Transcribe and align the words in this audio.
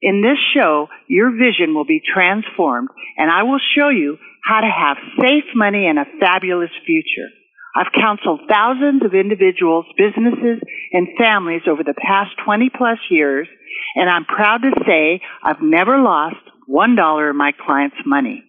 In 0.00 0.22
this 0.22 0.38
show, 0.54 0.88
your 1.08 1.30
vision 1.30 1.74
will 1.74 1.84
be 1.84 2.00
transformed 2.02 2.88
and 3.16 3.30
I 3.30 3.42
will 3.42 3.60
show 3.76 3.88
you 3.88 4.16
how 4.44 4.60
to 4.60 4.70
have 4.70 4.96
safe 5.20 5.44
money 5.54 5.86
and 5.86 5.98
a 5.98 6.04
fabulous 6.20 6.70
future. 6.86 7.28
I've 7.76 7.92
counseled 7.92 8.40
thousands 8.48 9.04
of 9.04 9.14
individuals, 9.14 9.86
businesses, 9.96 10.60
and 10.92 11.08
families 11.18 11.62
over 11.68 11.82
the 11.82 11.94
past 11.94 12.30
20 12.44 12.70
plus 12.76 12.98
years, 13.10 13.46
and 13.94 14.08
I'm 14.08 14.24
proud 14.24 14.62
to 14.62 14.72
say 14.86 15.20
I've 15.42 15.62
never 15.62 15.98
lost 15.98 16.42
one 16.66 16.96
dollar 16.96 17.30
of 17.30 17.36
my 17.36 17.52
clients' 17.52 17.96
money. 18.06 18.42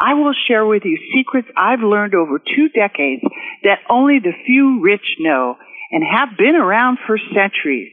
I 0.00 0.14
will 0.14 0.32
share 0.48 0.64
with 0.64 0.82
you 0.84 0.98
secrets 1.14 1.48
I've 1.56 1.80
learned 1.80 2.14
over 2.14 2.38
two 2.38 2.68
decades 2.68 3.22
that 3.64 3.80
only 3.90 4.18
the 4.18 4.32
few 4.46 4.80
rich 4.82 5.16
know 5.18 5.56
and 5.90 6.02
have 6.02 6.38
been 6.38 6.56
around 6.56 6.98
for 7.06 7.18
centuries. 7.34 7.92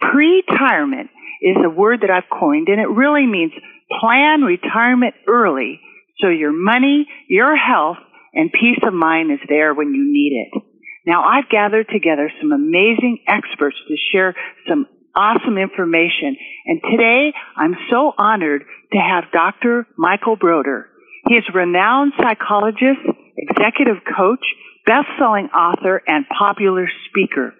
Pretirement 0.00 1.08
is 1.42 1.56
a 1.64 1.70
word 1.70 2.00
that 2.02 2.10
I've 2.10 2.30
coined 2.30 2.68
and 2.68 2.80
it 2.80 2.88
really 2.88 3.26
means 3.26 3.52
plan 4.00 4.42
retirement 4.42 5.14
early 5.26 5.80
so 6.20 6.28
your 6.28 6.52
money, 6.52 7.08
your 7.28 7.56
health, 7.56 7.98
and 8.32 8.52
peace 8.52 8.78
of 8.86 8.94
mind 8.94 9.32
is 9.32 9.40
there 9.48 9.74
when 9.74 9.92
you 9.92 10.04
need 10.06 10.46
it. 10.46 10.62
Now 11.04 11.24
I've 11.24 11.50
gathered 11.50 11.88
together 11.92 12.30
some 12.40 12.52
amazing 12.52 13.24
experts 13.26 13.76
to 13.88 13.96
share 14.12 14.34
some 14.68 14.86
awesome 15.14 15.58
information 15.58 16.36
and 16.64 16.80
today 16.90 17.32
I'm 17.56 17.74
so 17.90 18.12
honored 18.16 18.62
to 18.92 18.98
have 18.98 19.32
Dr. 19.32 19.86
Michael 19.98 20.36
Broder. 20.36 20.88
He 21.28 21.34
is 21.34 21.44
a 21.48 21.56
renowned 21.56 22.12
psychologist, 22.16 23.02
executive 23.36 23.98
coach, 24.16 24.44
best-selling 24.86 25.46
author, 25.46 26.02
and 26.06 26.24
popular 26.28 26.88
speaker. 27.08 27.54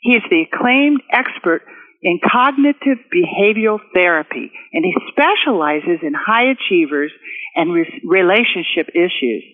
He 0.00 0.12
is 0.12 0.22
the 0.30 0.44
acclaimed 0.50 1.02
expert 1.12 1.62
in 2.02 2.20
cognitive 2.20 2.98
behavioral 3.12 3.80
therapy, 3.94 4.52
and 4.72 4.84
he 4.84 4.94
specializes 5.10 6.00
in 6.02 6.14
high 6.14 6.52
achievers 6.52 7.12
and 7.54 7.72
re- 7.72 8.02
relationship 8.04 8.88
issues. 8.94 9.44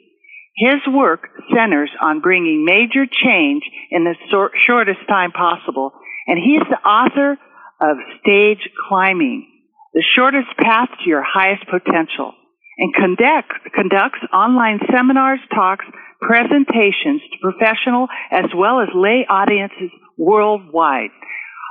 His 0.56 0.80
work 0.92 1.28
centers 1.54 1.90
on 2.00 2.20
bringing 2.20 2.64
major 2.64 3.06
change 3.06 3.62
in 3.90 4.04
the 4.04 4.14
sor- 4.30 4.50
shortest 4.66 5.00
time 5.08 5.32
possible, 5.32 5.92
and 6.26 6.38
he's 6.38 6.62
the 6.68 6.88
author 6.88 7.38
of 7.80 7.96
Stage 8.20 8.68
Climbing, 8.88 9.48
the 9.94 10.04
shortest 10.14 10.48
path 10.58 10.88
to 11.02 11.08
your 11.08 11.24
highest 11.26 11.64
potential, 11.70 12.34
and 12.78 12.94
conduct, 12.94 13.52
conducts 13.74 14.20
online 14.32 14.78
seminars, 14.94 15.40
talks, 15.54 15.84
presentations 16.20 17.20
to 17.32 17.38
professional 17.40 18.08
as 18.30 18.46
well 18.56 18.80
as 18.80 18.88
lay 18.94 19.26
audiences 19.28 19.90
worldwide. 20.16 21.10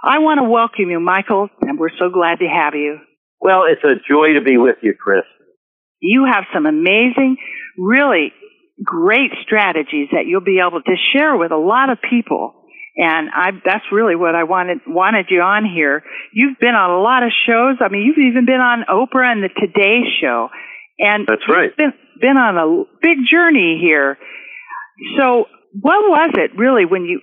I 0.03 0.17
want 0.17 0.39
to 0.39 0.49
welcome 0.49 0.89
you, 0.89 0.99
Michael, 0.99 1.49
and 1.61 1.77
we're 1.77 1.93
so 1.99 2.09
glad 2.09 2.39
to 2.39 2.47
have 2.47 2.73
you. 2.73 2.97
Well, 3.39 3.63
it's 3.69 3.83
a 3.83 4.01
joy 4.09 4.33
to 4.33 4.41
be 4.41 4.57
with 4.57 4.77
you, 4.81 4.95
Kris. 4.97 5.23
You 5.99 6.25
have 6.25 6.45
some 6.53 6.65
amazing, 6.65 7.37
really 7.77 8.33
great 8.83 9.29
strategies 9.43 10.09
that 10.11 10.25
you'll 10.25 10.41
be 10.41 10.59
able 10.59 10.81
to 10.81 10.95
share 11.13 11.37
with 11.37 11.51
a 11.51 11.57
lot 11.57 11.91
of 11.91 11.99
people. 12.01 12.55
And 12.97 13.29
I, 13.29 13.51
that's 13.63 13.85
really 13.91 14.15
what 14.15 14.33
I 14.33 14.43
wanted, 14.43 14.79
wanted 14.87 15.27
you 15.29 15.41
on 15.41 15.65
here. 15.65 16.03
You've 16.33 16.57
been 16.59 16.73
on 16.73 16.89
a 16.89 17.01
lot 17.01 17.21
of 17.21 17.31
shows. 17.45 17.77
I 17.79 17.89
mean, 17.89 18.01
you've 18.01 18.17
even 18.17 18.45
been 18.45 18.59
on 18.59 18.83
Oprah 18.89 19.31
and 19.31 19.43
the 19.43 19.49
Today 19.49 20.01
Show. 20.19 20.49
And 20.97 21.27
that's 21.27 21.47
right. 21.47 21.75
Been, 21.77 21.93
been 22.19 22.37
on 22.37 22.57
a 22.57 22.83
big 23.01 23.19
journey 23.31 23.79
here. 23.79 24.17
So 25.19 25.45
what 25.79 26.01
was 26.09 26.31
it 26.35 26.57
really 26.57 26.85
when 26.85 27.05
you, 27.05 27.19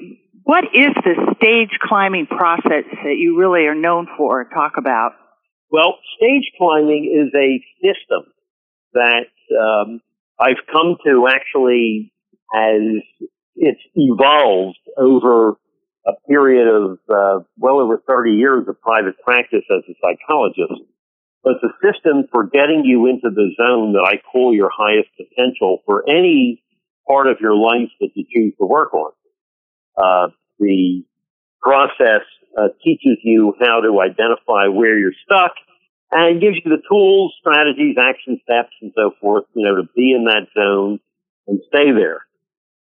what 0.48 0.64
is 0.72 0.94
the 1.04 1.34
stage 1.36 1.78
climbing 1.82 2.26
process 2.26 2.84
that 3.04 3.16
you 3.18 3.38
really 3.38 3.66
are 3.66 3.74
known 3.74 4.08
for 4.16 4.44
talk 4.44 4.78
about? 4.78 5.12
Well, 5.70 5.98
stage 6.16 6.50
climbing 6.56 7.04
is 7.04 7.30
a 7.36 7.60
system 7.84 8.32
that 8.94 9.28
um, 9.60 10.00
I've 10.40 10.64
come 10.72 10.96
to 11.04 11.28
actually 11.28 12.14
as 12.54 12.80
it's 13.56 13.80
evolved 13.94 14.78
over 14.96 15.58
a 16.06 16.12
period 16.26 16.66
of 16.66 16.98
uh, 17.10 17.44
well 17.58 17.78
over 17.78 18.02
30 18.08 18.30
years 18.30 18.66
of 18.68 18.80
private 18.80 19.20
practice 19.22 19.64
as 19.70 19.82
a 19.86 19.92
psychologist. 20.00 20.80
But 21.44 21.56
it's 21.56 21.64
a 21.64 21.92
system 21.92 22.24
for 22.32 22.46
getting 22.46 22.84
you 22.86 23.04
into 23.04 23.28
the 23.28 23.50
zone 23.60 23.92
that 23.92 24.08
I 24.10 24.16
call 24.32 24.54
your 24.54 24.70
highest 24.74 25.10
potential 25.14 25.82
for 25.84 26.08
any 26.08 26.62
part 27.06 27.26
of 27.26 27.36
your 27.38 27.54
life 27.54 27.90
that 28.00 28.12
you 28.14 28.24
choose 28.34 28.54
to 28.58 28.64
work 28.64 28.94
on. 28.94 29.12
Uh, 29.98 30.28
the 30.58 31.04
process 31.62 32.22
uh, 32.56 32.68
teaches 32.82 33.18
you 33.22 33.54
how 33.60 33.80
to 33.80 34.00
identify 34.00 34.68
where 34.68 34.98
you're 34.98 35.12
stuck 35.24 35.52
and 36.10 36.40
gives 36.40 36.56
you 36.64 36.70
the 36.70 36.82
tools, 36.88 37.34
strategies, 37.40 37.96
action 37.98 38.40
steps, 38.42 38.72
and 38.80 38.92
so 38.96 39.12
forth, 39.20 39.44
you 39.54 39.64
know, 39.64 39.76
to 39.76 39.88
be 39.94 40.12
in 40.12 40.24
that 40.24 40.46
zone 40.56 41.00
and 41.46 41.60
stay 41.68 41.92
there. 41.92 42.22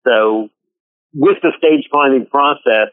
So 0.06 0.48
with 1.14 1.38
the 1.42 1.52
stage 1.58 1.88
climbing 1.90 2.26
process, 2.26 2.90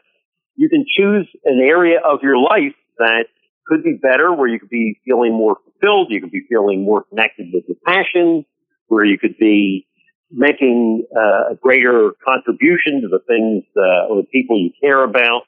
you 0.54 0.68
can 0.68 0.84
choose 0.88 1.28
an 1.44 1.60
area 1.60 1.98
of 2.04 2.20
your 2.22 2.38
life 2.38 2.76
that 2.98 3.26
could 3.66 3.82
be 3.82 3.98
better, 4.00 4.32
where 4.32 4.48
you 4.48 4.58
could 4.58 4.70
be 4.70 5.00
feeling 5.04 5.32
more 5.32 5.56
fulfilled, 5.64 6.08
you 6.10 6.20
could 6.20 6.30
be 6.30 6.44
feeling 6.48 6.84
more 6.84 7.04
connected 7.08 7.48
with 7.52 7.64
your 7.66 7.76
passion, 7.86 8.44
where 8.88 9.04
you 9.04 9.18
could 9.18 9.36
be 9.38 9.86
making 10.32 11.06
uh, 11.14 11.52
a 11.52 11.54
greater 11.60 12.12
contribution 12.24 13.02
to 13.02 13.08
the 13.08 13.20
things 13.26 13.64
uh, 13.76 14.08
or 14.08 14.22
the 14.22 14.28
people 14.32 14.58
you 14.58 14.70
care 14.80 15.04
about, 15.04 15.42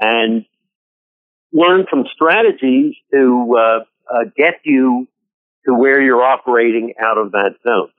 and 0.00 0.44
learn 1.52 1.84
some 1.90 2.04
strategies 2.14 2.94
to 3.12 3.56
uh, 3.58 3.80
uh, 4.12 4.24
get 4.36 4.60
you 4.64 5.08
to 5.66 5.74
where 5.74 6.00
you're 6.00 6.22
operating 6.22 6.94
out 7.02 7.18
of 7.18 7.32
that 7.32 7.54
zone. 7.66 7.90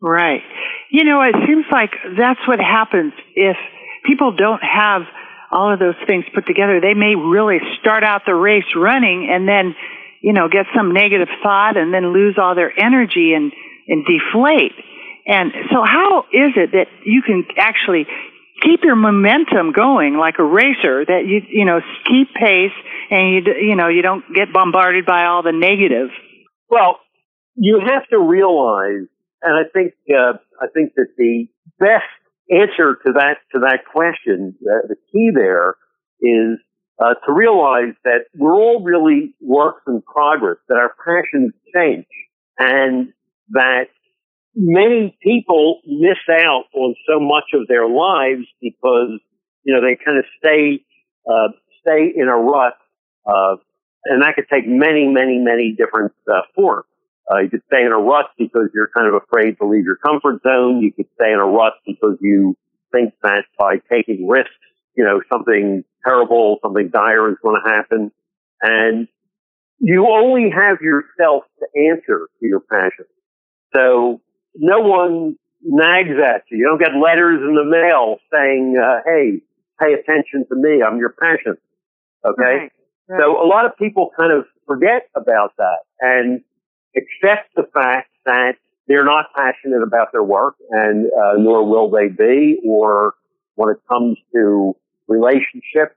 Right. 0.00 0.42
You 0.90 1.04
know, 1.04 1.22
it 1.22 1.34
seems 1.46 1.64
like 1.72 1.90
that's 2.16 2.40
what 2.46 2.60
happens 2.60 3.12
if 3.34 3.56
people 4.06 4.36
don't 4.36 4.62
have 4.62 5.02
all 5.50 5.72
of 5.72 5.78
those 5.78 5.96
things 6.06 6.24
put 6.34 6.46
together. 6.46 6.80
They 6.80 6.94
may 6.94 7.14
really 7.16 7.58
start 7.80 8.04
out 8.04 8.22
the 8.26 8.34
race 8.34 8.68
running 8.76 9.28
and 9.30 9.48
then, 9.48 9.74
you 10.22 10.32
know, 10.32 10.48
get 10.48 10.66
some 10.76 10.92
negative 10.92 11.28
thought 11.42 11.76
and 11.76 11.92
then 11.92 12.12
lose 12.12 12.36
all 12.38 12.54
their 12.54 12.72
energy 12.78 13.32
and, 13.34 13.52
and 13.88 14.04
deflate. 14.04 14.72
And 15.28 15.52
so 15.70 15.84
how 15.84 16.24
is 16.32 16.56
it 16.56 16.72
that 16.72 16.86
you 17.04 17.22
can 17.22 17.44
actually 17.58 18.06
keep 18.62 18.80
your 18.82 18.96
momentum 18.96 19.72
going 19.72 20.16
like 20.16 20.36
a 20.38 20.44
racer 20.44 21.04
that 21.04 21.22
you, 21.26 21.42
you 21.48 21.64
know, 21.64 21.80
keep 22.06 22.34
pace 22.34 22.72
and 23.10 23.34
you 23.34 23.54
you 23.60 23.76
know 23.76 23.88
you 23.88 24.02
don't 24.02 24.24
get 24.34 24.52
bombarded 24.52 25.06
by 25.06 25.26
all 25.26 25.42
the 25.42 25.52
negative. 25.52 26.08
Well, 26.68 26.98
you 27.56 27.80
have 27.80 28.06
to 28.08 28.18
realize, 28.18 29.06
and 29.42 29.54
I 29.54 29.68
think 29.72 29.94
uh, 30.10 30.38
I 30.60 30.66
think 30.72 30.94
that 30.96 31.08
the 31.16 31.46
best 31.78 32.08
answer 32.50 32.98
to 33.06 33.12
that 33.14 33.38
to 33.52 33.60
that 33.60 33.80
question, 33.92 34.56
uh, 34.62 34.88
the 34.88 34.96
key 35.12 35.30
there 35.34 35.76
is 36.20 36.58
uh, 36.98 37.14
to 37.26 37.32
realize 37.32 37.94
that 38.04 38.24
we're 38.36 38.54
all 38.54 38.82
really 38.82 39.34
works 39.40 39.82
in 39.86 40.02
progress, 40.02 40.56
that 40.68 40.76
our 40.76 40.94
passions 41.04 41.52
change, 41.74 42.06
and 42.58 43.12
that 43.50 43.88
many 44.58 45.16
people 45.22 45.80
miss 45.86 46.18
out 46.30 46.64
on 46.74 46.94
so 47.08 47.20
much 47.20 47.44
of 47.54 47.68
their 47.68 47.88
lives 47.88 48.44
because 48.60 49.20
you 49.62 49.72
know 49.72 49.80
they 49.80 49.96
kind 50.04 50.18
of 50.18 50.24
stay 50.38 50.84
uh, 51.30 51.48
stay 51.80 52.12
in 52.14 52.28
a 52.28 52.36
rut 52.36 52.74
uh, 53.26 53.56
and 54.04 54.22
that 54.22 54.34
could 54.34 54.48
take 54.50 54.66
many, 54.66 55.06
many, 55.06 55.38
many 55.38 55.74
different 55.76 56.12
uh, 56.30 56.42
forms. 56.54 56.86
Uh, 57.30 57.40
you 57.40 57.50
could 57.50 57.62
stay 57.66 57.84
in 57.84 57.92
a 57.92 57.98
rut 57.98 58.26
because 58.38 58.70
you're 58.74 58.88
kind 58.88 59.06
of 59.06 59.14
afraid 59.22 59.58
to 59.58 59.66
leave 59.66 59.84
your 59.84 59.96
comfort 59.96 60.42
zone. 60.42 60.80
You 60.80 60.92
could 60.92 61.08
stay 61.14 61.30
in 61.30 61.38
a 61.38 61.44
rut 61.44 61.74
because 61.86 62.16
you 62.20 62.56
think 62.90 63.12
that 63.22 63.44
by 63.58 63.76
taking 63.92 64.26
risks, 64.26 64.50
you 64.96 65.04
know, 65.04 65.20
something 65.30 65.84
terrible, 66.06 66.56
something 66.62 66.88
dire 66.88 67.30
is 67.30 67.36
going 67.42 67.60
to 67.62 67.70
happen. 67.70 68.10
And 68.62 69.08
you 69.78 70.08
only 70.08 70.50
have 70.50 70.78
yourself 70.80 71.44
to 71.58 71.66
answer 71.90 72.28
to 72.40 72.46
your 72.46 72.60
passion. 72.60 73.04
So 73.76 74.22
no 74.54 74.80
one 74.80 75.36
nags 75.62 76.16
at 76.24 76.44
you. 76.50 76.58
You 76.58 76.64
don't 76.64 76.78
get 76.78 76.96
letters 77.00 77.40
in 77.40 77.54
the 77.54 77.64
mail 77.64 78.16
saying, 78.32 78.76
uh, 78.82 79.00
hey, 79.04 79.40
pay 79.80 79.94
attention 79.94 80.46
to 80.48 80.56
me. 80.56 80.82
I'm 80.82 80.98
your 80.98 81.10
passion. 81.10 81.56
Okay. 82.24 82.42
Right. 82.42 82.72
So 83.08 83.42
a 83.42 83.46
lot 83.46 83.64
of 83.64 83.76
people 83.76 84.10
kind 84.18 84.32
of 84.32 84.44
forget 84.66 85.08
about 85.16 85.54
that 85.56 85.78
and 86.00 86.42
accept 86.96 87.54
the 87.56 87.64
fact 87.72 88.10
that 88.26 88.54
they're 88.86 89.04
not 89.04 89.26
passionate 89.34 89.82
about 89.82 90.12
their 90.12 90.22
work 90.22 90.56
and 90.70 91.06
uh, 91.06 91.34
nor 91.38 91.64
will 91.66 91.90
they 91.90 92.08
be 92.08 92.58
or 92.66 93.14
when 93.54 93.70
it 93.70 93.80
comes 93.88 94.18
to 94.34 94.74
relationships 95.06 95.96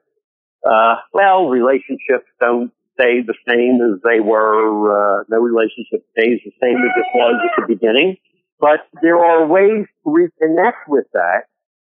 uh, 0.69 0.95
well 1.13 1.47
relationships 1.47 2.27
don't 2.39 2.71
stay 2.93 3.21
the 3.21 3.33
same 3.47 3.79
as 3.81 3.99
they 4.03 4.19
were 4.19 4.91
uh, 4.91 5.23
no 5.29 5.37
relationship 5.37 6.05
stays 6.17 6.39
the 6.45 6.51
same 6.61 6.77
as 6.77 6.91
it 6.95 7.07
was 7.15 7.35
at 7.43 7.61
the 7.61 7.73
beginning 7.73 8.15
but 8.61 8.87
there 9.01 9.17
are 9.17 9.45
ways 9.45 9.87
to 10.03 10.09
reconnect 10.09 10.87
with 10.87 11.05
that 11.13 11.45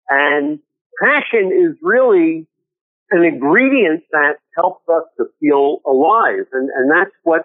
and 0.08 0.58
passion 1.00 1.50
is 1.52 1.76
really 1.82 2.46
an 3.11 3.25
ingredient 3.25 4.02
that 4.12 4.34
helps 4.56 4.88
us 4.88 5.05
to 5.19 5.26
feel 5.40 5.78
alive. 5.87 6.46
And, 6.52 6.70
and 6.70 6.90
that's 6.90 7.14
what 7.22 7.43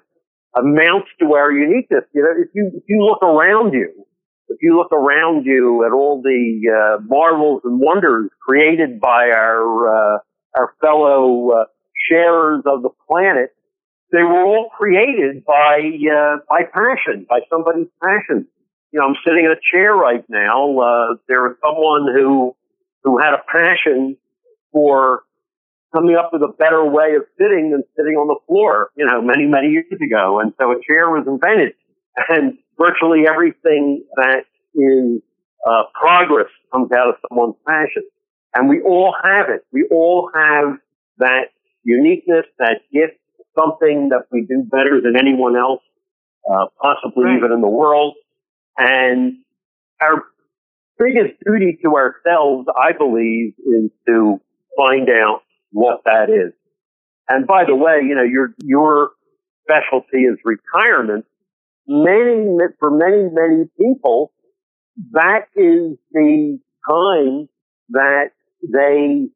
amounts 0.56 1.10
to 1.20 1.34
our 1.34 1.52
uniqueness. 1.52 2.04
You 2.14 2.24
know, 2.24 2.34
if 2.38 2.50
you, 2.54 2.72
if 2.74 2.84
you 2.88 3.04
look 3.06 3.22
around 3.22 3.74
you, 3.74 4.06
if 4.50 4.58
you 4.62 4.76
look 4.76 4.92
around 4.92 5.46
you 5.46 5.86
at 5.86 5.92
all 5.92 6.22
the 6.24 6.62
uh, 6.70 7.02
marvels 7.04 7.62
and 7.64 7.80
wonders 7.80 8.32
created 8.42 9.00
by 9.00 9.30
our, 9.30 10.16
uh, 10.16 10.20
our 10.58 10.74
fellow 10.82 11.52
uh, 11.52 11.66
sharers 12.10 12.64
of 12.66 12.82
the 12.82 12.90
planet, 13.08 13.52
they 14.12 14.24
were 14.24 14.44
all 14.44 14.70
created 14.76 15.46
by, 15.46 15.78
uh, 16.12 16.38
by 16.50 16.64
passion, 16.74 17.28
by 17.30 17.42
somebody's 17.52 17.88
passion. 18.04 18.48
You 18.92 19.00
know, 19.00 19.08
I'm 19.08 19.16
sitting 19.26 19.46
in 19.46 19.52
a 19.52 19.62
chair 19.72 19.94
right 19.94 20.24
now. 20.30 20.80
Uh, 20.80 21.16
there 21.28 21.44
was 21.44 21.56
someone 21.64 22.08
who, 22.14 22.56
who 23.04 23.20
had 23.20 23.34
a 23.34 23.42
passion 23.52 24.18
for 24.72 25.24
coming 25.94 26.16
up 26.16 26.32
with 26.34 26.42
a 26.42 26.54
better 26.58 26.86
way 26.86 27.16
of 27.16 27.24
sitting 27.38 27.72
than 27.72 27.84
sitting 27.96 28.14
on 28.14 28.28
the 28.28 28.38
floor, 28.48 28.90
you 28.96 29.06
know, 29.06 29.22
many, 29.22 29.46
many 29.46 29.70
years 29.70 29.86
ago. 30.02 30.40
And 30.40 30.54
so 30.60 30.72
a 30.72 30.76
chair 30.86 31.10
was 31.10 31.26
invented 31.28 31.74
and 32.30 32.58
virtually 32.78 33.26
everything 33.28 34.04
that 34.16 34.46
is 34.76 35.22
uh, 35.68 35.84
progress 35.94 36.50
comes 36.72 36.92
out 36.92 37.10
of 37.10 37.16
someone's 37.28 37.56
passion. 37.68 38.04
And 38.56 38.70
we 38.70 38.82
all 38.82 39.16
have 39.24 39.50
it. 39.50 39.66
We 39.72 39.88
all 39.92 40.30
have 40.34 40.78
that 41.18 41.50
uniqueness, 41.84 42.46
that 42.58 42.82
gift, 42.92 43.18
something 43.58 44.10
that 44.10 44.26
we 44.32 44.46
do 44.48 44.64
better 44.70 45.02
than 45.02 45.16
anyone 45.18 45.56
else, 45.56 45.82
uh, 46.50 46.66
possibly 46.82 47.26
right. 47.26 47.38
even 47.38 47.52
in 47.52 47.62
the 47.62 47.70
world. 47.70 48.16
And 48.80 49.40
our 50.02 50.24
biggest 50.98 51.36
duty 51.46 51.78
to 51.84 51.96
ourselves, 51.96 52.68
I 52.76 52.94
believe, 52.98 53.54
is 53.60 53.92
to 54.08 54.40
find 54.78 55.10
out 55.10 55.42
what 55.72 56.02
that 56.06 56.30
is. 56.30 56.54
And 57.28 57.46
by 57.46 57.66
the 57.66 57.76
way, 57.76 58.00
you 58.08 58.16
know, 58.16 58.24
your, 58.24 58.56
your 58.64 59.12
specialty 59.64 60.20
is 60.20 60.38
retirement. 60.46 61.26
Many, 61.88 62.48
for 62.80 62.90
many, 62.90 63.30
many 63.32 63.66
people, 63.78 64.32
that 65.12 65.48
is 65.56 65.98
the 66.12 66.60
time 66.90 67.50
that 67.90 68.32
they 68.62 69.28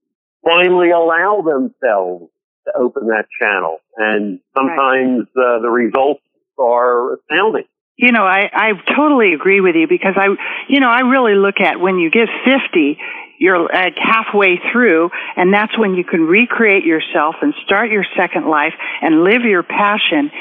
finally 0.43 0.91
allow 0.91 1.41
themselves 1.41 2.31
to 2.65 2.73
open 2.77 3.07
that 3.07 3.25
channel. 3.39 3.79
And 3.97 4.39
sometimes 4.55 5.27
uh, 5.35 5.59
the 5.61 5.69
results 5.69 6.21
are 6.57 7.15
astounding. 7.15 7.65
You 7.95 8.11
know, 8.11 8.25
I, 8.25 8.49
I 8.51 8.71
totally 8.95 9.33
agree 9.33 9.61
with 9.61 9.75
you 9.75 9.87
because 9.87 10.15
I, 10.17 10.27
you 10.67 10.79
know, 10.79 10.89
I 10.89 11.01
really 11.01 11.35
look 11.35 11.59
at 11.59 11.79
when 11.79 11.99
you 11.99 12.09
get 12.09 12.27
50, 12.43 12.97
you're 13.37 13.59
like 13.59 13.97
halfway 13.97 14.59
through 14.71 15.11
and 15.35 15.53
that's 15.53 15.77
when 15.77 15.93
you 15.93 16.03
can 16.03 16.21
recreate 16.21 16.85
yourself 16.85 17.35
and 17.41 17.53
start 17.65 17.91
your 17.91 18.05
second 18.17 18.47
life 18.47 18.73
and 19.01 19.23
live 19.23 19.43
your 19.43 19.61
passion. 19.61 20.31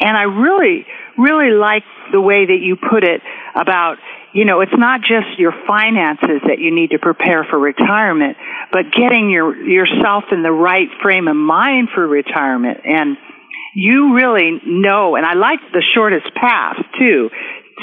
And 0.00 0.16
I 0.16 0.24
really, 0.24 0.86
really 1.16 1.50
like 1.50 1.84
the 2.12 2.20
way 2.20 2.46
that 2.46 2.58
you 2.60 2.76
put 2.76 3.04
it 3.04 3.22
about, 3.54 3.96
you 4.34 4.44
know, 4.44 4.60
it's 4.60 4.76
not 4.76 5.00
just 5.00 5.38
your 5.38 5.52
finances 5.66 6.42
that 6.46 6.58
you 6.58 6.74
need 6.74 6.90
to 6.90 6.98
prepare 6.98 7.44
for 7.44 7.58
retirement, 7.58 8.36
but 8.70 8.92
getting 8.92 9.30
your, 9.30 9.56
yourself 9.56 10.24
in 10.30 10.42
the 10.42 10.52
right 10.52 10.88
frame 11.02 11.26
of 11.26 11.36
mind 11.36 11.88
for 11.94 12.06
retirement. 12.06 12.80
And 12.84 13.16
you 13.78 14.14
really 14.14 14.60
know, 14.66 15.14
and 15.14 15.24
I 15.24 15.34
like 15.34 15.60
the 15.72 15.84
shortest 15.94 16.34
path 16.34 16.76
too. 16.98 17.30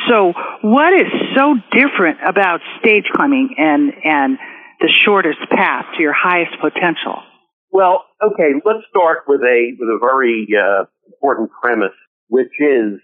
So 0.10 0.34
what 0.62 0.94
is 0.94 1.08
so 1.38 1.56
different 1.72 2.20
about 2.28 2.60
stage 2.80 3.06
climbing 3.16 3.56
and, 3.58 3.94
and 4.04 4.38
the 4.82 4.92
shortest 5.06 5.40
path 5.50 5.86
to 5.96 6.02
your 6.02 6.14
highest 6.14 6.52
potential? 6.60 7.24
Well, 7.72 8.04
okay, 8.22 8.60
let's 8.66 8.84
start 8.90 9.20
with 9.26 9.40
a, 9.40 9.72
with 9.80 9.88
a 9.88 10.00
very 10.02 10.46
uh, 10.52 10.84
important 11.08 11.50
premise, 11.64 11.96
which 12.28 12.52
is 12.60 13.00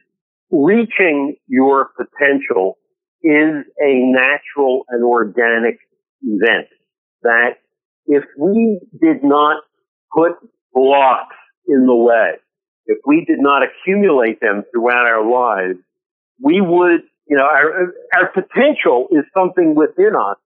reaching 0.51 1.37
your 1.47 1.91
potential 1.95 2.77
is 3.23 3.63
a 3.79 4.11
natural 4.11 4.83
and 4.89 5.05
organic 5.05 5.77
event 6.23 6.67
that 7.23 7.59
if 8.07 8.25
we 8.37 8.81
did 9.01 9.23
not 9.23 9.63
put 10.13 10.33
blocks 10.73 11.35
in 11.67 11.85
the 11.85 11.95
way, 11.95 12.31
if 12.85 12.97
we 13.05 13.25
did 13.25 13.39
not 13.39 13.61
accumulate 13.63 14.39
them 14.39 14.63
throughout 14.71 15.05
our 15.05 15.25
lives, 15.29 15.79
we 16.41 16.59
would, 16.61 17.01
you 17.27 17.37
know, 17.37 17.43
our, 17.43 17.93
our 18.15 18.27
potential 18.33 19.07
is 19.11 19.23
something 19.37 19.75
within 19.75 20.15
us 20.15 20.37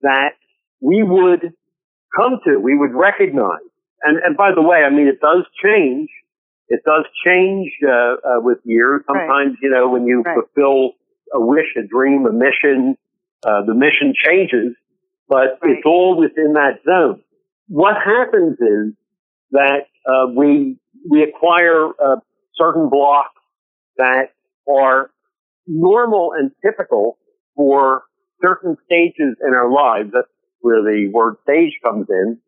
that 0.00 0.32
we 0.80 1.02
would 1.02 1.52
come 2.16 2.40
to, 2.44 2.58
we 2.58 2.76
would 2.76 2.92
recognize. 2.92 3.60
And, 4.02 4.18
and 4.24 4.36
by 4.36 4.50
the 4.54 4.62
way, 4.62 4.78
I 4.78 4.90
mean, 4.90 5.06
it 5.06 5.20
does 5.20 5.44
change. 5.62 6.08
It 6.68 6.80
does 6.84 7.04
change, 7.24 7.70
uh, 7.86 7.92
uh, 7.92 8.40
with 8.40 8.58
years. 8.64 9.02
Sometimes, 9.06 9.50
right. 9.50 9.58
you 9.62 9.70
know, 9.70 9.88
when 9.88 10.06
you 10.06 10.22
right. 10.22 10.34
fulfill 10.34 10.92
a 11.32 11.40
wish, 11.40 11.76
a 11.76 11.86
dream, 11.86 12.26
a 12.26 12.32
mission, 12.32 12.96
uh, 13.44 13.62
the 13.64 13.74
mission 13.74 14.14
changes, 14.16 14.74
but 15.28 15.58
right. 15.62 15.72
it's 15.72 15.82
all 15.86 16.16
within 16.18 16.54
that 16.54 16.80
zone. 16.84 17.22
What 17.68 17.94
happens 17.96 18.58
is 18.60 18.94
that, 19.52 19.86
uh, 20.06 20.32
we 20.34 20.78
we 21.08 21.22
acquire 21.22 21.88
uh, 21.88 22.16
certain 22.54 22.88
blocks 22.88 23.40
that 23.96 24.30
are 24.68 25.10
normal 25.66 26.32
and 26.36 26.50
typical 26.64 27.18
for 27.56 28.02
certain 28.42 28.76
stages 28.84 29.36
in 29.46 29.54
our 29.54 29.70
lives. 29.70 30.10
That's 30.12 30.26
where 30.60 30.82
the 30.82 31.10
word 31.12 31.36
stage 31.42 31.72
comes 31.84 32.06
in, 32.08 32.38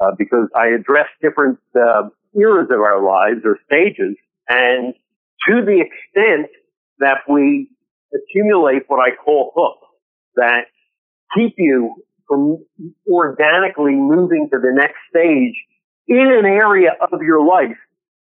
uh, 0.00 0.12
because 0.18 0.48
I 0.54 0.68
address 0.68 1.06
different 1.20 1.58
uh, 1.74 2.08
eras 2.38 2.68
of 2.70 2.80
our 2.80 3.04
lives 3.04 3.40
or 3.44 3.58
stages, 3.66 4.16
and 4.48 4.94
to 5.48 5.64
the 5.64 5.82
extent 5.82 6.50
that 6.98 7.18
we 7.28 7.68
accumulate 8.14 8.82
what 8.88 9.00
I 9.00 9.16
call 9.16 9.52
hooks 9.54 9.88
that 10.36 10.66
keep 11.36 11.54
you 11.58 11.94
from 12.28 12.64
organically 13.10 13.94
moving 13.94 14.48
to 14.52 14.58
the 14.58 14.72
next 14.72 14.98
stage 15.10 15.54
in 16.08 16.32
an 16.32 16.44
area 16.44 16.90
of 17.12 17.22
your 17.22 17.44
life 17.44 17.76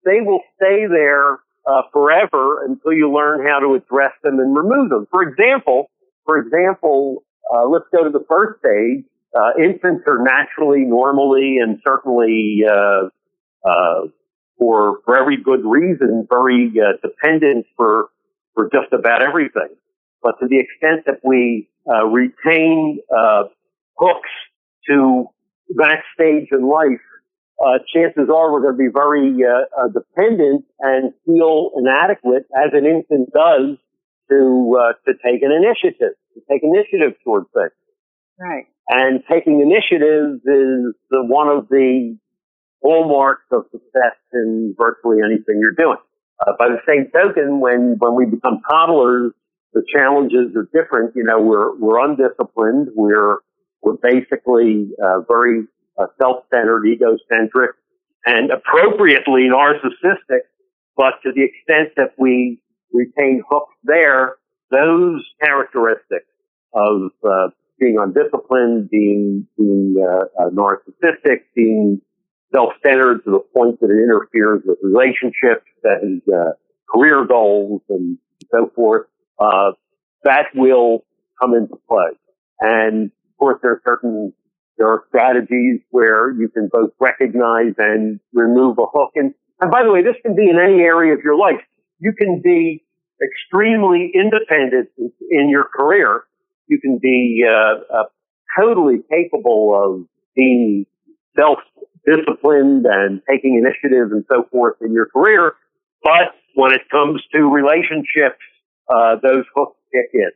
they 0.05 0.21
will 0.21 0.41
stay 0.57 0.87
there 0.87 1.39
uh, 1.67 1.83
forever 1.93 2.65
until 2.65 2.93
you 2.93 3.13
learn 3.13 3.47
how 3.47 3.59
to 3.61 3.75
address 3.75 4.13
them 4.23 4.39
and 4.39 4.57
remove 4.57 4.91
them. 4.91 5.07
For 5.11 5.23
example, 5.23 5.91
for 6.25 6.39
example, 6.39 7.23
uh, 7.53 7.67
let's 7.67 7.87
go 7.93 8.05
to 8.05 8.11
the 8.11 8.25
first 8.29 8.61
stage. 8.61 9.05
Uh, 9.35 9.63
infants 9.63 10.03
are 10.07 10.23
naturally, 10.23 10.81
normally, 10.81 11.59
and 11.63 11.81
certainly 11.87 12.63
uh, 12.69 13.09
uh, 13.69 14.07
for 14.59 14.99
for 15.05 15.17
every 15.17 15.37
good 15.37 15.65
reason, 15.65 16.27
very 16.29 16.73
uh, 16.81 16.97
dependent 17.03 17.67
for 17.77 18.09
for 18.55 18.69
just 18.73 18.93
about 18.93 19.23
everything. 19.23 19.69
But 20.23 20.39
to 20.41 20.49
the 20.49 20.59
extent 20.59 21.07
that 21.07 21.21
we 21.25 21.69
retain 21.87 23.01
hooks 23.97 24.31
to 24.89 25.27
that 25.77 26.03
stage 26.15 26.49
in 26.53 26.69
life, 26.69 27.01
uh, 27.61 27.79
chances 27.95 28.29
are 28.35 28.53
we're 28.53 28.63
going 28.63 28.75
to 28.75 28.79
be 28.79 28.93
very 28.93 29.37
uh, 29.45 29.85
uh, 29.85 29.89
dependent 29.89 30.65
and 30.81 31.13
feel 31.27 31.71
inadequate, 31.77 32.47
as 32.57 32.73
an 32.73 32.87
infant 32.87 33.31
does, 33.33 33.77
to 34.31 34.79
uh, 34.81 34.93
to 35.07 35.13
take 35.25 35.43
an 35.43 35.53
initiative, 35.53 36.17
to 36.35 36.41
take 36.51 36.63
initiative 36.63 37.19
towards 37.23 37.47
things. 37.53 37.73
Right. 38.39 38.67
And 38.89 39.23
taking 39.31 39.61
initiative 39.61 40.37
is 40.37 40.95
the, 41.11 41.23
one 41.23 41.49
of 41.49 41.69
the 41.69 42.17
hallmarks 42.83 43.45
of 43.53 43.65
success 43.71 44.17
in 44.33 44.75
virtually 44.79 45.19
anything 45.23 45.61
you're 45.61 45.77
doing. 45.77 45.99
Uh, 46.41 46.53
by 46.59 46.69
the 46.69 46.81
same 46.89 47.11
token, 47.13 47.61
when 47.61 47.97
when 47.99 48.15
we 48.15 48.25
become 48.25 48.63
toddlers, 48.71 49.33
the 49.75 49.83
challenges 49.93 50.57
are 50.57 50.67
different. 50.73 51.15
You 51.15 51.25
know, 51.25 51.41
we're 51.41 51.77
we're 51.77 52.03
undisciplined. 52.03 52.89
We're 52.95 53.39
we're 53.83 53.99
basically 54.03 54.89
uh, 55.05 55.21
very 55.29 55.65
uh, 56.01 56.07
self-centered, 56.21 56.87
egocentric, 56.87 57.73
and 58.25 58.51
appropriately 58.51 59.43
narcissistic. 59.43 60.43
But 60.97 61.15
to 61.23 61.33
the 61.35 61.45
extent 61.45 61.95
that 61.97 62.13
we 62.19 62.61
retain 62.93 63.43
hooks 63.49 63.75
there, 63.85 64.37
those 64.71 65.25
characteristics 65.43 66.27
of 66.75 67.11
uh, 67.25 67.49
being 67.79 67.97
undisciplined, 67.99 68.91
being 68.91 69.47
being 69.57 69.97
uh, 69.99 70.43
uh, 70.43 70.51
narcissistic, 70.51 71.41
being 71.55 72.01
self-centered 72.55 73.25
to 73.25 73.31
the 73.31 73.41
point 73.57 73.81
that 73.81 73.91
it 73.91 74.03
interferes 74.03 74.63
with 74.65 74.79
relationships 74.83 75.67
and 75.85 76.21
uh, 76.29 76.51
career 76.93 77.25
goals 77.25 77.81
and 77.89 78.19
so 78.53 78.71
forth, 78.75 79.07
uh, 79.39 79.71
that 80.25 80.47
will 80.55 81.05
come 81.41 81.55
into 81.55 81.77
play. 81.89 82.11
And 82.61 83.07
of 83.07 83.39
course, 83.39 83.59
there 83.63 83.73
are 83.73 83.83
certain 83.87 84.33
there 84.81 84.89
are 84.89 85.05
strategies 85.09 85.79
where 85.91 86.33
you 86.33 86.49
can 86.49 86.71
both 86.73 86.91
recognize 86.99 87.75
and 87.77 88.19
remove 88.33 88.79
a 88.79 88.87
hook. 88.91 89.11
And, 89.15 89.35
and 89.61 89.71
by 89.71 89.83
the 89.83 89.93
way, 89.93 90.03
this 90.03 90.17
can 90.23 90.35
be 90.35 90.49
in 90.49 90.57
any 90.57 90.81
area 90.81 91.13
of 91.13 91.21
your 91.23 91.37
life. 91.37 91.61
You 91.99 92.15
can 92.17 92.41
be 92.43 92.83
extremely 93.23 94.11
independent 94.15 94.89
in 94.97 95.51
your 95.51 95.65
career. 95.65 96.23
You 96.67 96.81
can 96.81 96.99
be 96.99 97.45
uh, 97.47 97.95
uh, 97.95 98.05
totally 98.59 99.01
capable 99.11 99.77
of 99.77 100.09
being 100.35 100.87
self-disciplined 101.37 102.87
and 102.87 103.21
taking 103.29 103.63
initiative 103.63 104.13
and 104.13 104.25
so 104.33 104.49
forth 104.51 104.77
in 104.81 104.95
your 104.95 105.07
career. 105.07 105.57
But 106.03 106.33
when 106.55 106.73
it 106.73 106.89
comes 106.91 107.21
to 107.35 107.41
relationships, 107.43 108.41
uh, 108.89 109.17
those 109.23 109.45
hooks 109.55 109.77
kick 109.93 110.09
in 110.15 110.31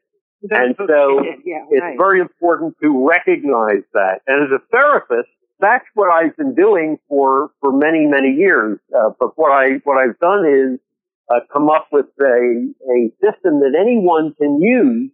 and 0.50 0.75
so 0.76 1.23
yeah, 1.45 1.64
it's 1.71 1.81
right. 1.81 1.97
very 1.97 2.21
important 2.21 2.76
to 2.83 3.07
recognize 3.09 3.83
that. 3.93 4.21
And 4.26 4.45
as 4.45 4.50
a 4.50 4.61
therapist, 4.71 5.29
that's 5.61 5.85
what 5.95 6.11
I've 6.11 6.37
been 6.37 6.55
doing 6.55 6.99
for, 7.09 7.50
for 7.61 7.73
many, 7.73 8.07
many 8.07 8.31
years. 8.31 8.79
Uh, 8.95 9.11
but 9.19 9.38
what 9.38 9.53
I, 9.53 9.81
what 9.85 9.97
I've 9.97 10.19
done 10.19 10.45
is 10.45 10.81
uh, 11.31 11.41
come 11.53 11.71
up 11.71 11.88
with 11.93 12.07
a, 12.21 12.25
a 12.25 13.11
system 13.23 13.61
that 13.61 13.73
anyone 13.79 14.35
can 14.35 14.61
use 14.61 15.11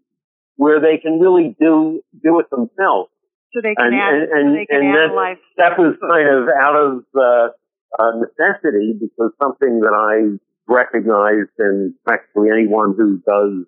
where 0.57 0.81
they 0.81 0.99
can 0.99 1.21
really 1.21 1.57
do, 1.61 2.03
do 2.23 2.41
it 2.41 2.51
themselves. 2.51 3.11
So 3.53 3.61
they 3.63 3.75
can, 3.75 3.93
And, 3.93 3.95
add, 3.95 4.15
and, 4.15 4.29
so 4.31 4.37
and, 4.37 4.57
they 4.57 4.67
can 4.67 4.77
and 4.79 4.95
that, 4.95 5.05
analyze. 5.11 5.37
that 5.57 5.79
was 5.79 5.97
kind 6.01 6.29
of 6.29 6.49
out 6.49 6.77
of, 6.77 7.05
uh, 7.15 7.49
uh, 7.99 8.13
necessity 8.19 8.95
because 8.99 9.33
something 9.43 9.81
that 9.81 9.91
I 9.91 10.39
recognized 10.69 11.51
and 11.59 11.93
practically 12.07 12.49
anyone 12.51 12.95
who 12.97 13.19
does, 13.27 13.67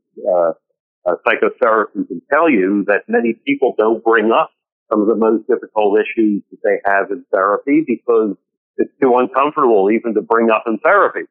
uh, 1.06 1.14
psychotherapy 1.24 2.04
can 2.06 2.22
tell 2.32 2.48
you 2.48 2.84
that 2.86 3.02
many 3.08 3.34
people 3.46 3.74
don't 3.76 4.02
bring 4.04 4.30
up 4.30 4.50
some 4.90 5.00
of 5.00 5.08
the 5.08 5.16
most 5.16 5.46
difficult 5.48 5.98
issues 5.98 6.42
that 6.50 6.58
they 6.62 6.78
have 6.84 7.10
in 7.10 7.24
therapy 7.32 7.84
because 7.86 8.36
it's 8.76 8.92
too 9.00 9.16
uncomfortable 9.16 9.90
even 9.90 10.14
to 10.14 10.22
bring 10.22 10.50
up 10.50 10.64
in 10.66 10.78
therapy. 10.78 11.28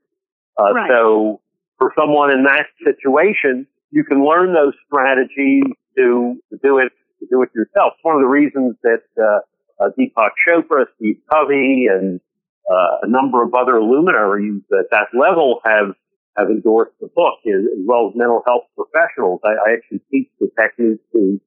Uh, 0.60 0.74
Right. 0.74 0.90
So 0.90 1.42
for 1.78 1.94
someone 1.98 2.32
in 2.32 2.44
that 2.44 2.68
situation, 2.84 3.68
you 3.92 4.04
can 4.04 4.25
learn 4.25 4.54
those 4.54 4.74
strategies 4.88 5.63
to, 5.98 6.38
to 6.50 6.60
do 6.63 6.78
it 6.80 6.92
to 7.20 7.28
do 7.30 7.42
it 7.44 7.50
yourself. 7.54 7.94
It's 7.96 8.04
one 8.04 8.16
of 8.16 8.22
the 8.22 8.28
reasons 8.28 8.75
that 8.84 9.04
uh, 9.18 9.84
uh, 9.84 9.90
Deepak 9.98 10.32
Chopra, 10.48 10.86
Steve 10.96 11.18
Covey, 11.32 11.88
and 11.90 12.20
uh, 12.70 13.04
a 13.04 13.08
number 13.08 13.44
of 13.44 13.54
other 13.54 13.82
luminaries 13.82 14.62
at 14.72 14.86
that 14.92 15.08
level 15.13 15.62
have 15.66 15.96
have 16.38 16.48
endorsed 16.50 16.94
the 17.02 17.08
book, 17.08 17.36
as, 17.46 17.62
well 17.86 18.10
as 18.10 18.16
mental 18.16 18.42
health 18.48 18.64
professionals. 18.76 19.42
I, 19.44 19.50
I 19.70 19.74
actually 19.74 20.02
teach 20.12 20.30
the 20.40 20.50
techniques 20.60 21.04
to 21.14 21.40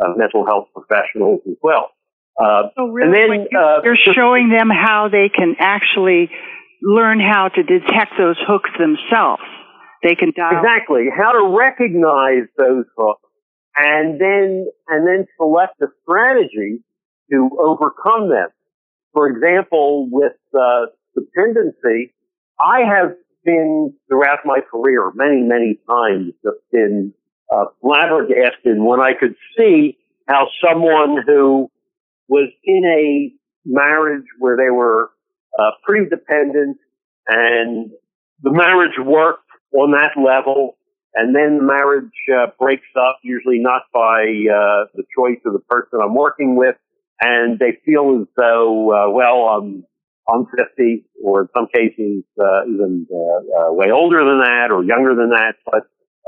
uh, 0.00 0.14
mental 0.16 0.44
health 0.44 0.68
professionals 0.74 1.40
as 1.48 1.56
well. 1.62 1.90
Uh, 2.40 2.68
So 2.76 2.88
really, 2.88 3.06
and 3.06 3.14
then, 3.14 3.46
you- 3.50 3.58
uh, 3.58 3.80
you're 3.84 3.94
just- 3.94 4.14
showing 4.14 4.48
them 4.48 4.68
how 4.70 5.08
they 5.08 5.28
can 5.28 5.54
actually 5.58 6.30
learn 6.82 7.20
how 7.20 7.48
to 7.48 7.62
detect 7.62 8.12
those 8.18 8.36
hooks 8.46 8.70
themselves. 8.78 9.42
They 10.02 10.14
can 10.16 10.32
dial. 10.36 10.58
Exactly. 10.58 11.06
How 11.16 11.32
to 11.32 11.56
recognize 11.56 12.44
those 12.58 12.84
hooks 12.96 13.22
and 13.76 14.20
then, 14.20 14.66
and 14.88 15.06
then 15.06 15.26
select 15.38 15.80
a 15.80 15.86
strategy 16.02 16.82
to 17.30 17.50
overcome 17.58 18.28
them. 18.28 18.48
For 19.14 19.28
example, 19.28 20.08
with, 20.10 20.36
uh, 20.52 20.86
dependency, 21.14 22.12
I 22.60 22.80
have 22.80 23.14
been 23.44 23.94
throughout 24.08 24.40
my 24.44 24.60
career 24.70 25.10
many, 25.14 25.42
many 25.42 25.78
times 25.88 26.32
just 26.42 26.58
been, 26.72 27.12
uh, 27.54 27.66
flabbergasted 27.80 28.78
when 28.78 29.00
I 29.00 29.12
could 29.18 29.34
see 29.56 29.98
how 30.28 30.48
someone 30.66 31.22
who 31.26 31.70
was 32.28 32.48
in 32.64 32.84
a 32.84 33.32
marriage 33.66 34.26
where 34.38 34.56
they 34.56 34.70
were, 34.70 35.10
uh, 35.58 35.70
pretty 35.84 36.08
dependent 36.08 36.78
and 37.28 37.90
the 38.42 38.52
marriage 38.52 38.98
worked 38.98 39.40
on 39.72 39.92
that 39.92 40.20
level, 40.20 40.76
and 41.14 41.34
then 41.34 41.58
the 41.58 41.64
marriage 41.64 42.12
uh, 42.34 42.46
breaks 42.58 42.86
up, 42.96 43.18
usually 43.22 43.58
not 43.58 43.82
by 43.92 44.22
uh, 44.22 44.86
the 44.94 45.04
choice 45.16 45.38
of 45.46 45.52
the 45.52 45.60
person 45.68 46.00
I'm 46.02 46.14
working 46.14 46.56
with, 46.56 46.76
and 47.20 47.58
they 47.58 47.78
feel 47.84 48.20
as 48.20 48.28
though, 48.36 48.92
uh, 48.92 49.10
well, 49.10 49.48
I'm 49.48 49.84
I'm 50.28 50.46
50, 50.56 51.04
or 51.22 51.42
in 51.42 51.48
some 51.54 51.66
cases 51.74 52.24
uh, 52.40 52.64
even 52.66 53.06
uh, 53.12 53.68
uh, 53.68 53.72
way 53.72 53.90
older 53.90 54.24
than 54.24 54.40
that, 54.40 54.68
or 54.70 54.82
younger 54.82 55.14
than 55.14 55.30
that. 55.30 55.56
But 55.66 55.82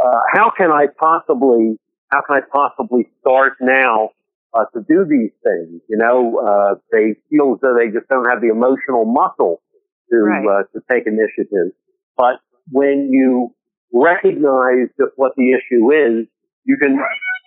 uh, 0.05 0.21
how 0.35 0.53
can 0.57 0.71
I 0.71 0.87
possibly 0.99 1.79
how 2.13 2.21
can 2.27 2.37
I 2.37 2.41
possibly 2.53 3.09
start 3.21 3.55
now 3.61 4.11
uh, 4.55 4.65
to 4.75 4.81
do 4.89 5.05
these 5.09 5.33
things? 5.43 5.81
You 5.89 5.97
know, 5.99 6.39
uh, 6.39 6.75
they 6.93 7.15
feel 7.31 7.55
as 7.55 7.61
though 7.63 7.75
they 7.79 7.89
just 7.89 8.09
don't 8.09 8.29
have 8.29 8.41
the 8.41 8.49
emotional 8.49 9.05
muscle 9.07 9.63
to 10.11 10.17
Right. 10.17 10.47
uh, 10.47 10.63
to 10.79 10.85
take 10.91 11.07
initiative. 11.07 11.73
But 12.17 12.41
when 12.71 13.09
you 13.11 13.55
recognize 13.93 14.89
just 14.99 15.13
what 15.17 15.33
the 15.37 15.53
issue 15.53 15.91
is, 15.93 16.27
you 16.65 16.77
can 16.77 16.99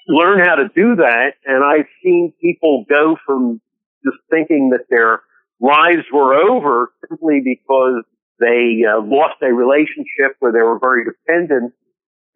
learn 0.08 0.39
how 0.39 0.56
to 0.56 0.68
do 0.75 0.96
that. 0.98 1.34
And 1.46 1.63
I've 1.63 1.88
seen 2.03 2.34
people 2.41 2.86
go 2.89 3.15
from 3.25 3.62
just 4.03 4.18
thinking 4.29 4.70
that 4.72 4.86
their 4.89 5.22
lives 5.60 6.04
were 6.13 6.34
over 6.34 6.92
simply 7.08 7.42
because 7.44 8.04
they 8.39 8.84
uh, 8.88 9.01
lost 9.04 9.36
a 9.42 9.54
relationship 9.54 10.36
where 10.39 10.51
they 10.51 10.62
were 10.62 10.80
very 10.80 11.04
dependent 11.04 11.74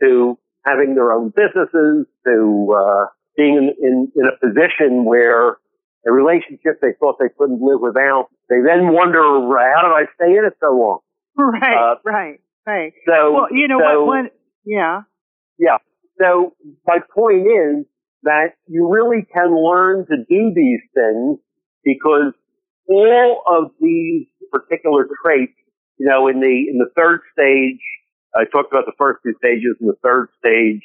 to 0.02 0.38
having 0.66 0.96
their 0.96 1.12
own 1.12 1.32
businesses, 1.36 2.06
to 2.26 2.76
uh, 2.78 3.06
being 3.38 3.56
in, 3.56 3.74
in, 3.82 4.12
in 4.16 4.26
a 4.28 4.38
position 4.46 5.06
where 5.06 5.58
a 6.06 6.12
relationship 6.12 6.82
they 6.82 6.94
thought 7.00 7.18
they 7.20 7.30
couldn't 7.38 7.62
live 7.62 7.80
without. 7.82 8.28
They 8.50 8.58
then 8.66 8.92
wonder, 8.92 9.22
how 9.22 9.82
did 9.84 9.94
I 9.94 10.06
stay 10.16 10.38
in 10.38 10.46
it 10.46 10.54
so 10.60 10.76
long? 10.76 11.00
Right, 11.36 11.94
Uh, 11.94 11.96
right, 12.04 12.40
right. 12.68 12.94
So, 13.08 13.34
Well, 13.34 13.48
you 13.52 13.68
know 13.68 13.80
so, 13.80 14.06
what? 14.06 14.08
One, 14.08 14.30
yeah. 14.66 15.02
Yeah. 15.58 15.78
So 16.20 16.54
my 16.86 17.00
point 17.16 17.48
is 17.48 17.86
that 18.24 18.54
you 18.68 18.88
really 18.88 19.26
can 19.34 19.56
learn 19.56 20.06
to 20.08 20.18
do 20.30 20.52
these 20.54 20.82
things 20.94 21.40
because 21.84 22.34
all 22.88 23.44
of 23.48 23.72
these 23.80 24.28
particular 24.52 25.08
traits, 25.24 25.54
you 25.98 26.08
know, 26.08 26.28
in 26.28 26.40
the, 26.40 26.68
in 26.70 26.78
the 26.78 26.90
third 26.96 27.22
stage, 27.32 27.80
I 28.36 28.46
talked 28.46 28.72
about 28.72 28.86
the 28.86 28.98
first 28.98 29.20
two 29.24 29.34
stages. 29.38 29.78
In 29.80 29.88
the 29.88 29.98
third 30.04 30.30
stage, 30.40 30.84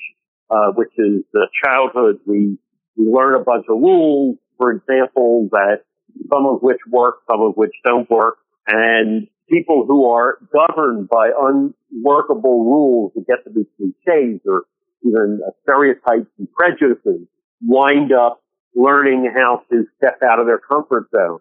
uh, 0.50 0.73
which 0.75 0.93
is 0.99 1.25
the 1.33 1.49
childhood, 1.64 2.21
we, 2.26 2.59
we 2.97 3.07
learn 3.07 3.40
a 3.40 3.45
bunch 3.45 3.67
of 3.69 3.81
rules, 3.81 4.37
for 4.57 4.71
example, 4.71 5.49
that 5.52 5.85
some 6.31 6.47
of 6.47 6.61
which 6.62 6.78
work, 6.90 7.21
some 7.31 7.40
of 7.40 7.55
which 7.57 7.73
don't 7.85 8.09
work. 8.11 8.38
And 8.67 9.28
people 9.49 9.85
who 9.87 10.11
are 10.11 10.38
governed 10.52 11.09
by 11.09 11.31
unworkable 11.31 12.64
rules 12.64 13.12
that 13.14 13.26
get 13.26 13.45
to 13.45 13.50
be 13.50 13.64
cliches 14.05 14.40
or 14.47 14.64
even 15.05 15.40
stereotypes 15.62 16.31
and 16.38 16.49
prejudices 16.52 17.26
wind 17.62 18.12
up 18.12 18.43
learning 18.75 19.33
how 19.35 19.62
to 19.71 19.85
step 19.97 20.21
out 20.23 20.38
of 20.38 20.47
their 20.47 20.59
comfort 20.59 21.09
zone, 21.14 21.40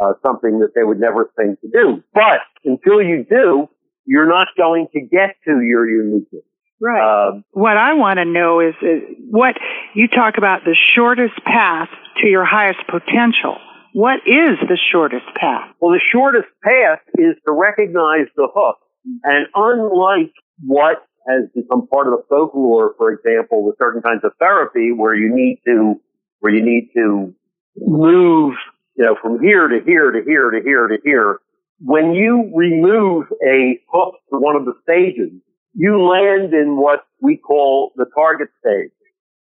uh, 0.00 0.12
something 0.24 0.60
that 0.60 0.72
they 0.74 0.84
would 0.84 1.00
never 1.00 1.30
think 1.36 1.60
to 1.60 1.68
do. 1.68 2.02
But 2.14 2.40
until 2.64 3.02
you 3.02 3.24
do, 3.28 3.68
you're 4.04 4.28
not 4.28 4.48
going 4.56 4.86
to 4.92 5.00
get 5.00 5.36
to 5.46 5.60
your 5.60 5.88
uniqueness. 5.88 6.42
Right. 6.80 7.28
Um, 7.28 7.44
what 7.52 7.76
I 7.76 7.94
want 7.94 8.18
to 8.18 8.24
know 8.24 8.60
is, 8.60 8.74
is 8.82 9.02
what 9.30 9.56
you 9.94 10.08
talk 10.08 10.34
about 10.36 10.64
the 10.64 10.76
shortest 10.94 11.34
path 11.44 11.88
to 12.20 12.28
your 12.28 12.44
highest 12.44 12.80
potential. 12.86 13.56
What 13.94 14.20
is 14.26 14.58
the 14.68 14.78
shortest 14.92 15.24
path? 15.36 15.70
Well, 15.80 15.92
the 15.92 16.02
shortest 16.12 16.48
path 16.62 16.98
is 17.16 17.34
to 17.46 17.52
recognize 17.52 18.26
the 18.36 18.48
hook. 18.54 18.76
And 19.24 19.46
unlike 19.54 20.32
what 20.64 21.02
has 21.26 21.48
become 21.54 21.86
part 21.88 22.06
of 22.08 22.12
the 22.12 22.22
folklore, 22.28 22.94
for 22.98 23.10
example, 23.10 23.64
with 23.64 23.76
certain 23.78 24.02
kinds 24.02 24.20
of 24.22 24.32
therapy 24.38 24.92
where 24.92 25.14
you 25.14 25.34
need 25.34 25.60
to, 25.66 25.94
where 26.40 26.54
you 26.54 26.62
need 26.62 26.90
to 26.94 27.34
move, 27.78 28.54
you 28.96 29.04
know, 29.04 29.16
from 29.20 29.40
here 29.40 29.68
to 29.68 29.80
here 29.84 30.10
to 30.10 30.22
here 30.24 30.50
to 30.50 30.60
here 30.62 30.86
to 30.88 30.96
here, 31.04 31.38
when 31.80 32.14
you 32.14 32.50
remove 32.54 33.26
a 33.46 33.78
hook 33.92 34.14
to 34.30 34.38
one 34.38 34.56
of 34.56 34.64
the 34.64 34.74
stages, 34.82 35.30
you 35.74 36.02
land 36.02 36.54
in 36.54 36.76
what 36.76 37.06
we 37.20 37.36
call 37.36 37.92
the 37.96 38.06
target 38.14 38.48
stage. 38.60 38.90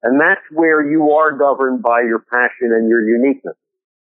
And 0.04 0.20
that's 0.20 0.42
where 0.52 0.86
you 0.90 1.12
are 1.12 1.38
governed 1.38 1.82
by 1.82 2.02
your 2.02 2.20
passion 2.20 2.72
and 2.72 2.90
your 2.90 3.02
uniqueness, 3.08 3.56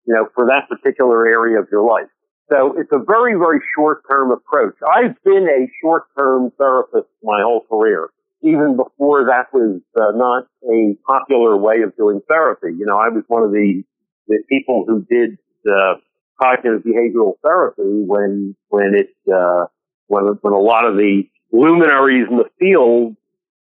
you 0.06 0.14
know, 0.14 0.28
for 0.35 0.47
that 0.47 0.68
particular 0.68 1.26
area 1.26 1.59
of 1.59 1.68
your 1.70 1.87
life. 1.87 2.09
So 2.50 2.75
it's 2.76 2.90
a 2.92 2.99
very, 2.99 3.35
very 3.35 3.61
short-term 3.76 4.32
approach. 4.32 4.75
I've 4.82 5.14
been 5.25 5.47
a 5.47 5.70
short-term 5.80 6.52
therapist 6.59 7.09
my 7.23 7.42
whole 7.42 7.64
career, 7.70 8.09
even 8.42 8.76
before 8.76 9.25
that 9.25 9.52
was 9.52 9.80
uh, 9.94 10.11
not 10.16 10.49
a 10.68 10.97
popular 11.06 11.56
way 11.56 11.82
of 11.82 11.97
doing 11.97 12.20
therapy. 12.26 12.75
You 12.76 12.87
know, 12.87 12.99
I 12.99 13.09
was 13.09 13.23
one 13.28 13.44
of 13.44 13.52
the, 13.52 13.85
the 14.30 14.42
people 14.49 14.84
who 14.87 15.04
did 15.10 15.37
uh, 15.68 15.94
cognitive 16.40 16.82
behavioral 16.82 17.34
therapy 17.42 17.82
when 17.82 18.56
when 18.68 18.94
it 18.94 19.10
uh, 19.32 19.66
when 20.06 20.25
when 20.40 20.52
a 20.52 20.58
lot 20.58 20.87
of 20.87 20.96
the 20.96 21.25
luminaries 21.52 22.26
in 22.30 22.37
the 22.37 22.49
field 22.58 23.16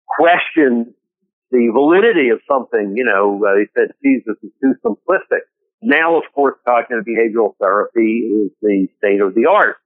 questioned 0.07 0.88
the 1.51 1.69
validity 1.72 2.29
of 2.29 2.39
something. 2.51 2.93
You 2.98 3.05
know, 3.05 3.41
uh, 3.45 3.55
they 3.55 3.67
said, 3.79 3.93
"Geez, 4.03 4.24
this 4.25 4.38
is 4.43 4.51
too 4.62 4.74
simplistic." 4.84 5.45
Now, 5.81 6.17
of 6.17 6.24
course, 6.34 6.55
cognitive 6.67 7.05
behavioral 7.05 7.53
therapy 7.62 8.25
is 8.25 8.51
the 8.62 8.88
state 8.98 9.22
of 9.22 9.36
the 9.36 9.45
art. 9.45 9.77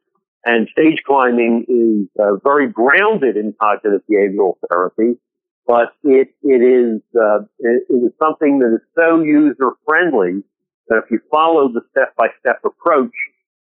And 0.45 0.69
stage 0.71 1.03
climbing 1.05 1.65
is 1.67 2.23
uh, 2.23 2.37
very 2.41 2.69
grounded 2.69 3.35
in 3.35 3.53
cognitive 3.59 4.01
behavioral 4.09 4.53
therapy, 4.69 5.19
but 5.67 5.91
it, 6.03 6.29
it 6.41 6.61
is, 6.63 7.01
uh, 7.13 7.39
it, 7.59 7.83
it 7.89 8.01
is 8.05 8.13
something 8.17 8.59
that 8.59 8.75
is 8.75 8.81
so 8.95 9.21
user 9.21 9.71
friendly 9.85 10.43
that 10.89 10.97
if 11.03 11.11
you 11.11 11.19
follow 11.31 11.69
the 11.69 11.81
step 11.91 12.15
by 12.17 12.27
step 12.39 12.59
approach, 12.65 13.13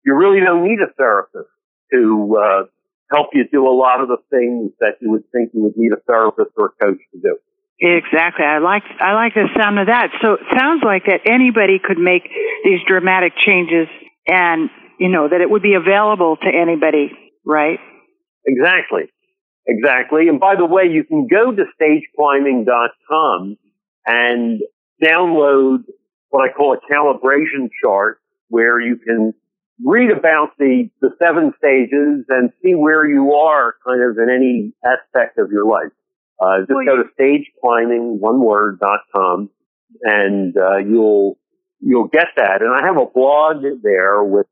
you 0.05 0.15
really 0.15 0.39
don't 0.39 0.63
need 0.63 0.79
a 0.81 0.91
therapist 0.97 1.49
to, 1.93 2.37
uh, 2.37 2.63
help 3.11 3.27
you 3.33 3.43
do 3.51 3.67
a 3.67 3.75
lot 3.75 4.01
of 4.01 4.07
the 4.07 4.17
things 4.29 4.71
that 4.79 4.95
you 5.01 5.11
would 5.11 5.23
think 5.31 5.51
you 5.53 5.61
would 5.61 5.75
need 5.75 5.91
a 5.91 5.99
therapist 6.07 6.51
or 6.57 6.67
a 6.67 6.85
coach 6.85 6.99
to 7.13 7.19
do. 7.21 7.37
Exactly. 7.79 8.45
I 8.45 8.59
like 8.59 8.83
I 8.99 9.13
like 9.13 9.33
the 9.33 9.47
sound 9.57 9.79
of 9.79 9.87
that. 9.87 10.09
So 10.21 10.33
it 10.33 10.41
sounds 10.55 10.83
like 10.83 11.05
that 11.05 11.21
anybody 11.25 11.79
could 11.83 11.97
make 11.97 12.29
these 12.63 12.79
dramatic 12.87 13.33
changes 13.43 13.87
and 14.27 14.69
you 14.99 15.09
know 15.09 15.27
that 15.27 15.41
it 15.41 15.49
would 15.49 15.63
be 15.63 15.73
available 15.73 16.37
to 16.37 16.47
anybody, 16.47 17.11
right? 17.43 17.79
Exactly. 18.45 19.03
Exactly. 19.67 20.27
And 20.27 20.39
by 20.39 20.55
the 20.55 20.65
way, 20.65 20.83
you 20.91 21.03
can 21.03 21.27
go 21.27 21.51
to 21.51 21.63
stageclimbing.com 21.79 23.57
and 24.05 24.61
download 25.03 25.83
what 26.31 26.49
I 26.49 26.51
call 26.51 26.73
a 26.73 26.93
calibration 26.93 27.69
chart 27.83 28.19
where 28.49 28.81
you 28.81 28.97
can 28.97 29.33
read 29.83 30.11
about 30.11 30.49
the, 30.57 30.89
the 31.01 31.09
seven 31.19 31.53
stages 31.57 32.25
and 32.29 32.51
see 32.63 32.75
where 32.75 33.07
you 33.07 33.33
are 33.33 33.75
kind 33.85 34.01
of 34.03 34.17
in 34.17 34.29
any 34.29 34.73
aspect 34.85 35.37
of 35.37 35.51
your 35.51 35.65
life. 35.65 35.91
Uh, 36.39 36.59
just 36.61 36.71
well, 36.71 36.85
go 36.85 36.97
to 36.97 37.09
stageclimbing, 37.19 38.19
one 38.19 38.41
word, 38.41 38.79
dot 38.79 39.01
com, 39.15 39.49
and 40.01 40.57
uh, 40.57 40.77
you'll 40.77 41.37
you'll 41.79 42.07
get 42.07 42.27
that. 42.35 42.61
And 42.61 42.73
I 42.73 42.85
have 42.85 42.97
a 42.97 43.05
blog 43.05 43.63
there 43.83 44.23
which 44.23 44.47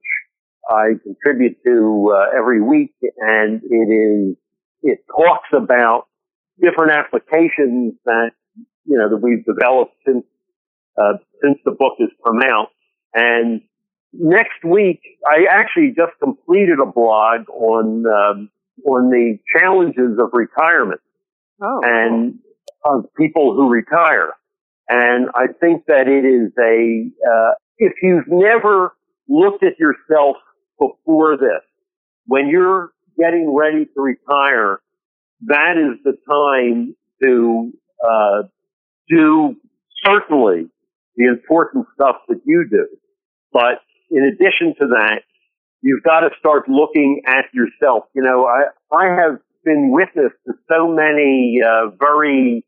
I 0.69 0.93
contribute 1.03 1.57
to 1.65 2.13
uh, 2.15 2.37
every 2.37 2.61
week, 2.61 2.93
and 3.01 3.61
it 3.63 3.75
is 3.75 4.35
it 4.83 4.99
talks 5.07 5.49
about 5.51 6.07
different 6.61 6.91
applications 6.91 7.93
that 8.05 8.31
you 8.85 8.97
know 8.97 9.09
that 9.09 9.17
we've 9.17 9.43
developed 9.45 9.95
since 10.05 10.25
uh, 10.99 11.13
since 11.41 11.57
the 11.65 11.71
book 11.71 11.93
has 11.99 12.09
come 12.25 12.41
out. 12.43 12.67
And 13.13 13.61
next 14.13 14.63
week, 14.63 15.01
I 15.25 15.45
actually 15.49 15.93
just 15.95 16.17
completed 16.21 16.79
a 16.79 16.85
blog 16.85 17.49
on 17.49 18.05
um, 18.05 18.49
on 18.85 19.09
the 19.09 19.37
challenges 19.57 20.17
of 20.19 20.29
retirement 20.33 21.01
oh, 21.61 21.81
and 21.83 22.39
of 22.85 23.05
people 23.17 23.53
who 23.55 23.69
retire. 23.69 24.31
And 24.87 25.29
I 25.35 25.47
think 25.59 25.85
that 25.87 26.07
it 26.07 26.25
is 26.25 26.51
a, 26.57 27.09
uh, 27.29 27.51
if 27.77 27.93
you've 28.01 28.27
never 28.27 28.95
looked 29.27 29.63
at 29.63 29.77
yourself 29.79 30.37
before 30.79 31.37
this, 31.37 31.61
when 32.25 32.47
you're 32.47 32.91
getting 33.17 33.53
ready 33.55 33.85
to 33.85 34.01
retire, 34.01 34.79
that 35.41 35.75
is 35.77 35.99
the 36.03 36.17
time 36.27 36.95
to, 37.21 37.71
uh, 38.03 38.43
do 39.09 39.55
certainly 40.05 40.69
the 41.19 41.27
important 41.27 41.85
stuff 41.93 42.15
that 42.29 42.39
you 42.45 42.65
do. 42.71 42.87
But 43.51 43.83
in 44.09 44.23
addition 44.23 44.73
to 44.79 44.87
that, 44.87 45.21
you've 45.81 46.01
got 46.01 46.21
to 46.21 46.29
start 46.39 46.69
looking 46.69 47.21
at 47.27 47.45
yourself. 47.53 48.05
You 48.15 48.23
know, 48.23 48.45
I, 48.45 48.71
I 48.95 49.21
have 49.21 49.39
been 49.65 49.91
witness 49.91 50.31
to 50.47 50.53
so 50.71 50.87
many 50.87 51.59
uh, 51.61 51.91
very 51.99 52.65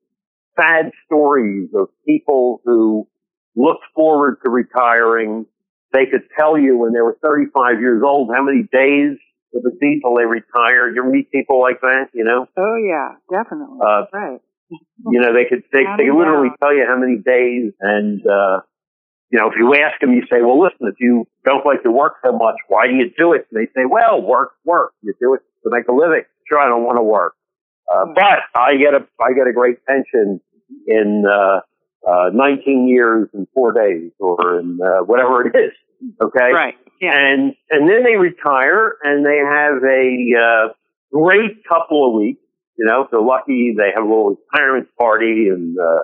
sad 0.59 0.91
stories 1.05 1.69
of 1.73 1.87
people 2.05 2.61
who 2.65 3.07
looked 3.55 3.85
forward 3.95 4.39
to 4.43 4.49
retiring. 4.49 5.45
They 5.93 6.05
could 6.11 6.23
tell 6.37 6.57
you 6.57 6.77
when 6.77 6.91
they 6.91 7.01
were 7.01 7.17
35 7.23 7.79
years 7.79 8.03
old 8.05 8.31
how 8.35 8.43
many 8.43 8.63
days 8.63 9.17
it 9.53 9.61
would 9.63 9.79
be 9.79 10.01
till 10.01 10.15
they 10.15 10.25
retired. 10.25 10.95
You 10.95 11.09
meet 11.09 11.31
people 11.31 11.61
like 11.61 11.79
that, 11.81 12.07
you 12.13 12.25
know? 12.25 12.47
Oh 12.57 12.75
yeah, 12.75 13.15
definitely. 13.31 13.79
Uh, 13.81 14.03
right. 14.11 14.41
You 14.71 15.19
know, 15.19 15.33
they 15.33 15.45
could 15.45 15.63
they, 15.71 15.83
they 15.97 16.05
could 16.05 16.17
literally 16.17 16.49
tell 16.59 16.73
you 16.73 16.85
how 16.87 16.97
many 16.97 17.17
days, 17.17 17.73
and 17.81 18.21
uh, 18.25 18.61
you 19.29 19.39
know, 19.39 19.47
if 19.47 19.53
you 19.57 19.75
ask 19.75 19.99
them, 19.99 20.13
you 20.13 20.23
say, 20.31 20.41
"Well, 20.41 20.61
listen, 20.61 20.87
if 20.87 20.95
you 20.99 21.27
don't 21.45 21.65
like 21.65 21.83
to 21.83 21.91
work 21.91 22.15
so 22.25 22.31
much, 22.31 22.55
why 22.67 22.87
do 22.87 22.93
you 22.93 23.11
do 23.17 23.33
it?" 23.33 23.47
And 23.51 23.59
they 23.59 23.67
say, 23.75 23.85
"Well, 23.85 24.21
work, 24.21 24.51
work. 24.65 24.93
You 25.01 25.13
do 25.19 25.33
it 25.33 25.41
to 25.63 25.69
make 25.71 25.87
a 25.87 25.93
living." 25.93 26.23
sure 26.51 26.59
I 26.59 26.67
don't 26.67 26.83
want 26.83 26.97
to 26.97 27.03
work. 27.03 27.35
Uh, 27.91 28.05
hmm. 28.05 28.13
but 28.13 28.39
I 28.55 28.75
get 28.75 28.93
a, 28.93 29.05
I 29.21 29.33
get 29.33 29.47
a 29.47 29.53
great 29.53 29.85
pension 29.85 30.41
in, 30.87 31.23
uh, 31.25 31.61
uh, 32.07 32.29
19 32.33 32.87
years 32.87 33.29
and 33.33 33.47
four 33.53 33.71
days 33.73 34.11
or 34.19 34.59
in, 34.59 34.79
uh, 34.81 35.03
whatever 35.03 35.45
it 35.45 35.55
is. 35.55 35.71
Okay. 36.21 36.51
Right. 36.51 36.75
Yeah. 36.99 37.11
And, 37.13 37.53
and 37.69 37.87
then 37.87 38.03
they 38.03 38.15
retire 38.15 38.97
and 39.03 39.25
they 39.25 39.37
have 39.37 39.83
a, 39.83 40.33
uh, 40.35 40.73
great 41.13 41.63
couple 41.67 42.07
of 42.07 42.13
weeks. 42.15 42.41
You 42.77 42.85
know, 42.85 43.03
if 43.03 43.11
they're 43.11 43.21
lucky, 43.21 43.73
they 43.77 43.91
have 43.93 44.03
a 44.03 44.07
little 44.07 44.37
retirement 44.51 44.87
party 44.97 45.49
and, 45.49 45.77
uh, 45.77 45.99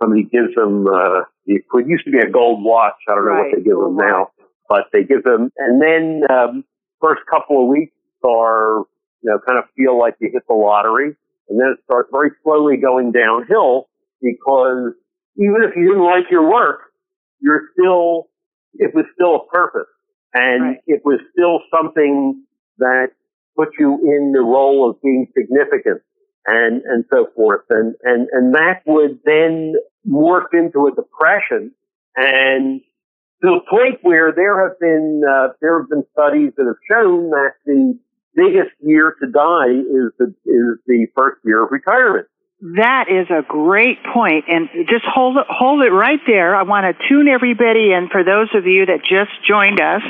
somebody 0.00 0.24
gives 0.24 0.54
them, 0.54 0.86
uh, 0.86 1.20
it 1.46 1.62
used 1.86 2.04
to 2.04 2.10
be 2.10 2.18
a 2.18 2.30
gold 2.30 2.62
watch. 2.64 2.94
I 3.08 3.14
don't 3.14 3.24
know 3.24 3.30
right. 3.32 3.50
what 3.50 3.56
they 3.56 3.62
give 3.62 3.76
them 3.76 3.96
now, 3.96 4.30
but 4.68 4.86
they 4.92 5.04
give 5.04 5.22
them, 5.24 5.50
and 5.58 5.82
then, 5.82 6.22
um, 6.30 6.64
first 7.00 7.22
couple 7.30 7.62
of 7.62 7.68
weeks 7.68 7.94
are 8.24 8.84
you 9.22 9.30
know, 9.30 9.38
kind 9.46 9.58
of 9.58 9.64
feel 9.76 9.98
like 9.98 10.16
you 10.20 10.30
hit 10.32 10.42
the 10.48 10.54
lottery. 10.54 11.14
And 11.48 11.60
then 11.60 11.68
it 11.68 11.78
starts 11.84 12.08
very 12.12 12.30
slowly 12.42 12.76
going 12.76 13.12
downhill 13.12 13.88
because 14.20 14.94
even 15.36 15.62
if 15.62 15.76
you 15.76 15.88
didn't 15.88 16.04
like 16.04 16.30
your 16.30 16.48
work, 16.48 16.92
you're 17.40 17.68
still, 17.72 18.28
it 18.74 18.94
was 18.94 19.04
still 19.14 19.36
a 19.36 19.46
purpose 19.46 19.88
and 20.34 20.62
right. 20.62 20.76
it 20.86 21.02
was 21.04 21.20
still 21.32 21.60
something 21.70 22.44
that 22.78 23.08
put 23.56 23.68
you 23.78 23.98
in 24.04 24.32
the 24.32 24.40
role 24.40 24.88
of 24.88 25.00
being 25.02 25.26
significant 25.36 26.02
and, 26.46 26.82
and 26.82 27.04
so 27.10 27.28
forth. 27.36 27.64
And, 27.70 27.94
and, 28.02 28.28
and 28.32 28.54
that 28.54 28.82
would 28.86 29.20
then 29.24 29.74
morph 30.08 30.52
into 30.52 30.86
a 30.86 30.94
depression 30.94 31.72
and 32.16 32.80
to 33.42 33.48
the 33.48 33.60
point 33.68 33.98
where 34.02 34.32
there 34.32 34.68
have 34.68 34.78
been, 34.78 35.22
uh, 35.28 35.48
there 35.60 35.80
have 35.80 35.88
been 35.88 36.04
studies 36.12 36.52
that 36.56 36.66
have 36.66 36.76
shown 36.88 37.30
that 37.30 37.54
the 37.66 37.98
biggest 38.34 38.72
year 38.80 39.14
to 39.20 39.30
die 39.30 39.70
is 39.70 40.12
the 40.18 40.34
is 40.46 40.78
the 40.86 41.06
first 41.16 41.40
year 41.44 41.64
of 41.64 41.70
retirement. 41.70 42.26
That 42.62 43.06
is 43.10 43.26
a 43.28 43.42
great 43.42 43.98
point, 44.14 44.44
and 44.46 44.68
just 44.88 45.04
hold 45.04 45.36
it 45.36 45.46
hold 45.48 45.82
it 45.82 45.90
right 45.90 46.20
there. 46.28 46.54
I 46.54 46.62
want 46.62 46.86
to 46.86 47.08
tune 47.08 47.26
everybody 47.26 47.90
in. 47.90 48.08
For 48.08 48.22
those 48.22 48.54
of 48.54 48.66
you 48.66 48.86
that 48.86 49.00
just 49.02 49.32
joined 49.44 49.80
us, 49.80 50.02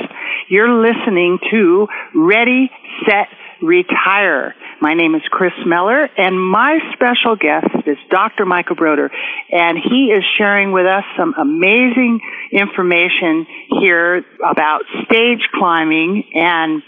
you're 0.49 0.69
listening 0.69 1.39
to 1.49 1.87
Ready, 2.13 2.69
Set, 3.09 3.29
Retire. 3.59 4.53
My 4.81 4.93
name 4.93 5.15
is 5.15 5.23
Kris 5.31 5.53
Miller, 5.65 6.07
and 6.15 6.39
my 6.39 6.77
special 6.93 7.35
guest 7.35 7.73
is 7.87 7.97
Dr. 8.11 8.45
Michael 8.45 8.75
Broder, 8.75 9.09
and 9.49 9.79
he 9.79 10.13
is 10.15 10.23
sharing 10.37 10.73
with 10.73 10.85
us 10.85 11.05
some 11.17 11.33
amazing 11.35 12.19
information 12.51 13.47
here 13.81 14.23
about 14.45 14.81
stage 15.05 15.41
climbing 15.55 16.23
and 16.35 16.83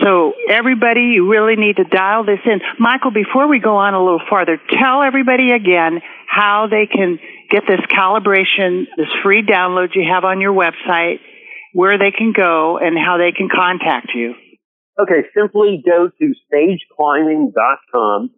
so 0.00 0.32
everybody, 0.48 1.12
you 1.14 1.30
really 1.30 1.56
need 1.56 1.76
to 1.76 1.84
dial 1.84 2.24
this 2.24 2.38
in. 2.44 2.60
Michael, 2.78 3.10
before 3.10 3.48
we 3.48 3.58
go 3.58 3.76
on 3.76 3.94
a 3.94 4.02
little 4.02 4.22
farther, 4.30 4.58
tell 4.70 5.02
everybody 5.02 5.50
again 5.50 6.00
how 6.26 6.68
they 6.70 6.86
can 6.86 7.18
get 7.50 7.64
this 7.66 7.80
calibration, 7.90 8.84
this 8.96 9.08
free 9.22 9.42
download 9.42 9.88
you 9.94 10.04
have 10.08 10.24
on 10.24 10.40
your 10.40 10.52
website, 10.52 11.18
where 11.72 11.98
they 11.98 12.10
can 12.10 12.32
go 12.32 12.78
and 12.78 12.96
how 12.96 13.18
they 13.18 13.32
can 13.32 13.48
contact 13.48 14.08
you. 14.14 14.34
Okay, 15.00 15.26
simply 15.34 15.82
go 15.84 16.08
to 16.08 16.34
stageclimbing.com 16.52 18.30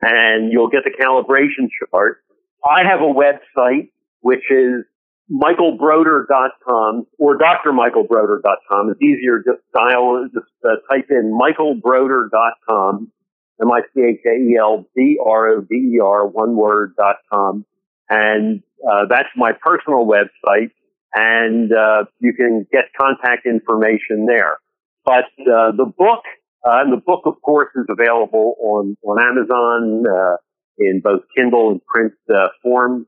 and 0.00 0.52
you'll 0.52 0.70
get 0.70 0.82
the 0.84 0.90
calibration 0.90 1.68
chart. 1.90 2.18
I 2.64 2.82
have 2.84 3.00
a 3.00 3.12
website 3.12 3.90
which 4.20 4.50
is 4.50 4.84
michaelbroder.com 5.30 7.06
or 7.18 7.38
drmichaelbroder.com. 7.38 8.90
It's 8.90 9.02
easier 9.02 9.38
just 9.38 9.60
dial, 9.74 10.26
just 10.32 10.46
uh, 10.64 10.76
type 10.90 11.06
in 11.10 11.38
michaelbroder.com, 11.38 13.12
M-I-C-H-A-E-L-B-R-O-D-E-R, 13.60 16.26
one 16.28 16.56
word, 16.56 16.94
dot 16.96 17.16
com. 17.30 17.66
And, 18.08 18.62
uh, 18.90 19.04
that's 19.08 19.28
my 19.36 19.52
personal 19.52 20.06
website 20.06 20.70
and, 21.14 21.70
uh, 21.72 22.04
you 22.20 22.32
can 22.32 22.66
get 22.72 22.84
contact 22.98 23.44
information 23.46 24.24
there. 24.26 24.56
But, 25.04 25.26
uh, 25.40 25.72
the 25.72 25.92
book, 25.96 26.24
uh, 26.64 26.80
and 26.82 26.92
the 26.92 27.02
book, 27.04 27.26
of 27.26 27.40
course, 27.42 27.68
is 27.76 27.86
available 27.88 28.56
on, 28.60 28.96
on 29.02 29.20
Amazon, 29.20 30.06
uh, 30.06 30.36
in 30.78 31.00
both 31.00 31.22
Kindle 31.36 31.70
and 31.72 31.84
print, 31.86 32.14
uh, 32.30 32.48
form 32.62 33.06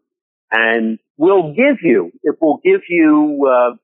and 0.50 0.98
will 1.16 1.52
give 1.54 1.78
you, 1.82 2.12
it 2.22 2.36
will 2.40 2.60
give 2.64 2.80
you 2.88 3.46
uh, 3.46 3.76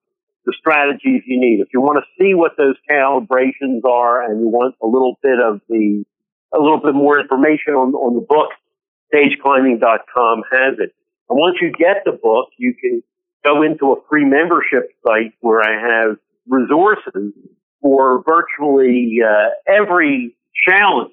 the 0.45 0.55
strategies 0.59 1.23
you 1.27 1.41
need. 1.41 1.61
If 1.61 1.69
you 1.73 1.81
want 1.81 2.03
to 2.03 2.23
see 2.23 2.35
what 2.35 2.53
those 2.57 2.77
calibrations 2.91 3.85
are 3.85 4.23
and 4.23 4.41
you 4.41 4.49
want 4.49 4.75
a 4.83 4.87
little 4.87 5.19
bit 5.23 5.39
of 5.39 5.61
the, 5.69 6.05
a 6.55 6.59
little 6.59 6.81
bit 6.81 6.95
more 6.95 7.21
information 7.21 7.75
on, 7.75 7.95
on 7.95 8.15
the 8.15 8.21
book, 8.21 8.51
stageclimbing.com 9.13 10.45
has 10.51 10.79
it. 10.79 10.95
And 11.29 11.39
once 11.39 11.57
you 11.61 11.73
get 11.73 12.05
the 12.05 12.13
book, 12.13 12.49
you 12.57 12.75
can 12.75 13.03
go 13.45 13.63
into 13.63 13.93
a 13.93 13.97
free 14.09 14.25
membership 14.25 14.91
site 15.07 15.35
where 15.41 15.61
I 15.61 15.81
have 15.81 16.17
resources 16.49 17.33
for 17.83 18.23
virtually 18.25 19.19
uh, 19.25 19.51
every 19.69 20.37
challenge 20.67 21.13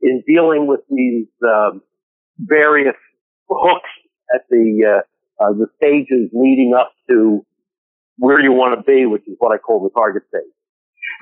in 0.00 0.22
dealing 0.26 0.66
with 0.66 0.80
these 0.90 1.26
um, 1.42 1.82
various 2.38 2.96
hooks 3.48 3.88
at 4.34 4.42
the 4.50 5.02
uh, 5.40 5.42
uh, 5.42 5.52
the 5.52 5.66
stages 5.76 6.30
leading 6.32 6.74
up 6.78 6.92
to 7.08 7.44
where 8.18 8.40
you 8.40 8.52
want 8.52 8.78
to 8.78 8.82
be, 8.82 9.06
which 9.06 9.26
is 9.26 9.34
what 9.38 9.52
I 9.52 9.58
call 9.58 9.82
the 9.82 9.90
target 9.90 10.22
stage. 10.28 10.52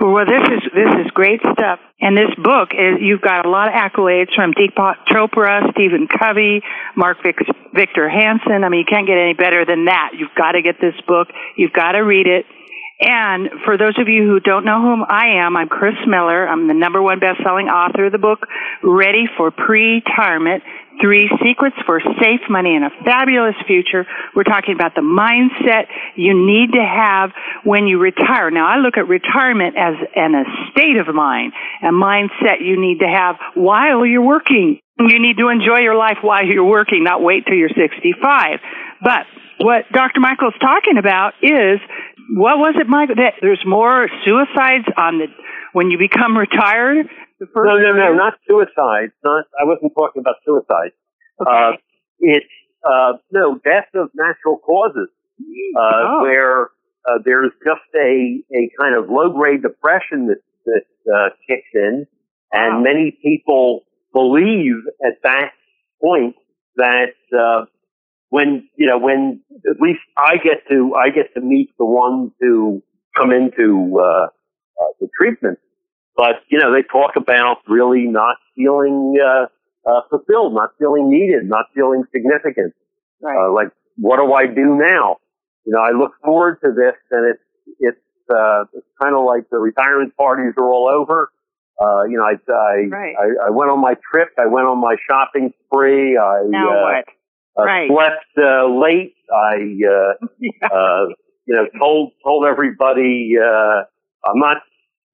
Well, 0.00 0.24
this 0.24 0.40
is 0.40 0.62
this 0.72 0.92
is 1.04 1.10
great 1.12 1.40
stuff, 1.40 1.78
and 2.00 2.16
this 2.16 2.32
book 2.42 2.70
is 2.72 3.00
you've 3.00 3.20
got 3.20 3.44
a 3.44 3.50
lot 3.50 3.68
of 3.68 3.74
accolades 3.74 4.34
from 4.34 4.52
Deepak 4.52 5.06
Chopra, 5.08 5.70
Stephen 5.72 6.08
Covey, 6.08 6.62
Mark 6.96 7.18
Victor 7.74 8.08
Hansen. 8.08 8.64
I 8.64 8.68
mean, 8.68 8.80
you 8.80 8.86
can't 8.88 9.06
get 9.06 9.18
any 9.18 9.34
better 9.34 9.64
than 9.66 9.86
that. 9.86 10.12
You've 10.16 10.34
got 10.36 10.52
to 10.52 10.62
get 10.62 10.80
this 10.80 10.94
book. 11.06 11.28
You've 11.56 11.72
got 11.72 11.92
to 11.92 12.00
read 12.00 12.26
it. 12.26 12.46
And 13.00 13.48
for 13.64 13.78
those 13.78 13.98
of 13.98 14.08
you 14.08 14.26
who 14.26 14.40
don't 14.40 14.64
know 14.64 14.80
whom 14.80 15.04
I 15.08 15.40
am, 15.44 15.56
I'm 15.56 15.68
Kris 15.68 15.96
Miller. 16.06 16.46
I'm 16.46 16.68
the 16.68 16.74
number 16.74 17.00
one 17.00 17.18
best-selling 17.18 17.68
author 17.68 18.06
of 18.06 18.12
the 18.12 18.18
book 18.18 18.46
Ready 18.82 19.24
for 19.38 19.50
Pretirement 19.50 20.62
Three 21.00 21.30
Secrets 21.42 21.76
for 21.86 22.00
Safe 22.20 22.40
Money 22.48 22.76
and 22.76 22.84
a 22.84 22.90
Fabulous 23.04 23.56
Future. 23.66 24.06
We're 24.36 24.44
talking 24.44 24.74
about 24.74 24.94
the 24.94 25.00
mindset 25.00 25.86
you 26.14 26.34
need 26.34 26.72
to 26.72 26.84
have 26.84 27.30
when 27.64 27.86
you 27.86 27.98
retire. 27.98 28.50
Now, 28.50 28.66
I 28.66 28.76
look 28.76 28.98
at 28.98 29.08
retirement 29.08 29.76
as 29.76 29.94
an 30.14 30.34
a 30.34 30.44
state 30.70 30.96
of 30.96 31.12
mind, 31.14 31.52
a 31.82 31.92
mindset 31.92 32.60
you 32.60 32.80
need 32.80 33.00
to 33.00 33.08
have 33.08 33.36
while 33.54 34.04
you're 34.04 34.24
working. 34.24 34.80
You 34.98 35.18
need 35.18 35.38
to 35.38 35.48
enjoy 35.48 35.80
your 35.80 35.96
life 35.96 36.18
while 36.20 36.44
you're 36.44 36.64
working, 36.64 37.02
not 37.04 37.22
wait 37.22 37.46
till 37.46 37.56
you're 37.56 37.70
65. 37.70 38.60
But 39.02 39.24
what 39.58 39.90
Dr. 39.92 40.20
Michael's 40.20 40.58
talking 40.60 40.98
about 40.98 41.32
is 41.42 41.80
what 42.32 42.58
was 42.58 42.74
it, 42.78 42.86
Michael? 42.86 43.16
That 43.16 43.34
there's 43.40 43.62
more 43.66 44.08
suicides 44.24 44.86
on 44.96 45.18
the 45.18 45.26
when 45.72 45.90
you 45.90 45.98
become 45.98 46.36
retired. 46.36 47.08
The 47.40 47.46
first 47.54 47.66
no, 47.66 47.78
no, 47.78 47.92
no, 47.96 48.12
not 48.12 48.34
suicide. 48.46 49.10
Not. 49.24 49.46
I 49.58 49.64
wasn't 49.64 49.92
talking 49.98 50.20
about 50.20 50.36
suicide. 50.44 50.92
Okay. 51.40 51.50
Uh, 51.50 51.72
it's 52.20 52.46
uh, 52.84 53.14
no 53.32 53.58
death 53.64 53.88
of 53.94 54.10
natural 54.14 54.58
causes, 54.58 55.08
uh, 55.74 55.80
oh. 55.80 56.18
where 56.22 56.64
uh, 57.08 57.18
there's 57.24 57.52
just 57.64 57.80
a 57.96 58.42
a 58.54 58.70
kind 58.78 58.94
of 58.94 59.08
low 59.08 59.32
grade 59.32 59.62
depression 59.62 60.26
that 60.28 60.42
that 60.66 61.12
uh, 61.12 61.28
kicks 61.48 61.68
in, 61.74 62.06
and 62.52 62.76
wow. 62.76 62.82
many 62.82 63.18
people 63.22 63.84
believe 64.12 64.76
at 65.04 65.14
that 65.22 65.52
point 66.02 66.36
that 66.76 67.14
uh, 67.36 67.64
when 68.28 68.68
you 68.76 68.86
know 68.86 68.98
when 68.98 69.40
at 69.68 69.80
least 69.80 70.00
I 70.16 70.36
get 70.36 70.68
to 70.68 70.94
I 70.94 71.10
get 71.10 71.32
to 71.34 71.40
meet 71.40 71.70
the 71.78 71.86
ones 71.86 72.32
who 72.40 72.82
come 73.16 73.32
into 73.32 73.98
uh, 73.98 74.26
uh, 74.26 74.28
the 75.00 75.08
treatment, 75.18 75.58
but 76.20 76.44
you 76.50 76.58
know 76.58 76.70
they 76.70 76.82
talk 76.82 77.12
about 77.16 77.64
really 77.66 78.04
not 78.04 78.36
feeling 78.54 79.16
uh, 79.24 79.46
uh, 79.88 80.00
fulfilled, 80.10 80.52
not 80.52 80.68
feeling 80.78 81.08
needed, 81.08 81.48
not 81.48 81.64
feeling 81.74 82.04
significant. 82.12 82.74
Right. 83.22 83.34
Uh, 83.34 83.50
like 83.54 83.68
what 83.96 84.18
do 84.18 84.30
I 84.34 84.46
do 84.46 84.76
now? 84.76 85.16
You 85.64 85.72
know, 85.72 85.80
I 85.80 85.92
look 85.98 86.12
forward 86.22 86.58
to 86.62 86.72
this, 86.72 86.92
and 87.10 87.34
it's 87.34 87.42
it's 87.78 88.30
uh, 88.30 88.64
it's 88.74 88.86
kind 89.00 89.16
of 89.16 89.24
like 89.24 89.48
the 89.50 89.56
retirement 89.56 90.14
parties 90.14 90.52
are 90.58 90.70
all 90.70 90.88
over. 90.92 91.32
Uh, 91.80 92.04
you 92.04 92.18
know, 92.18 92.24
I 92.24 92.36
I, 92.52 92.88
right. 92.90 93.14
I 93.18 93.46
I 93.46 93.50
went 93.50 93.70
on 93.70 93.80
my 93.80 93.94
trip. 94.12 94.28
I 94.38 94.44
went 94.44 94.66
on 94.66 94.78
my 94.78 94.96
shopping 95.08 95.54
spree. 95.64 96.18
I 96.18 96.42
now 96.44 96.68
uh, 96.68 96.82
what? 96.82 97.04
uh, 97.58 97.64
right. 97.64 97.88
slept 97.88 98.28
uh, 98.36 98.68
late. 98.68 99.14
I, 99.32 99.54
uh, 99.88 100.26
yeah. 100.38 100.68
uh, 100.68 101.06
you 101.46 101.56
know, 101.56 101.66
told 101.78 102.12
told 102.22 102.44
everybody 102.44 103.36
uh, 103.40 103.84
I'm 104.28 104.38
not 104.38 104.58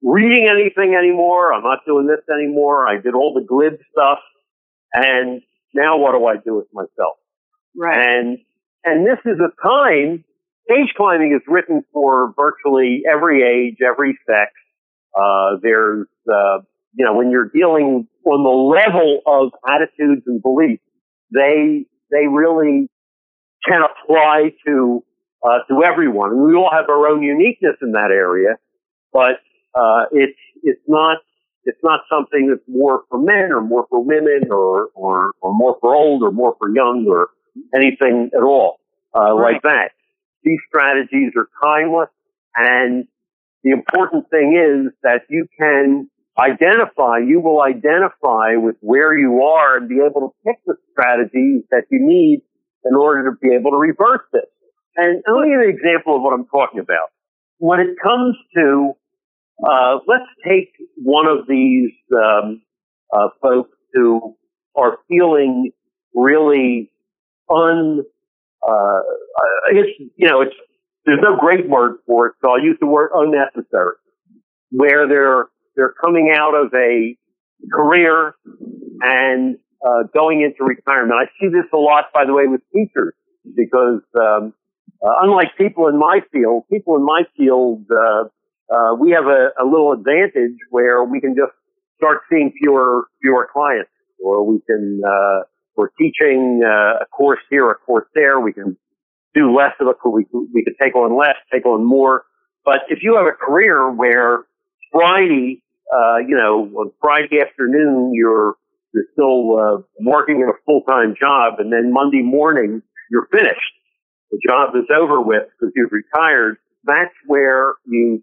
reading 0.03 0.47
anything 0.49 0.95
anymore. 0.95 1.53
I'm 1.53 1.63
not 1.63 1.79
doing 1.85 2.07
this 2.07 2.23
anymore. 2.33 2.87
I 2.87 2.99
did 3.01 3.13
all 3.13 3.33
the 3.33 3.45
glib 3.45 3.79
stuff, 3.91 4.19
and 4.93 5.41
now 5.73 5.97
what 5.97 6.13
do 6.13 6.25
I 6.25 6.35
do 6.37 6.55
with 6.55 6.67
myself? 6.73 7.17
Right. 7.75 7.97
And 7.97 8.37
and 8.83 9.05
this 9.05 9.19
is 9.25 9.39
a 9.39 9.51
time. 9.67 10.23
Stage 10.69 10.93
climbing 10.97 11.33
is 11.33 11.41
written 11.47 11.83
for 11.93 12.33
virtually 12.35 13.03
every 13.09 13.41
age, 13.41 13.77
every 13.85 14.17
sex. 14.27 14.51
Uh, 15.17 15.55
there's, 15.61 16.07
uh, 16.29 16.59
you 16.93 17.05
know, 17.05 17.15
when 17.15 17.31
you're 17.31 17.49
dealing 17.49 18.07
on 18.25 18.43
the 18.43 18.49
level 18.49 19.21
of 19.25 19.51
attitudes 19.67 20.23
and 20.27 20.41
beliefs, 20.41 20.83
they 21.33 21.85
they 22.11 22.27
really 22.27 22.89
can 23.65 23.81
apply 23.81 24.51
to 24.65 25.03
uh, 25.43 25.59
to 25.69 25.83
everyone. 25.83 26.31
And 26.31 26.41
we 26.45 26.55
all 26.55 26.69
have 26.71 26.89
our 26.89 27.07
own 27.07 27.23
uniqueness 27.23 27.75
in 27.81 27.93
that 27.93 28.11
area, 28.11 28.57
but 29.13 29.39
uh, 29.77 30.05
it's 30.11 30.39
it's 30.63 30.81
not 30.87 31.17
it's 31.65 31.79
not 31.83 32.01
something 32.09 32.47
that's 32.49 32.67
more 32.67 33.03
for 33.09 33.19
men 33.19 33.51
or 33.51 33.61
more 33.61 33.85
for 33.89 34.03
women 34.03 34.49
or 34.49 34.89
or, 34.95 35.31
or 35.41 35.53
more 35.53 35.77
for 35.81 35.95
old 35.95 36.23
or 36.23 36.31
more 36.31 36.55
for 36.59 36.69
young 36.73 37.05
or 37.07 37.29
anything 37.75 38.29
at 38.35 38.43
all 38.43 38.79
uh, 39.15 39.33
right. 39.33 39.53
like 39.53 39.61
that. 39.63 39.91
These 40.43 40.59
strategies 40.67 41.33
are 41.35 41.49
timeless, 41.63 42.09
and 42.55 43.05
the 43.63 43.71
important 43.71 44.29
thing 44.29 44.55
is 44.55 44.93
that 45.03 45.21
you 45.29 45.47
can 45.59 46.09
identify, 46.39 47.17
you 47.17 47.39
will 47.39 47.61
identify 47.61 48.55
with 48.55 48.75
where 48.81 49.17
you 49.17 49.41
are 49.41 49.77
and 49.77 49.89
be 49.89 49.97
able 49.97 50.29
to 50.29 50.31
pick 50.45 50.57
the 50.65 50.75
strategies 50.91 51.63
that 51.71 51.83
you 51.89 51.99
need 51.99 52.41
in 52.85 52.95
order 52.95 53.29
to 53.29 53.37
be 53.41 53.53
able 53.53 53.71
to 53.71 53.77
reverse 53.77 54.21
this. 54.31 54.45
And 54.95 55.23
let 55.27 55.41
me 55.41 55.49
give 55.49 55.61
you 55.61 55.69
an 55.69 55.75
example 55.75 56.15
of 56.15 56.21
what 56.21 56.33
I'm 56.33 56.45
talking 56.45 56.79
about. 56.79 57.09
When 57.57 57.79
it 57.79 57.97
comes 58.01 58.35
to, 58.55 58.93
uh, 59.65 59.99
let's 60.07 60.29
take 60.45 60.71
one 60.97 61.27
of 61.27 61.47
these 61.47 61.91
um, 62.13 62.61
uh, 63.11 63.29
folks 63.41 63.75
who 63.93 64.35
are 64.75 64.97
feeling 65.07 65.71
really 66.13 66.91
un, 67.49 68.03
uh, 68.67 68.99
it's 69.71 70.11
you 70.15 70.27
know, 70.27 70.41
it's 70.41 70.55
there's 71.05 71.19
no 71.21 71.37
great 71.37 71.69
word 71.69 71.97
for 72.05 72.27
it, 72.27 72.33
so 72.41 72.51
I'll 72.51 72.61
use 72.61 72.77
the 72.79 72.87
word 72.87 73.11
unnecessary, 73.13 73.95
where 74.71 75.07
they're 75.07 75.45
they're 75.75 75.93
coming 76.03 76.33
out 76.35 76.53
of 76.53 76.73
a 76.73 77.15
career 77.71 78.35
and 79.01 79.57
uh, 79.85 80.03
going 80.13 80.41
into 80.41 80.63
retirement. 80.63 81.13
I 81.13 81.25
see 81.39 81.47
this 81.47 81.65
a 81.73 81.77
lot, 81.77 82.05
by 82.13 82.25
the 82.25 82.33
way, 82.33 82.47
with 82.47 82.61
teachers 82.73 83.13
because 83.55 84.01
um, 84.19 84.53
uh, 85.03 85.13
unlike 85.21 85.49
people 85.57 85.87
in 85.87 85.97
my 85.97 86.21
field, 86.31 86.63
people 86.71 86.95
in 86.95 87.05
my 87.05 87.23
field, 87.37 87.85
uh, 87.91 88.25
uh, 88.69 88.95
we 88.99 89.11
have 89.11 89.25
a, 89.25 89.49
a, 89.61 89.65
little 89.65 89.93
advantage 89.93 90.57
where 90.69 91.03
we 91.03 91.21
can 91.21 91.35
just 91.35 91.51
start 91.97 92.21
seeing 92.29 92.51
fewer 92.59 93.07
fewer 93.21 93.47
clients, 93.51 93.91
or 94.23 94.45
we 94.45 94.59
can 94.67 95.01
uh, 95.05 95.43
we're 95.75 95.89
teaching 95.99 96.61
uh, 96.65 97.03
a 97.03 97.05
course 97.11 97.39
here, 97.49 97.69
a 97.69 97.75
course 97.75 98.07
there. 98.13 98.39
We 98.39 98.53
can 98.53 98.77
do 99.33 99.55
less 99.55 99.73
of 99.79 99.87
it. 99.87 99.95
We 100.05 100.25
we 100.53 100.63
can 100.63 100.75
take 100.81 100.95
on 100.95 101.17
less, 101.17 101.35
take 101.53 101.65
on 101.65 101.85
more. 101.85 102.23
But 102.65 102.81
if 102.89 102.99
you 103.01 103.15
have 103.15 103.25
a 103.25 103.31
career 103.31 103.89
where 103.89 104.45
Friday 104.91 105.63
uh, 105.93 106.17
you 106.17 106.35
know, 106.35 106.69
on 106.79 106.91
Friday 106.99 107.39
afternoon, 107.41 108.11
you're, 108.13 108.55
you're 108.93 109.05
still, 109.13 109.57
uh, 109.57 109.81
working 110.01 110.41
in 110.41 110.49
a 110.49 110.57
full-time 110.65 111.15
job 111.19 111.59
and 111.59 111.71
then 111.71 111.93
Monday 111.93 112.21
morning, 112.21 112.81
you're 113.09 113.27
finished. 113.31 113.73
The 114.31 114.39
job 114.45 114.75
is 114.75 114.83
over 114.93 115.21
with 115.21 115.43
because 115.57 115.71
you've 115.75 115.91
retired. 115.91 116.57
That's 116.83 117.13
where 117.25 117.75
you 117.85 118.21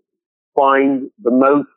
find 0.54 1.10
the 1.22 1.30
most 1.30 1.68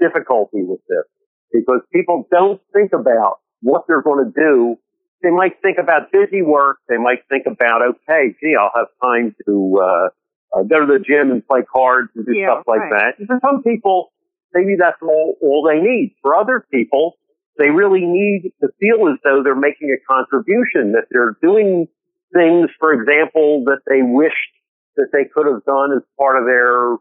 difficulty 0.00 0.62
with 0.62 0.80
this 0.88 1.04
because 1.52 1.80
people 1.92 2.26
don't 2.30 2.60
think 2.72 2.92
about 2.92 3.38
what 3.60 3.84
they're 3.86 4.02
going 4.02 4.24
to 4.24 4.32
do. 4.34 4.76
They 5.22 5.30
might 5.30 5.62
think 5.62 5.78
about 5.78 6.12
busy 6.12 6.42
work. 6.42 6.78
They 6.88 6.98
might 6.98 7.20
think 7.30 7.46
about, 7.46 7.80
okay, 7.82 8.34
gee, 8.40 8.54
I'll 8.58 8.72
have 8.74 8.88
time 9.02 9.34
to, 9.46 9.80
uh, 9.82 10.08
uh, 10.54 10.62
go 10.62 10.80
to 10.80 10.86
the 10.86 11.02
gym 11.02 11.30
and 11.30 11.46
play 11.46 11.62
cards 11.62 12.10
and 12.14 12.26
do 12.26 12.32
yeah, 12.36 12.54
stuff 12.54 12.64
like 12.66 12.80
right. 12.80 13.14
that. 13.18 13.26
For 13.26 13.40
some 13.42 13.62
people, 13.62 14.12
maybe 14.52 14.76
that's 14.78 15.00
all, 15.02 15.34
all 15.42 15.66
they 15.66 15.80
need. 15.80 16.14
For 16.22 16.36
other 16.36 16.66
people, 16.70 17.14
they 17.58 17.70
really 17.70 18.04
need 18.04 18.52
to 18.60 18.68
feel 18.78 19.08
as 19.08 19.18
though 19.24 19.42
they're 19.42 19.54
making 19.54 19.90
a 19.90 20.00
contribution, 20.06 20.92
that 20.92 21.06
they're 21.10 21.36
doing 21.42 21.88
things, 22.32 22.68
for 22.78 22.92
example, 22.92 23.64
that 23.66 23.80
they 23.86 24.02
wished 24.02 24.54
that 24.96 25.08
they 25.12 25.24
could 25.32 25.46
have 25.46 25.64
done 25.64 25.90
as 25.96 26.02
part 26.18 26.38
of 26.38 26.46
their 26.46 26.96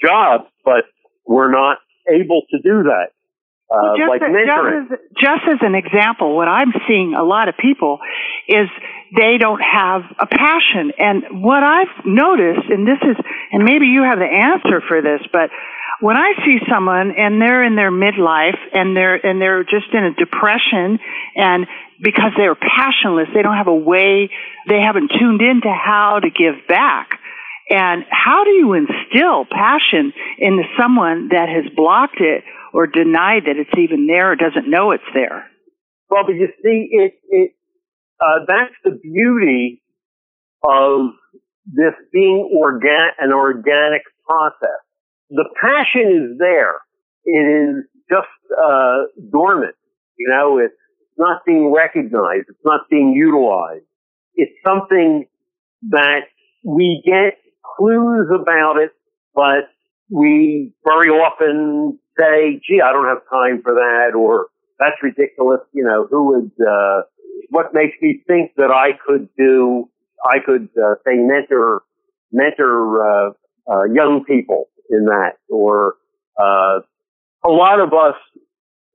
job, 0.00 0.42
but 0.64 0.84
we're 1.26 1.50
not 1.50 1.78
able 2.08 2.42
to 2.50 2.58
do 2.62 2.84
that. 2.84 3.08
uh, 3.72 3.80
well, 3.80 3.96
just, 3.96 4.08
like 4.08 4.22
mentoring. 4.22 4.88
just, 4.88 4.92
as, 4.92 4.98
just 5.20 5.44
as 5.48 5.58
an 5.62 5.74
example, 5.74 6.36
what 6.36 6.48
I'm 6.48 6.72
seeing 6.86 7.14
a 7.14 7.24
lot 7.24 7.48
of 7.48 7.54
people 7.56 7.98
is 8.48 8.68
they 9.16 9.38
don't 9.38 9.60
have 9.60 10.02
a 10.18 10.26
passion. 10.26 10.92
And 10.98 11.42
what 11.42 11.62
I've 11.62 12.04
noticed, 12.04 12.68
and 12.68 12.86
this 12.86 13.00
is, 13.02 13.16
and 13.52 13.64
maybe 13.64 13.86
you 13.86 14.02
have 14.02 14.18
the 14.18 14.28
answer 14.28 14.82
for 14.86 15.00
this, 15.00 15.20
but 15.32 15.50
when 16.00 16.16
I 16.16 16.32
see 16.44 16.58
someone 16.68 17.14
and 17.16 17.40
they're 17.40 17.62
in 17.62 17.76
their 17.76 17.92
midlife 17.92 18.58
and 18.72 18.96
they're, 18.96 19.14
and 19.24 19.40
they're 19.40 19.62
just 19.62 19.86
in 19.92 20.04
a 20.04 20.12
depression 20.14 20.98
and 21.36 21.66
because 22.00 22.32
they're 22.36 22.56
passionless, 22.56 23.28
they 23.32 23.42
don't 23.42 23.56
have 23.56 23.68
a 23.68 23.74
way, 23.74 24.28
they 24.68 24.80
haven't 24.80 25.12
tuned 25.18 25.40
into 25.40 25.70
how 25.70 26.18
to 26.18 26.28
give 26.28 26.66
back. 26.66 27.20
And 27.72 28.04
how 28.10 28.44
do 28.44 28.50
you 28.50 28.74
instill 28.74 29.46
passion 29.50 30.12
into 30.38 30.62
someone 30.78 31.28
that 31.30 31.48
has 31.48 31.64
blocked 31.74 32.20
it 32.20 32.44
or 32.74 32.86
denied 32.86 33.44
that 33.46 33.56
it's 33.56 33.70
even 33.78 34.06
there 34.06 34.32
or 34.32 34.36
doesn't 34.36 34.68
know 34.68 34.90
it's 34.90 35.02
there? 35.14 35.50
Well, 36.10 36.24
but 36.26 36.34
you 36.34 36.48
see, 36.62 36.88
it, 36.92 37.14
it, 37.30 37.52
uh, 38.20 38.44
that's 38.46 38.74
the 38.84 39.00
beauty 39.02 39.80
of 40.62 41.12
this 41.64 41.94
being 42.12 42.50
organ- 42.54 43.16
an 43.18 43.32
organic 43.32 44.02
process. 44.28 44.80
The 45.30 45.48
passion 45.58 46.32
is 46.32 46.38
there. 46.38 46.74
It 47.24 47.30
is 47.40 47.84
just, 48.10 48.28
uh, 48.52 49.04
dormant. 49.30 49.76
You 50.18 50.28
know, 50.28 50.58
it's 50.58 50.74
not 51.16 51.42
being 51.46 51.72
recognized. 51.72 52.50
It's 52.50 52.64
not 52.66 52.82
being 52.90 53.14
utilized. 53.14 53.86
It's 54.34 54.52
something 54.62 55.26
that 55.88 56.24
we 56.64 57.02
get 57.06 57.38
clues 57.76 58.28
about 58.34 58.76
it, 58.76 58.90
but 59.34 59.68
we 60.10 60.72
very 60.84 61.08
often 61.08 61.98
say, 62.18 62.60
gee, 62.66 62.80
I 62.84 62.92
don't 62.92 63.06
have 63.06 63.22
time 63.30 63.62
for 63.62 63.74
that, 63.74 64.14
or 64.16 64.48
that's 64.78 64.96
ridiculous. 65.02 65.60
You 65.72 65.84
know, 65.84 66.06
who 66.10 66.26
would, 66.26 66.66
uh, 66.66 67.02
what 67.50 67.72
makes 67.72 67.96
me 68.00 68.22
think 68.26 68.52
that 68.56 68.70
I 68.70 68.98
could 69.06 69.28
do, 69.36 69.88
I 70.24 70.38
could, 70.44 70.68
uh, 70.76 70.94
say 71.06 71.14
mentor, 71.16 71.82
mentor, 72.30 73.00
uh, 73.00 73.30
uh, 73.70 73.84
young 73.92 74.24
people 74.26 74.68
in 74.90 75.06
that, 75.06 75.36
or, 75.48 75.94
uh, 76.38 76.80
a 77.44 77.50
lot 77.50 77.80
of 77.80 77.92
us 77.92 78.16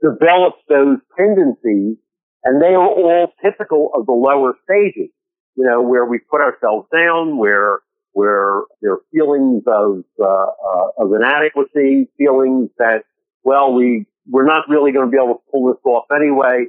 develop 0.02 0.56
those 0.70 1.00
tendencies 1.18 1.98
and 2.44 2.62
they 2.62 2.74
are 2.76 2.88
all 2.88 3.34
typical 3.44 3.92
of 3.94 4.06
the 4.06 4.14
lower 4.14 4.54
stages, 4.64 5.10
you 5.56 5.66
know, 5.66 5.82
where 5.82 6.06
we 6.06 6.20
put 6.20 6.40
ourselves 6.40 6.88
down, 6.94 7.38
where 7.38 7.80
where 8.18 8.64
there 8.82 8.94
are 8.94 9.02
feelings 9.14 9.62
of 9.68 10.04
uh, 10.20 10.26
uh, 10.26 10.88
of 10.98 11.14
inadequacy, 11.14 12.10
feelings 12.18 12.72
that 12.80 13.04
well 13.44 13.72
we 13.74 14.08
we're 14.28 14.48
not 14.48 14.64
really 14.68 14.92
going 14.92 15.06
to 15.06 15.12
be 15.12 15.22
able 15.24 15.36
to 15.36 15.52
pull 15.52 15.68
this 15.68 15.80
off 15.86 16.06
anyway, 16.10 16.66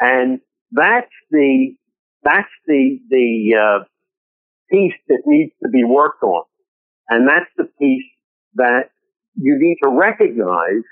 and 0.00 0.40
that's 0.72 1.12
the 1.30 1.76
that's 2.22 2.48
the 2.66 2.98
the 3.10 3.54
uh, 3.54 3.84
piece 4.70 4.94
that 5.08 5.20
needs 5.26 5.52
to 5.62 5.68
be 5.68 5.84
worked 5.84 6.22
on, 6.22 6.44
and 7.10 7.28
that's 7.28 7.50
the 7.58 7.68
piece 7.78 8.10
that 8.54 8.88
you 9.34 9.54
need 9.60 9.76
to 9.82 9.90
recognize 9.90 10.82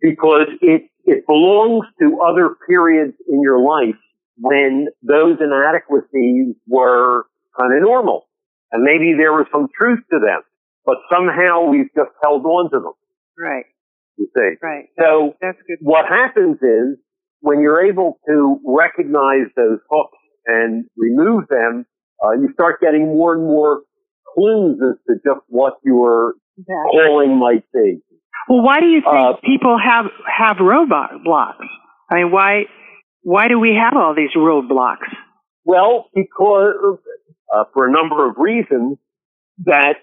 because 0.00 0.48
it 0.62 0.88
it 1.04 1.26
belongs 1.26 1.84
to 2.00 2.20
other 2.22 2.56
periods 2.66 3.12
in 3.28 3.42
your 3.42 3.60
life 3.60 4.00
when 4.38 4.88
those 5.02 5.36
inadequacies 5.40 6.54
were 6.66 7.26
kind 7.58 7.76
of 7.76 7.82
normal. 7.82 8.25
And 8.76 8.84
maybe 8.84 9.14
there 9.16 9.32
was 9.32 9.46
some 9.50 9.68
truth 9.72 10.00
to 10.12 10.18
them, 10.20 10.42
but 10.84 10.96
somehow 11.10 11.64
we've 11.64 11.88
just 11.96 12.12
held 12.22 12.44
on 12.44 12.68
to 12.72 12.78
them. 12.80 12.92
Right. 13.40 13.64
You 14.18 14.28
see. 14.36 14.56
Right. 14.62 14.84
So 15.00 15.32
That's 15.40 15.56
good. 15.66 15.78
what 15.80 16.04
happens 16.04 16.58
is 16.60 16.98
when 17.40 17.60
you're 17.60 17.80
able 17.86 18.18
to 18.28 18.60
recognize 18.66 19.48
those 19.56 19.78
hooks 19.90 20.18
and 20.44 20.84
remove 20.96 21.48
them, 21.48 21.86
uh, 22.22 22.32
you 22.32 22.50
start 22.52 22.80
getting 22.82 23.06
more 23.06 23.32
and 23.34 23.44
more 23.44 23.80
clues 24.34 24.76
as 24.84 24.96
to 25.08 25.14
just 25.24 25.40
what 25.48 25.74
your 25.84 26.34
calling 26.92 27.38
might 27.38 27.64
be. 27.72 28.00
Well, 28.48 28.62
why 28.62 28.80
do 28.80 28.86
you 28.86 29.00
think 29.00 29.14
Uh, 29.14 29.32
people 29.42 29.78
have 29.78 30.06
have 30.28 30.56
roadblocks? 30.58 31.64
I 32.10 32.14
mean, 32.16 32.30
why 32.30 32.66
why 33.22 33.48
do 33.48 33.58
we 33.58 33.74
have 33.74 33.96
all 33.96 34.14
these 34.14 34.34
roadblocks? 34.36 35.08
Well, 35.64 36.06
because 36.14 36.98
uh, 37.56 37.64
for 37.72 37.86
a 37.86 37.92
number 37.92 38.28
of 38.28 38.36
reasons 38.36 38.98
that 39.64 39.96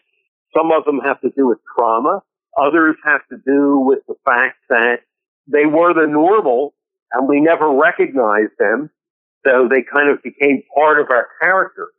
some 0.55 0.71
of 0.71 0.85
them 0.85 0.99
have 0.99 1.19
to 1.21 1.29
do 1.35 1.47
with 1.47 1.59
trauma, 1.75 2.21
others 2.57 2.95
have 3.05 3.21
to 3.29 3.37
do 3.45 3.79
with 3.79 3.99
the 4.07 4.15
fact 4.25 4.57
that 4.69 4.99
they 5.47 5.65
were 5.65 5.93
the 5.93 6.07
normal 6.07 6.73
and 7.11 7.27
we 7.27 7.39
never 7.39 7.69
recognized 7.71 8.53
them, 8.57 8.89
so 9.45 9.67
they 9.69 9.83
kind 9.83 10.09
of 10.09 10.23
became 10.23 10.63
part 10.75 10.99
of 10.99 11.07
our 11.11 11.27
character. 11.41 11.89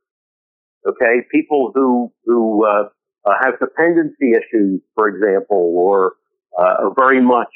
Okay, 0.87 1.25
people 1.31 1.71
who 1.75 2.13
who 2.25 2.67
uh, 2.67 2.89
uh, 3.25 3.33
have 3.43 3.59
dependency 3.59 4.33
issues, 4.33 4.81
for 4.95 5.09
example, 5.09 5.73
or 5.77 6.15
uh, 6.59 6.87
are 6.87 6.95
very 6.95 7.23
much 7.23 7.55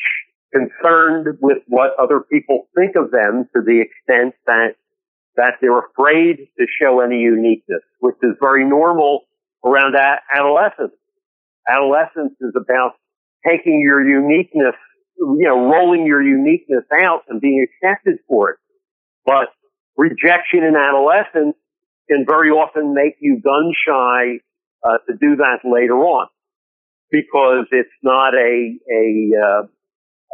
concerned 0.53 1.37
with 1.41 1.59
what 1.67 1.91
other 1.99 2.21
people 2.21 2.69
think 2.77 2.97
of 2.97 3.11
them 3.11 3.49
to 3.55 3.61
the 3.61 3.83
extent 3.83 4.35
that 4.47 4.77
that 5.37 5.55
they're 5.61 5.79
afraid 5.79 6.37
to 6.59 6.67
show 6.81 7.01
any 7.01 7.21
uniqueness, 7.21 7.83
which 8.01 8.17
is 8.23 8.33
very 8.41 8.65
normal 8.65 9.23
around 9.65 9.95
adolescence. 10.33 10.95
Adolescence 11.69 12.35
is 12.41 12.55
about 12.57 12.93
taking 13.47 13.81
your 13.81 14.03
uniqueness, 14.07 14.75
you 15.19 15.45
know, 15.45 15.71
rolling 15.71 16.07
your 16.07 16.23
uniqueness 16.23 16.85
out 16.93 17.23
and 17.29 17.41
being 17.41 17.65
accepted 17.67 18.19
for 18.27 18.51
it. 18.51 18.59
But 19.25 19.49
rejection 19.97 20.65
in 20.65 20.75
adolescence 20.77 21.57
can 22.09 22.25
very 22.27 22.51
often 22.51 22.95
make 22.95 23.17
you 23.21 23.41
gun 23.43 23.73
shy 23.87 24.41
uh, 24.83 24.99
to 25.07 25.17
do 25.21 25.37
that 25.37 25.59
later 25.65 25.97
on 25.97 26.29
because 27.11 27.67
it's 27.71 27.89
not 28.03 28.35
a 28.35 28.79
a 28.91 29.31
uh, 29.37 29.63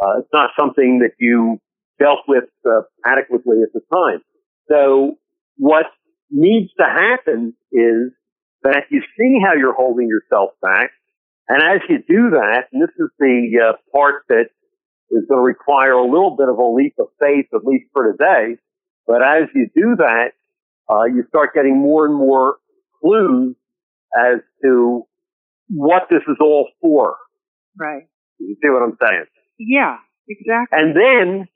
uh, 0.02 0.18
it's 0.18 0.28
not 0.33 0.50
something 0.59 1.00
that 1.00 1.12
you 1.18 1.59
dealt 1.98 2.20
with 2.26 2.44
uh, 2.66 2.83
adequately 3.07 3.59
at 3.62 3.72
the 3.72 3.80
time. 3.92 4.20
So 4.70 5.16
what 5.57 5.87
needs 6.31 6.70
to 6.79 6.85
happen 6.85 7.55
is 7.72 8.12
that 8.62 8.85
you 8.90 9.03
see 9.18 9.38
how 9.44 9.55
you're 9.55 9.74
holding 9.74 10.09
yourself 10.09 10.50
back, 10.62 10.90
and 11.48 11.62
as 11.62 11.81
you 11.88 11.98
do 11.98 12.31
that, 12.31 12.64
and 12.72 12.83
this 12.83 12.94
is 12.98 13.11
the 13.18 13.61
uh, 13.62 13.72
part 13.92 14.24
that 14.29 14.46
is 15.11 15.24
going 15.29 15.38
to 15.38 15.44
require 15.44 15.92
a 15.92 16.05
little 16.05 16.35
bit 16.37 16.48
of 16.48 16.59
a 16.59 16.64
leap 16.64 16.94
of 16.98 17.09
faith, 17.20 17.46
at 17.55 17.64
least 17.64 17.85
for 17.92 18.11
today. 18.12 18.57
But 19.07 19.22
as 19.22 19.48
you 19.55 19.68
do 19.74 19.96
that, 19.98 20.31
uh, 20.90 21.05
you 21.05 21.24
start 21.29 21.55
getting 21.55 21.79
more 21.79 22.07
and 22.07 22.14
more 22.14 22.57
clues 23.00 23.55
as 24.16 24.40
to 24.62 25.03
what 25.68 26.05
this 26.11 26.22
is 26.27 26.37
all 26.40 26.68
for. 26.81 27.16
Right. 27.79 28.05
You 28.38 28.57
see 28.62 28.70
what 28.70 28.83
I'm 28.83 28.96
saying? 29.03 29.24
Yeah. 29.59 29.98
Exactly. 30.29 30.79
And 30.79 30.96
then, 30.96 31.48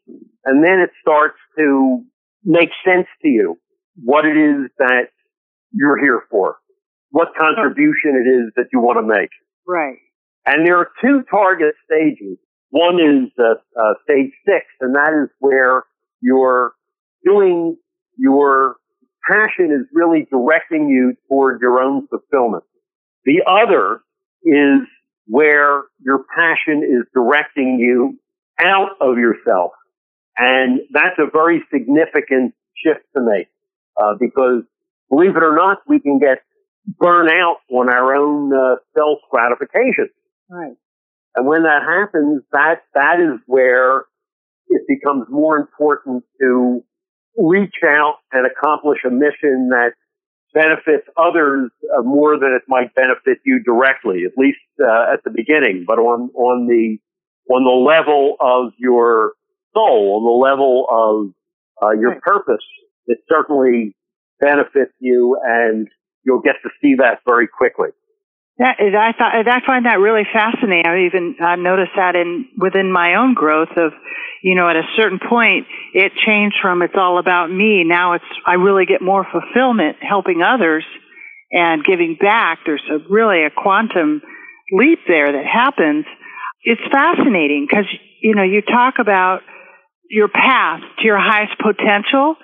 and 0.44 0.64
then 0.64 0.80
it 0.80 0.90
starts 1.00 1.38
to 1.56 2.04
make 2.48 2.70
sense 2.82 3.06
to 3.22 3.28
you 3.28 3.58
what 4.02 4.24
it 4.24 4.36
is 4.36 4.70
that 4.78 5.08
you're 5.72 6.00
here 6.00 6.22
for, 6.30 6.56
what 7.10 7.28
contribution 7.38 8.16
it 8.16 8.28
is 8.28 8.52
that 8.56 8.66
you 8.72 8.80
want 8.80 8.98
to 8.98 9.06
make. 9.06 9.30
Right. 9.66 9.98
And 10.46 10.66
there 10.66 10.78
are 10.78 10.88
two 11.02 11.22
target 11.30 11.74
stages. 11.84 12.38
One 12.70 12.94
is 12.96 13.30
uh, 13.38 13.54
uh, 13.78 13.94
stage 14.04 14.32
six, 14.46 14.64
and 14.80 14.94
that 14.94 15.12
is 15.22 15.28
where 15.40 15.84
you're 16.20 16.72
doing 17.24 17.76
your 18.16 18.76
passion 19.28 19.70
is 19.70 19.86
really 19.92 20.26
directing 20.30 20.88
you 20.88 21.14
toward 21.28 21.60
your 21.60 21.80
own 21.80 22.08
fulfillment. 22.08 22.64
The 23.24 23.42
other 23.46 24.00
is 24.42 24.88
where 25.26 25.82
your 26.00 26.24
passion 26.34 26.82
is 26.82 27.06
directing 27.12 27.78
you 27.78 28.18
out 28.58 28.92
of 29.00 29.18
yourself. 29.18 29.72
And 30.38 30.80
that's 30.92 31.18
a 31.18 31.26
very 31.30 31.64
significant 31.72 32.54
shift 32.76 33.04
to 33.16 33.22
make, 33.22 33.48
uh, 34.00 34.14
because 34.20 34.62
believe 35.10 35.36
it 35.36 35.42
or 35.42 35.56
not, 35.56 35.78
we 35.88 35.98
can 35.98 36.18
get 36.18 36.38
burn 36.98 37.28
out 37.28 37.56
on 37.70 37.88
our 37.88 38.14
own 38.14 38.52
uh, 38.52 38.76
self 38.96 39.18
gratification. 39.30 40.08
Right. 40.48 40.76
And 41.34 41.46
when 41.46 41.64
that 41.64 41.82
happens, 41.82 42.42
that 42.52 42.82
that 42.94 43.20
is 43.20 43.40
where 43.46 44.04
it 44.68 44.82
becomes 44.88 45.26
more 45.28 45.56
important 45.58 46.24
to 46.40 46.84
reach 47.36 47.76
out 47.84 48.16
and 48.32 48.46
accomplish 48.46 48.98
a 49.04 49.10
mission 49.10 49.70
that 49.70 49.92
benefits 50.54 51.06
others 51.16 51.70
uh, 51.96 52.02
more 52.02 52.38
than 52.38 52.52
it 52.52 52.62
might 52.68 52.94
benefit 52.94 53.38
you 53.44 53.62
directly, 53.62 54.24
at 54.24 54.32
least 54.36 54.58
uh, 54.80 55.12
at 55.12 55.22
the 55.24 55.30
beginning. 55.30 55.84
But 55.86 55.98
on 55.98 56.30
on 56.34 56.66
the 56.66 56.98
on 57.52 57.64
the 57.64 57.70
level 57.70 58.36
of 58.40 58.72
your 58.78 59.32
soul, 59.74 60.16
on 60.16 60.24
the 60.24 60.30
level 60.30 60.86
of 60.90 61.32
uh, 61.82 61.92
your 61.92 62.10
Right. 62.10 62.22
purpose, 62.22 62.64
it 63.06 63.18
certainly 63.28 63.94
benefits 64.40 64.92
you, 64.98 65.38
and 65.42 65.88
you'll 66.24 66.40
get 66.40 66.56
to 66.62 66.70
see 66.80 66.96
that 66.96 67.20
very 67.26 67.48
quickly. 67.48 67.88
That 68.58 68.80
is, 68.80 68.92
I 68.92 69.12
thought 69.12 69.46
I 69.46 69.64
find 69.64 69.86
that 69.86 70.00
really 70.00 70.26
fascinating. 70.32 70.84
I 70.84 71.06
even 71.06 71.36
uh, 71.40 71.54
noticed 71.54 71.92
that 71.94 72.16
in 72.16 72.48
within 72.58 72.90
my 72.90 73.14
own 73.14 73.34
growth 73.34 73.70
of, 73.76 73.92
you 74.42 74.56
know, 74.56 74.68
at 74.68 74.74
a 74.74 74.82
certain 74.96 75.20
point 75.20 75.66
it 75.94 76.10
changed 76.26 76.56
from 76.60 76.82
it's 76.82 76.94
all 76.96 77.18
about 77.18 77.52
me. 77.52 77.84
Now 77.84 78.14
it's 78.14 78.24
I 78.44 78.54
really 78.54 78.84
get 78.84 79.00
more 79.00 79.24
fulfillment 79.30 79.98
helping 80.00 80.42
others 80.42 80.84
and 81.52 81.84
giving 81.84 82.16
back. 82.20 82.58
There's 82.66 82.82
a 82.90 82.98
really 83.08 83.44
a 83.44 83.50
quantum 83.50 84.22
leap 84.72 84.98
there 85.06 85.30
that 85.30 85.46
happens. 85.46 86.04
It's 86.64 86.82
fascinating 86.90 87.64
because 87.70 87.86
you 88.20 88.34
know 88.34 88.42
you 88.42 88.60
talk 88.62 88.94
about 88.98 89.42
your 90.08 90.28
path 90.28 90.80
to 90.98 91.04
your 91.04 91.18
highest 91.18 91.54
potential 91.58 92.36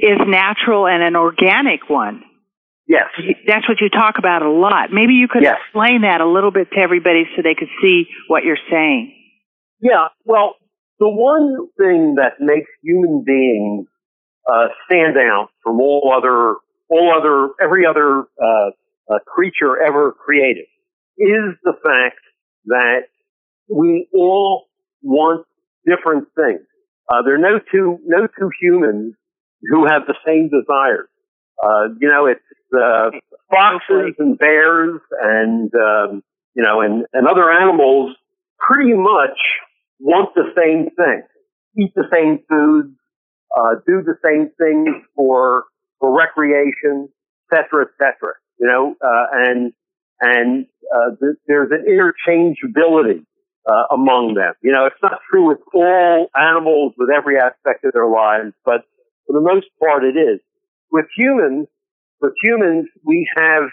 is 0.00 0.18
natural 0.26 0.86
and 0.86 1.02
an 1.02 1.16
organic 1.16 1.88
one 1.88 2.22
Yes. 2.88 3.04
That's 3.46 3.66
what 3.68 3.80
you 3.80 3.88
talk 3.88 4.16
about 4.18 4.42
a 4.42 4.50
lot. 4.50 4.92
Maybe 4.92 5.14
you 5.14 5.28
could 5.28 5.42
Yes. 5.42 5.58
explain 5.64 6.02
that 6.02 6.20
a 6.20 6.26
little 6.26 6.50
bit 6.50 6.70
to 6.72 6.78
everybody 6.78 7.24
so 7.34 7.42
they 7.42 7.54
could 7.54 7.70
see 7.80 8.08
what 8.28 8.44
you're 8.44 8.58
saying. 8.70 9.14
Yeah. 9.80 10.08
Well, 10.24 10.56
the 10.98 11.08
one 11.08 11.68
thing 11.78 12.16
that 12.16 12.40
makes 12.40 12.68
human 12.82 13.22
beings 13.24 13.86
uh, 14.46 14.68
stand 14.86 15.16
out 15.16 15.48
from 15.62 15.80
all 15.80 16.12
other, 16.14 16.56
all 16.90 17.14
other, 17.16 17.54
every 17.64 17.86
other 17.86 18.24
uh, 18.42 18.70
uh, 19.08 19.18
creature 19.26 19.80
ever 19.82 20.12
created 20.12 20.66
is 21.16 21.54
the 21.62 21.74
fact 21.82 22.18
that 22.66 23.02
we 23.68 24.08
all 24.12 24.66
want 25.02 25.46
different 25.86 26.28
things. 26.34 26.60
Uh, 27.12 27.20
there 27.22 27.34
are 27.34 27.38
no 27.38 27.60
two, 27.70 27.98
no 28.06 28.26
two 28.38 28.50
humans 28.60 29.14
who 29.70 29.86
have 29.86 30.02
the 30.06 30.14
same 30.26 30.48
desires. 30.48 31.08
Uh, 31.62 31.88
you 32.00 32.08
know, 32.08 32.26
it's 32.26 32.40
uh, 32.74 33.10
foxes 33.50 34.14
and 34.18 34.38
bears 34.38 34.98
and 35.20 35.70
um, 35.74 36.22
you 36.54 36.62
know 36.62 36.80
and, 36.80 37.04
and 37.12 37.28
other 37.28 37.50
animals 37.50 38.16
pretty 38.58 38.94
much 38.94 39.38
want 40.00 40.34
the 40.34 40.44
same 40.56 40.88
thing, 40.96 41.22
eat 41.78 41.92
the 41.94 42.08
same 42.12 42.40
foods, 42.48 42.96
uh, 43.56 43.74
do 43.86 44.02
the 44.02 44.16
same 44.24 44.50
things 44.58 45.04
for 45.14 45.64
for 46.00 46.16
recreation, 46.16 47.08
etc., 47.52 47.84
etc. 47.84 48.34
You 48.58 48.66
know, 48.66 48.94
uh, 49.04 49.26
and 49.32 49.72
and 50.20 50.66
uh, 50.94 51.10
th- 51.20 51.36
there's 51.46 51.70
an 51.72 51.84
interchangeability 51.86 53.24
uh, 53.68 53.84
among 53.94 54.34
them. 54.34 54.54
You 54.62 54.72
know, 54.72 54.86
it's 54.86 55.02
not 55.02 55.20
true 55.30 55.48
with 55.48 55.58
all 55.74 56.28
animals 56.36 56.94
with 56.96 57.08
every 57.14 57.38
aspect 57.38 57.84
of 57.84 57.92
their 57.92 58.08
lives, 58.08 58.52
but 58.64 58.82
for 59.26 59.34
the 59.34 59.40
most 59.40 59.66
part, 59.80 60.04
it 60.04 60.18
is. 60.18 60.40
With 60.90 61.06
humans, 61.16 61.68
with 62.20 62.32
humans, 62.42 62.88
we 63.04 63.28
have 63.36 63.64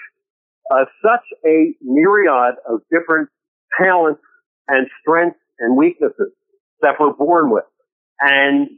uh, 0.72 0.86
such 1.02 1.26
a 1.46 1.74
myriad 1.82 2.56
of 2.68 2.82
different 2.92 3.30
talents 3.80 4.22
and 4.68 4.88
strengths 5.02 5.40
and 5.60 5.76
weaknesses 5.76 6.32
that 6.82 6.96
we're 7.00 7.14
born 7.14 7.50
with. 7.52 7.66
And 8.22 8.70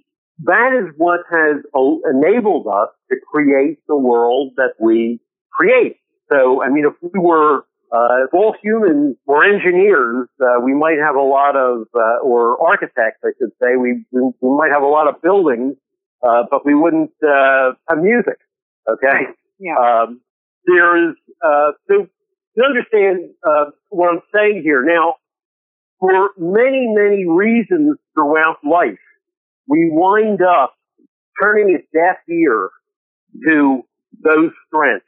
that 0.44 0.72
is 0.74 0.94
what 0.98 1.22
has 1.30 1.64
enabled 2.10 2.68
us 2.68 2.90
to 3.12 3.18
create 3.32 3.80
the 3.88 3.98
world 3.98 4.54
that 4.58 4.74
we 4.80 5.20
create. 5.52 5.98
So, 6.32 6.64
I 6.64 6.70
mean, 6.70 6.86
if 6.86 6.94
we 7.02 7.20
were, 7.20 7.66
uh, 7.92 8.24
if 8.26 8.34
all 8.34 8.56
humans 8.62 9.18
were 9.26 9.44
engineers, 9.44 10.28
uh, 10.40 10.62
we 10.64 10.74
might 10.74 10.98
have 10.98 11.16
a 11.16 11.22
lot 11.22 11.56
of, 11.56 11.88
uh, 11.94 12.24
or 12.24 12.62
architects, 12.66 13.20
I 13.24 13.32
should 13.38 13.52
say, 13.62 13.76
we, 13.78 14.06
we, 14.12 14.32
we 14.40 14.58
might 14.58 14.72
have 14.72 14.84
a 14.84 14.88
lot 14.88 15.08
of 15.08 15.22
buildings, 15.22 15.76
uh, 16.24 16.44
but 16.50 16.66
we 16.66 16.74
wouldn't, 16.74 17.12
uh, 17.22 17.74
have 17.90 18.00
music. 18.00 18.38
Okay. 18.90 19.28
Yeah. 19.60 19.76
Um, 19.76 20.22
there's, 20.66 21.16
uh, 21.46 21.72
so 21.88 22.08
to 22.58 22.64
understand, 22.64 23.32
uh, 23.48 23.66
what 23.90 24.10
I'm 24.10 24.22
saying 24.34 24.62
here 24.64 24.84
now, 24.84 25.16
for 26.00 26.32
many, 26.38 26.88
many 26.96 27.26
reasons 27.28 27.98
throughout 28.16 28.58
life, 28.64 28.98
we 29.68 29.90
wind 29.92 30.42
up 30.42 30.74
turning 31.42 31.76
a 31.76 31.80
deaf 31.98 32.18
ear 32.30 32.70
to 33.46 33.82
those 34.24 34.52
strengths, 34.68 35.06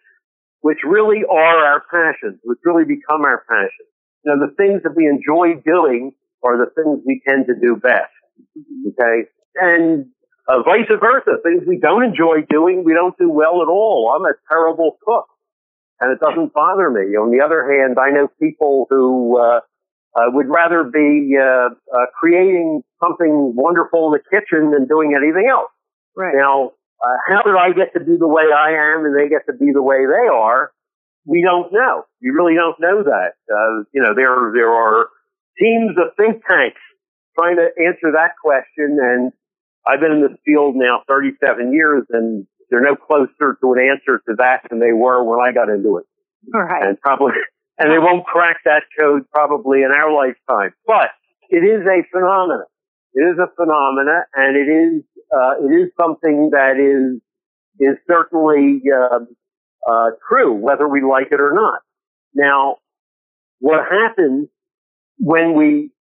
which 0.63 0.79
really 0.87 1.27
are 1.29 1.57
our 1.59 1.83
passions, 1.91 2.39
which 2.43 2.59
really 2.63 2.85
become 2.85 3.27
our 3.27 3.43
passions. 3.49 3.91
You 4.23 4.31
know, 4.31 4.47
the 4.47 4.55
things 4.55 4.81
that 4.83 4.95
we 4.95 5.07
enjoy 5.11 5.59
doing 5.59 6.13
are 6.41 6.55
the 6.57 6.71
things 6.71 7.03
we 7.05 7.21
tend 7.27 7.47
to 7.47 7.55
do 7.59 7.75
best. 7.75 8.15
Okay. 8.87 9.27
And 9.55 10.07
uh, 10.47 10.63
vice 10.63 10.87
versa, 10.87 11.43
things 11.43 11.63
we 11.67 11.79
don't 11.79 12.03
enjoy 12.03 12.47
doing, 12.49 12.85
we 12.85 12.93
don't 12.93 13.17
do 13.17 13.29
well 13.29 13.61
at 13.61 13.67
all. 13.67 14.15
I'm 14.15 14.23
a 14.23 14.35
terrible 14.47 14.97
cook, 15.05 15.27
and 15.99 16.15
it 16.15 16.23
doesn't 16.23 16.53
bother 16.53 16.89
me. 16.89 17.11
On 17.19 17.29
the 17.29 17.43
other 17.43 17.67
hand, 17.67 17.97
I 17.99 18.11
know 18.11 18.29
people 18.41 18.87
who 18.89 19.37
uh, 19.37 19.59
uh, 20.15 20.31
would 20.31 20.47
rather 20.47 20.85
be 20.85 21.35
uh, 21.35 21.75
uh, 21.75 22.05
creating 22.17 22.83
something 23.03 23.51
wonderful 23.53 24.07
in 24.07 24.19
the 24.19 24.23
kitchen 24.31 24.71
than 24.71 24.87
doing 24.87 25.13
anything 25.13 25.49
else. 25.51 25.71
Right. 26.15 26.35
Now, 26.35 26.71
uh, 27.03 27.17
how 27.27 27.41
did 27.43 27.55
I 27.55 27.71
get 27.73 27.93
to 27.93 27.99
be 27.99 28.15
the 28.17 28.27
way 28.27 28.43
I 28.55 28.95
am 28.95 29.05
and 29.05 29.15
they 29.15 29.27
get 29.27 29.45
to 29.47 29.53
be 29.53 29.71
the 29.73 29.83
way 29.83 30.05
they 30.07 30.27
are? 30.31 30.71
We 31.25 31.43
don't 31.43 31.71
know. 31.71 32.03
You 32.19 32.33
really 32.33 32.55
don't 32.55 32.79
know 32.79 33.03
that. 33.03 33.35
Uh, 33.51 33.83
you 33.93 34.01
know, 34.01 34.15
there 34.15 34.51
there 34.53 34.71
are 34.71 35.07
teams 35.59 35.95
of 35.97 36.15
think 36.15 36.43
tanks 36.49 36.81
trying 37.37 37.57
to 37.57 37.67
answer 37.79 38.11
that 38.13 38.35
question, 38.41 38.97
and 39.01 39.31
I've 39.85 39.99
been 39.99 40.11
in 40.11 40.21
this 40.21 40.37
field 40.45 40.75
now 40.75 41.03
37 41.07 41.73
years, 41.73 42.03
and 42.09 42.45
they're 42.69 42.81
no 42.81 42.95
closer 42.95 43.57
to 43.59 43.73
an 43.73 43.79
answer 43.79 44.21
to 44.27 44.35
that 44.37 44.61
than 44.69 44.79
they 44.79 44.93
were 44.93 45.23
when 45.23 45.39
I 45.39 45.51
got 45.51 45.69
into 45.69 45.97
it. 45.97 46.05
Right. 46.53 46.83
And 46.83 46.99
probably, 46.99 47.33
and 47.79 47.91
they 47.91 47.99
won't 47.99 48.25
crack 48.25 48.57
that 48.65 48.83
code 48.99 49.23
probably 49.33 49.83
in 49.83 49.91
our 49.91 50.11
lifetime. 50.11 50.73
But 50.87 51.11
it 51.49 51.63
is 51.63 51.85
a 51.85 52.03
phenomenon. 52.11 52.65
It 53.13 53.21
is 53.21 53.37
a 53.37 53.47
phenomena, 53.55 54.25
and 54.35 54.57
it 54.57 54.69
is 54.69 55.03
uh, 55.31 55.65
it 55.65 55.73
is 55.73 55.89
something 55.99 56.49
that 56.51 56.77
is 56.77 57.21
is 57.79 57.97
certainly 58.07 58.81
uh, 58.91 59.19
uh, 59.89 60.09
true, 60.29 60.53
whether 60.53 60.87
we 60.87 61.01
like 61.01 61.27
it 61.31 61.41
or 61.41 61.53
not. 61.53 61.79
Now, 62.33 62.77
what 63.59 63.81
happens 63.89 64.47
when 65.19 65.55
we 65.55 65.91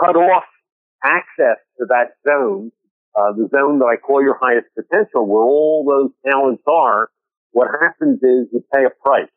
cut 0.00 0.16
off 0.16 0.44
access 1.04 1.58
to 1.78 1.86
that 1.88 2.14
zone 2.26 2.72
uh, 3.16 3.32
the 3.32 3.48
zone 3.50 3.78
that 3.78 3.86
I 3.86 3.96
call 3.96 4.22
your 4.22 4.38
highest 4.40 4.66
potential, 4.74 5.26
where 5.26 5.42
all 5.42 5.84
those 5.88 6.10
talents 6.30 6.62
are, 6.68 7.08
what 7.52 7.68
happens 7.80 8.18
is 8.22 8.48
you 8.52 8.62
pay 8.74 8.84
a 8.84 8.90
price. 8.90 9.30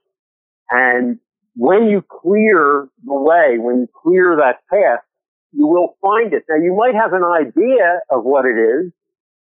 And 0.69 1.19
when 1.55 1.85
you 1.85 2.03
clear 2.07 2.89
the 3.05 3.13
way, 3.13 3.57
when 3.57 3.81
you 3.81 3.87
clear 4.03 4.35
that 4.35 4.59
path, 4.69 4.99
you 5.51 5.67
will 5.67 5.95
find 6.01 6.33
it. 6.33 6.43
Now 6.49 6.55
you 6.55 6.75
might 6.75 6.95
have 6.95 7.13
an 7.13 7.23
idea 7.23 7.99
of 8.09 8.23
what 8.23 8.45
it 8.45 8.57
is, 8.57 8.91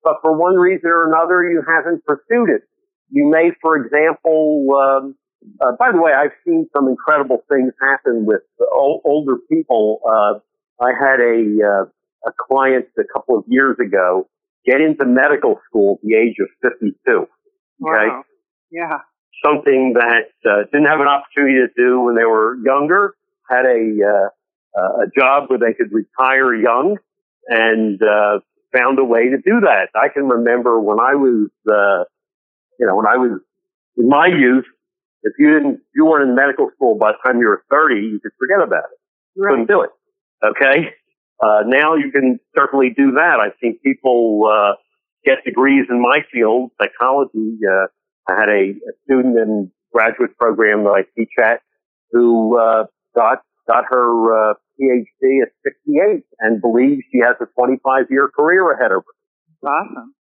but 0.03 0.17
for 0.23 0.37
one 0.37 0.55
reason 0.55 0.89
or 0.91 1.07
another, 1.13 1.43
you 1.43 1.63
haven't 1.67 2.05
pursued 2.05 2.51
it. 2.51 2.63
You 3.11 3.31
may, 3.31 3.51
for 3.61 3.77
example, 3.77 4.67
um, 4.77 5.15
uh, 5.61 5.73
by 5.79 5.93
the 5.93 6.01
way, 6.01 6.13
I've 6.13 6.37
seen 6.45 6.69
some 6.75 6.89
incredible 6.89 7.45
things 7.49 7.73
happen 7.81 8.27
with 8.27 8.43
o- 8.61 9.01
older 9.05 9.37
people. 9.51 10.01
Uh, 10.05 10.41
I 10.85 10.91
had 10.99 11.21
a 11.21 11.45
uh, 11.65 11.85
a 12.29 12.33
client 12.49 12.87
a 12.99 13.03
couple 13.13 13.39
of 13.39 13.45
years 13.47 13.77
ago 13.79 14.29
get 14.67 14.81
into 14.81 15.05
medical 15.05 15.61
school 15.69 15.99
at 16.03 16.09
the 16.09 16.17
age 16.17 16.37
of 16.41 16.49
52. 16.63 16.93
Okay. 17.11 17.27
Wow. 17.81 18.23
Yeah. 18.71 18.99
Something 19.45 19.95
that 19.95 20.29
uh, 20.45 20.65
didn't 20.73 20.87
have 20.87 21.01
an 21.01 21.07
opportunity 21.07 21.55
to 21.55 21.69
do 21.77 22.01
when 22.01 22.17
they 22.17 22.25
were 22.25 22.57
younger, 22.65 23.15
had 23.49 23.65
a, 23.65 24.29
uh, 24.77 25.05
a 25.05 25.07
job 25.17 25.49
where 25.49 25.59
they 25.59 25.75
could 25.75 25.93
retire 25.93 26.55
young 26.55 26.97
and, 27.49 28.01
uh, 28.03 28.41
found 28.77 28.99
a 28.99 29.05
way 29.05 29.31
to 29.31 29.37
do 29.37 29.61
that. 29.61 29.89
I 29.95 30.09
can 30.09 30.29
remember 30.29 30.81
when 30.81 31.01
I 31.01 31.15
was, 31.15 31.49
uh, 31.67 32.05
you 32.79 32.87
know, 32.87 32.97
when 32.97 33.07
I 33.07 33.17
was 33.17 33.41
in 33.97 34.09
my 34.09 34.27
youth, 34.27 34.65
if 35.23 35.33
you 35.39 35.53
didn't, 35.53 35.75
if 35.75 35.95
you 35.95 36.05
weren't 36.07 36.29
in 36.29 36.37
medical 36.37 36.71
school 36.75 36.97
by 36.97 37.13
the 37.13 37.19
time 37.25 37.41
you 37.41 37.49
were 37.49 37.65
30, 37.71 37.95
you 37.95 38.21
could 38.21 38.33
forget 38.39 38.61
about 38.63 38.85
it. 38.93 38.99
Right. 39.37 39.51
Couldn't 39.51 39.69
do 39.69 39.83
it. 39.83 39.91
Okay. 40.45 40.91
Uh, 41.41 41.63
now 41.67 41.95
you 41.95 42.11
can 42.11 42.39
certainly 42.57 42.91
do 42.97 43.13
that. 43.13 43.39
I've 43.41 43.53
seen 43.61 43.79
people 43.85 44.49
uh, 44.51 44.75
get 45.25 45.45
degrees 45.45 45.87
in 45.89 46.01
my 46.01 46.21
field, 46.33 46.71
psychology. 46.81 47.59
Uh, 47.65 47.87
I 48.31 48.39
had 48.39 48.49
a, 48.49 48.75
a, 48.75 48.93
student 49.05 49.39
in 49.39 49.71
graduate 49.93 50.37
program 50.37 50.85
that 50.85 50.91
I 50.91 51.03
teach 51.17 51.31
at 51.43 51.61
who 52.11 52.59
uh, 52.59 52.85
got 53.15 53.43
got 53.69 53.85
her 53.89 54.51
uh, 54.51 54.55
PhD 54.81 55.43
at 55.43 55.53
68 55.63 56.25
and 56.41 56.61
believes 56.61 57.03
she 57.13 57.19
has 57.19 57.37
a 57.41 57.47
25 57.47 58.07
year 58.11 58.29
career 58.35 58.73
ahead 58.73 58.93
of 58.93 59.03
her. 59.05 59.69
Awesome. 59.69 60.15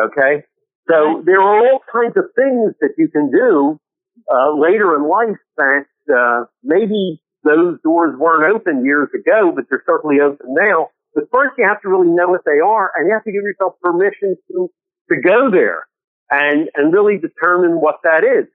Okay, 0.00 0.44
so 0.88 1.22
there 1.24 1.40
are 1.40 1.58
all 1.58 1.80
kinds 1.90 2.16
of 2.16 2.24
things 2.34 2.74
that 2.80 2.94
you 2.96 3.08
can 3.08 3.30
do 3.30 3.78
uh, 4.32 4.52
later 4.56 4.96
in 4.96 5.08
life 5.08 5.36
that 5.56 6.46
maybe 6.62 7.20
those 7.44 7.78
doors 7.82 8.16
weren't 8.18 8.54
open 8.54 8.84
years 8.84 9.08
ago, 9.14 9.52
but 9.54 9.64
they're 9.70 9.84
certainly 9.86 10.20
open 10.20 10.46
now. 10.48 10.88
But 11.14 11.24
first 11.32 11.54
you 11.58 11.66
have 11.66 11.80
to 11.82 11.88
really 11.88 12.08
know 12.08 12.28
what 12.28 12.42
they 12.44 12.60
are 12.64 12.92
and 12.96 13.08
you 13.08 13.14
have 13.14 13.24
to 13.24 13.32
give 13.32 13.42
yourself 13.42 13.74
permission 13.82 14.36
to, 14.50 14.70
to 15.10 15.20
go 15.20 15.50
there 15.50 15.86
and, 16.30 16.68
and 16.74 16.92
really 16.92 17.18
determine 17.18 17.80
what 17.80 17.96
that 18.04 18.24
is. 18.24 18.46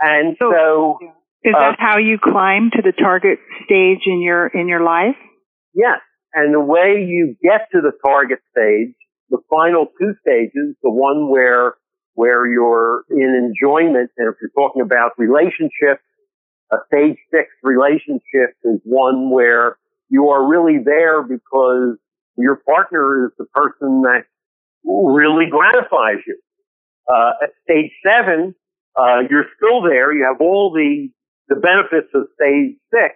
And 0.00 0.36
so, 0.38 0.98
Is 1.46 1.54
uh, 1.56 1.60
that 1.60 1.76
how 1.78 1.98
you 1.98 2.18
climb 2.18 2.70
to 2.72 2.82
the 2.82 2.92
target 2.92 3.38
stage 3.64 4.02
in 4.06 4.20
your 4.20 4.48
in 4.48 4.66
your 4.66 4.82
life? 4.82 5.16
Yes. 5.74 6.00
And 6.34 6.52
the 6.52 6.60
way 6.60 7.06
you 7.06 7.36
get 7.40 7.68
to 7.72 7.80
the 7.80 7.92
target 8.04 8.40
stage, 8.50 8.94
the 9.30 9.38
final 9.48 9.86
two 9.98 10.12
stages, 10.20 10.74
the 10.82 10.90
one 10.90 11.30
where 11.30 11.74
where 12.14 12.46
you're 12.46 13.04
in 13.10 13.34
enjoyment, 13.34 14.10
and 14.18 14.28
if 14.28 14.34
you're 14.40 14.50
talking 14.56 14.82
about 14.82 15.12
relationships, 15.18 16.02
a 16.72 16.78
stage 16.88 17.16
six 17.30 17.48
relationship 17.62 18.56
is 18.64 18.80
one 18.84 19.30
where 19.30 19.76
you 20.08 20.30
are 20.30 20.48
really 20.48 20.78
there 20.84 21.22
because 21.22 21.96
your 22.36 22.56
partner 22.56 23.26
is 23.26 23.32
the 23.38 23.44
person 23.54 24.02
that 24.02 24.24
really 24.84 25.46
gratifies 25.48 26.18
you. 26.26 26.38
Uh, 27.08 27.32
at 27.44 27.50
stage 27.62 27.92
seven, 28.04 28.54
uh, 28.96 29.20
you're 29.30 29.46
still 29.56 29.82
there. 29.82 30.12
You 30.12 30.26
have 30.30 30.40
all 30.40 30.72
the 30.72 31.08
the 31.48 31.56
benefits 31.56 32.08
of 32.14 32.28
stage 32.40 32.76
six, 32.92 33.14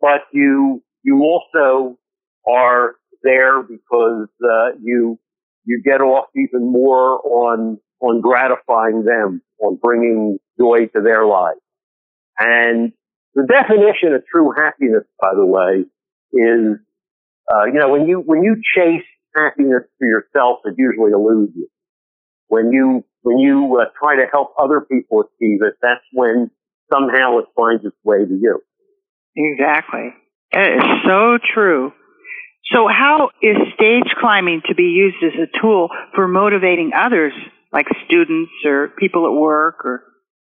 but 0.00 0.22
you 0.32 0.82
you 1.02 1.22
also 1.22 1.98
are 2.46 2.96
there 3.22 3.62
because 3.62 4.28
uh, 4.42 4.70
you 4.82 5.18
you 5.64 5.82
get 5.84 6.00
off 6.00 6.26
even 6.34 6.70
more 6.70 7.20
on 7.24 7.78
on 8.00 8.20
gratifying 8.20 9.04
them, 9.04 9.42
on 9.60 9.76
bringing 9.82 10.38
joy 10.58 10.86
to 10.94 11.02
their 11.02 11.26
lives. 11.26 11.60
And 12.38 12.92
the 13.34 13.44
definition 13.46 14.14
of 14.14 14.22
true 14.32 14.52
happiness, 14.56 15.04
by 15.20 15.34
the 15.34 15.44
way, 15.44 15.84
is 16.32 16.78
uh, 17.52 17.64
you 17.66 17.78
know 17.78 17.88
when 17.90 18.06
you 18.06 18.20
when 18.20 18.42
you 18.42 18.56
chase 18.76 19.04
happiness 19.36 19.82
for 19.98 20.06
yourself, 20.06 20.60
it 20.64 20.74
usually 20.78 21.12
eludes 21.12 21.52
you. 21.54 21.68
When 22.48 22.72
you 22.72 23.04
when 23.22 23.38
you 23.38 23.78
uh, 23.80 23.86
try 23.98 24.16
to 24.16 24.26
help 24.30 24.54
other 24.58 24.80
people 24.80 25.22
achieve 25.22 25.60
it, 25.62 25.74
that's 25.82 26.04
when 26.12 26.50
somehow 26.92 27.38
it 27.38 27.46
finds 27.56 27.84
its 27.84 27.96
way 28.04 28.18
to 28.18 28.34
you. 28.34 28.60
Exactly. 29.36 30.14
It 30.52 30.78
is 30.78 30.84
so 31.06 31.38
true. 31.54 31.92
So 32.72 32.86
how 32.88 33.30
is 33.42 33.56
stage 33.74 34.10
climbing 34.20 34.62
to 34.68 34.74
be 34.74 34.84
used 34.94 35.16
as 35.22 35.32
a 35.40 35.60
tool 35.60 35.88
for 36.14 36.28
motivating 36.28 36.90
others, 36.94 37.32
like 37.72 37.86
students 38.06 38.50
or 38.64 38.88
people 38.98 39.26
at 39.26 39.38
work 39.38 39.84
or? 39.84 40.04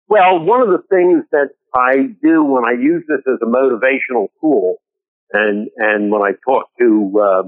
Well, 0.09 0.41
one 0.41 0.61
of 0.61 0.69
the 0.69 0.83
things 0.91 1.25
that 1.31 1.51
I 1.75 2.09
do 2.23 2.43
when 2.43 2.65
I 2.65 2.73
use 2.73 3.05
this 3.09 3.21
as 3.27 3.39
a 3.41 3.47
motivational 3.47 4.29
tool 4.41 4.77
and, 5.33 5.69
and 5.77 6.11
when 6.11 6.23
I 6.23 6.33
talk 6.45 6.67
to, 6.81 7.21
uh, 7.23 7.43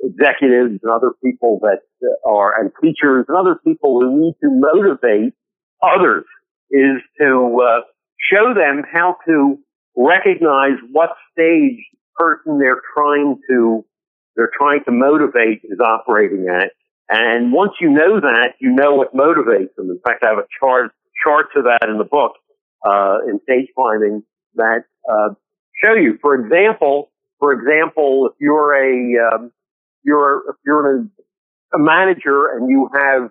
executives 0.00 0.78
and 0.82 0.92
other 0.92 1.12
people 1.24 1.60
that 1.62 1.80
are, 2.26 2.60
and 2.60 2.70
teachers 2.80 3.24
and 3.28 3.36
other 3.36 3.58
people 3.66 4.00
who 4.00 4.20
need 4.20 4.34
to 4.42 4.50
motivate 4.50 5.34
others 5.82 6.24
is 6.70 7.02
to, 7.20 7.58
uh, 7.60 7.80
show 8.30 8.54
them 8.54 8.82
how 8.90 9.16
to 9.26 9.58
recognize 9.96 10.78
what 10.90 11.10
stage 11.32 11.78
person 12.16 12.58
they're 12.58 12.82
trying 12.94 13.38
to 13.50 13.84
they're 14.36 14.50
trying 14.56 14.82
to 14.84 14.90
motivate 14.90 15.60
is 15.64 15.78
operating 15.78 16.48
at. 16.48 16.72
And 17.08 17.52
once 17.52 17.72
you 17.80 17.88
know 17.90 18.18
that, 18.20 18.54
you 18.58 18.72
know 18.72 18.94
what 18.94 19.14
motivates 19.14 19.74
them. 19.76 19.90
In 19.90 20.00
fact, 20.04 20.24
I 20.24 20.30
have 20.30 20.38
a 20.38 20.46
chart 20.58 20.90
charts 21.22 21.50
of 21.56 21.64
that 21.64 21.88
in 21.88 21.98
the 21.98 22.04
book 22.04 22.32
uh, 22.84 23.18
in 23.28 23.40
stage 23.44 23.68
climbing 23.76 24.22
that 24.56 24.84
uh, 25.10 25.34
show 25.82 25.94
you. 25.94 26.18
For 26.20 26.34
example, 26.34 27.10
for 27.38 27.52
example, 27.52 28.28
if 28.30 28.32
you're 28.40 28.74
a 28.74 29.34
um, 29.34 29.52
you're 30.02 30.50
if 30.50 30.56
you're 30.64 30.98
a, 30.98 31.06
a 31.74 31.78
manager 31.78 32.56
and 32.56 32.68
you 32.68 32.88
have 32.94 33.30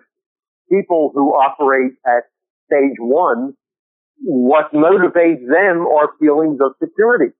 people 0.70 1.10
who 1.14 1.30
operate 1.32 1.92
at 2.06 2.24
stage 2.66 2.96
one, 2.98 3.54
what 4.22 4.72
motivates 4.72 5.46
them 5.48 5.86
are 5.86 6.10
feelings 6.20 6.58
of 6.64 6.72
security. 6.82 7.32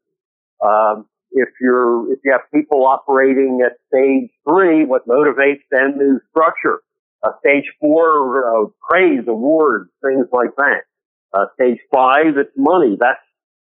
Um, 0.65 1.07
if 1.33 1.49
you're 1.61 2.13
if 2.13 2.21
you 2.25 2.33
have 2.33 2.43
people 2.55 2.87
operating 2.87 3.61
at 3.65 3.73
stage 3.89 4.31
three, 4.49 4.85
what 4.85 5.07
motivates 5.07 5.63
them 5.71 5.99
is 6.01 6.21
structure. 6.31 6.81
Uh, 7.23 7.31
stage 7.41 7.65
four, 7.81 8.45
uh, 8.47 8.69
praise, 8.89 9.25
awards, 9.29 9.91
things 10.05 10.27
like 10.33 10.51
that. 10.57 10.83
Uh, 11.33 11.47
stage 11.55 11.79
five, 11.93 12.37
it's 12.37 12.53
money. 12.57 12.97
That's 12.99 13.21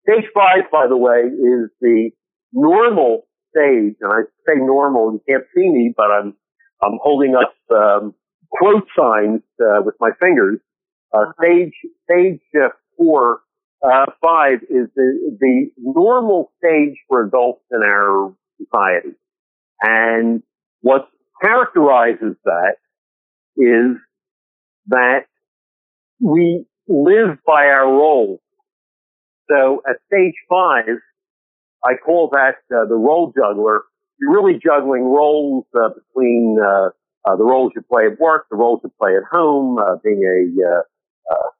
stage 0.07 0.29
five, 0.33 0.71
by 0.71 0.87
the 0.87 0.97
way, 0.97 1.19
is 1.21 1.69
the 1.81 2.11
normal 2.53 3.27
stage, 3.55 3.95
and 4.01 4.11
I 4.11 4.21
say 4.47 4.55
normal. 4.57 5.13
You 5.13 5.21
can't 5.27 5.45
see 5.55 5.69
me, 5.69 5.93
but 5.95 6.11
I'm 6.11 6.35
I'm 6.83 6.99
holding 7.03 7.35
up 7.35 7.53
um, 7.71 8.15
quote 8.51 8.87
signs 8.97 9.41
uh, 9.61 9.81
with 9.85 9.95
my 9.99 10.11
fingers. 10.19 10.59
Uh, 11.13 11.25
stage 11.41 11.73
stage 12.09 12.41
uh, 12.55 12.69
four, 13.01 13.41
uh, 13.83 14.05
five 14.21 14.61
is 14.63 14.87
the, 14.95 15.37
the 15.39 15.71
normal 15.77 16.51
stage 16.59 16.97
for 17.07 17.25
adults 17.25 17.63
in 17.71 17.81
our 17.83 18.35
society. 18.57 19.15
And 19.81 20.43
what 20.81 21.09
characterizes 21.41 22.35
that 22.45 22.75
is 23.57 23.97
that 24.87 25.21
we 26.19 26.65
live 26.87 27.37
by 27.45 27.65
our 27.65 27.87
roles. 27.87 28.39
So 29.49 29.81
at 29.89 29.95
stage 30.07 30.35
five, 30.49 30.97
I 31.83 31.93
call 31.95 32.29
that 32.31 32.55
uh, 32.73 32.85
the 32.85 32.95
role 32.95 33.33
juggler. 33.35 33.81
You're 34.19 34.33
really 34.35 34.59
juggling 34.63 35.03
roles 35.03 35.65
uh, 35.75 35.89
between 35.89 36.57
uh, 36.63 36.89
uh 37.25 37.35
the 37.35 37.43
roles 37.43 37.71
you 37.75 37.81
play 37.81 38.05
at 38.05 38.19
work, 38.19 38.45
the 38.51 38.57
roles 38.57 38.81
you 38.83 38.91
play 38.99 39.15
at 39.15 39.23
home, 39.31 39.79
uh, 39.79 39.95
being 40.03 40.21
a 40.23 40.69
uh, 40.69 40.81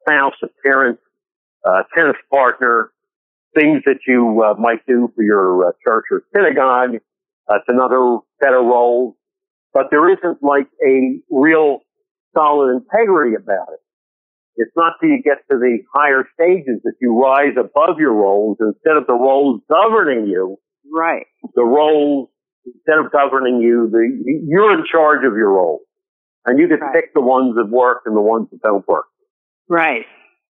spouse, 0.02 0.34
a 0.42 0.48
parent, 0.64 0.98
uh, 1.64 1.82
tennis 1.96 2.16
partner, 2.30 2.92
things 3.54 3.82
that 3.86 3.98
you 4.06 4.42
uh, 4.44 4.54
might 4.58 4.84
do 4.86 5.12
for 5.14 5.22
your 5.22 5.68
uh, 5.68 5.72
church 5.86 6.04
or 6.10 6.22
synagogue. 6.34 7.00
That's 7.48 7.64
another 7.68 8.18
set 8.42 8.54
of 8.54 8.64
roles. 8.64 9.14
But 9.74 9.86
there 9.90 10.10
isn't 10.10 10.42
like 10.42 10.68
a 10.86 11.20
real 11.30 11.80
solid 12.34 12.76
integrity 12.76 13.34
about 13.34 13.68
it. 13.72 13.80
It's 14.56 14.72
not 14.76 14.94
till 15.00 15.08
you 15.08 15.22
get 15.22 15.38
to 15.50 15.58
the 15.58 15.78
higher 15.94 16.24
stages 16.34 16.80
that 16.84 16.94
you 17.00 17.18
rise 17.18 17.54
above 17.58 17.98
your 17.98 18.12
roles 18.12 18.58
instead 18.60 18.96
of 18.96 19.06
the 19.06 19.14
roles 19.14 19.62
governing 19.68 20.26
you. 20.26 20.58
Right. 20.92 21.26
The 21.54 21.64
roles, 21.64 22.28
instead 22.66 22.98
of 23.02 23.10
governing 23.10 23.60
you, 23.62 23.88
the, 23.90 24.44
you're 24.46 24.78
in 24.78 24.84
charge 24.90 25.24
of 25.24 25.36
your 25.36 25.52
roles. 25.52 25.80
And 26.44 26.58
you 26.58 26.68
can 26.68 26.80
right. 26.80 26.94
pick 26.94 27.14
the 27.14 27.20
ones 27.20 27.54
that 27.56 27.70
work 27.70 28.02
and 28.04 28.16
the 28.16 28.20
ones 28.20 28.48
that 28.50 28.60
don't 28.62 28.86
work. 28.86 29.06
Right. 29.68 30.04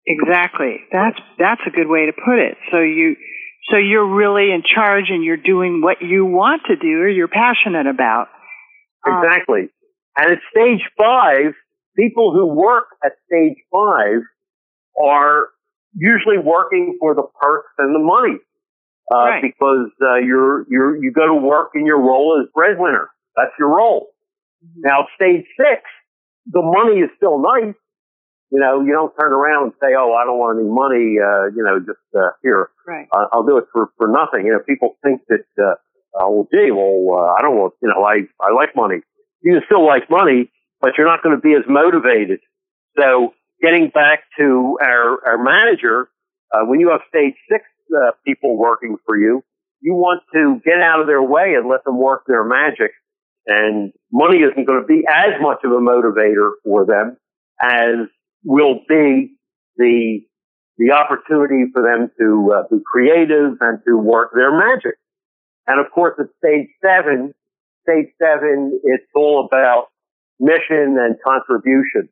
Exactly. 0.07 0.81
That's 0.93 1.19
that's 1.39 1.61
a 1.67 1.71
good 1.71 1.89
way 1.89 2.07
to 2.07 2.13
put 2.13 2.39
it. 2.39 2.57
So 2.71 2.79
you 2.79 3.17
so 3.71 3.77
you're 3.77 4.07
really 4.15 4.53
in 4.53 4.63
charge 4.63 5.07
and 5.09 5.25
you're 5.25 5.37
doing 5.37 5.83
what 5.83 6.01
you 6.01 6.25
want 6.25 6.63
to 6.69 6.77
do 6.77 7.01
or 7.01 7.09
you're 7.09 7.29
passionate 7.29 7.87
about. 7.87 8.29
Um, 9.07 9.23
exactly. 9.25 9.63
Um, 9.63 9.69
and 10.19 10.33
at 10.33 10.39
stage 10.51 10.83
five, 10.97 11.53
people 11.97 12.33
who 12.33 12.47
work 12.47 12.87
at 13.05 13.13
stage 13.27 13.57
five 13.73 14.23
are 15.03 15.49
usually 15.95 16.39
working 16.39 16.97
for 17.01 17.15
the 17.15 17.25
perks 17.41 17.73
and 17.79 17.95
the 17.95 17.99
money. 17.99 18.39
Uh, 19.13 19.19
right. 19.19 19.43
because, 19.43 19.89
uh, 20.03 20.17
you're, 20.17 20.67
you're, 20.69 20.97
you 20.97 21.13
go 21.13 21.29
to 21.29 21.35
work 21.35 21.71
in 21.77 21.87
your 21.87 22.01
role 22.01 22.43
as 22.43 22.51
breadwinner. 22.53 23.09
That's 23.37 23.53
your 23.57 23.69
role. 23.69 24.09
Mm-hmm. 24.65 24.81
Now, 24.83 25.07
stage 25.15 25.45
six, 25.57 25.83
the 26.51 26.63
money 26.63 26.99
is 27.01 27.11
still 27.17 27.39
nice, 27.39 27.75
you 28.51 28.61
know, 28.61 28.81
you 28.81 28.93
don't 28.93 29.13
turn 29.19 29.33
around 29.33 29.65
and 29.65 29.73
say, 29.81 29.95
"Oh, 29.99 30.15
I 30.15 30.25
don't 30.25 30.39
want 30.39 30.59
any 30.59 30.69
money." 30.69 31.19
Uh, 31.19 31.51
you 31.55 31.63
know, 31.65 31.79
just 31.81 32.03
uh, 32.17 32.31
here, 32.43 32.71
right. 32.87 33.07
uh, 33.13 33.27
I'll 33.33 33.45
do 33.45 33.59
it 33.59 33.65
for 33.73 33.91
for 33.99 34.07
nothing. 34.07 34.47
You 34.47 34.53
know, 34.53 34.61
people 34.61 34.97
think 35.03 35.23
that, 35.29 35.47
uh, 35.59 35.75
oh, 36.15 36.47
gee, 36.53 36.71
well, 36.71 37.19
uh, 37.19 37.35
I 37.35 37.43
don't 37.43 37.57
want, 37.57 37.75
you 37.83 37.89
know, 37.89 38.05
I 38.05 38.23
I 38.41 38.53
like 38.53 38.77
money. 38.77 39.03
You 39.43 39.55
can 39.55 39.63
still 39.67 39.85
like 39.85 40.09
money, 40.11 40.51
but 40.81 40.93
you're 40.97 41.07
not 41.07 41.23
going 41.23 41.35
to 41.35 41.41
be 41.41 41.55
as 41.55 41.65
motivated. 41.69 42.41
So, 42.97 43.35
getting 43.61 43.91
back 43.91 44.21
to 44.39 44.79
our 44.81 45.27
our 45.27 45.43
manager, 45.43 46.09
uh, 46.55 46.65
when 46.67 46.79
you 46.79 46.91
have 46.91 47.01
stage 47.09 47.35
six 47.51 47.65
uh, 47.97 48.13
people 48.25 48.57
working 48.57 48.97
for 49.05 49.19
you, 49.19 49.43
you 49.81 49.95
want 49.95 50.23
to 50.35 50.61
get 50.65 50.81
out 50.81 51.01
of 51.01 51.09
their 51.09 51.23
way 51.23 51.55
and 51.55 51.69
let 51.69 51.85
them 51.85 51.99
work 51.99 52.23
their 52.27 52.45
magic. 52.45 52.93
And 53.47 53.93
money 54.13 54.39
isn't 54.39 54.67
going 54.67 54.81
to 54.81 54.87
be 54.87 55.03
as 55.09 55.41
much 55.41 55.59
of 55.65 55.71
a 55.71 55.79
motivator 55.79 56.53
for 56.65 56.85
them 56.85 57.17
as 57.61 58.09
will 58.47 58.81
be 58.89 59.35
the 59.77 60.21
the 60.79 60.93
opportunity 60.93 61.65
for 61.73 61.83
them 61.83 62.11
to 62.19 62.53
uh, 62.55 62.63
be 62.71 62.77
creative 62.85 63.57
and 63.61 63.79
to 63.87 63.97
work 63.97 64.31
their 64.35 64.57
magic. 64.57 64.95
And 65.67 65.81
of 65.85 65.91
course, 65.91 66.15
at 66.21 66.27
stage 66.39 66.69
seven, 66.83 67.35
stage 67.83 68.09
seven, 68.21 68.79
it's 68.85 69.05
all 69.15 69.49
about 69.51 69.87
mission 70.39 70.97
and 70.99 71.17
contribution. 71.27 72.09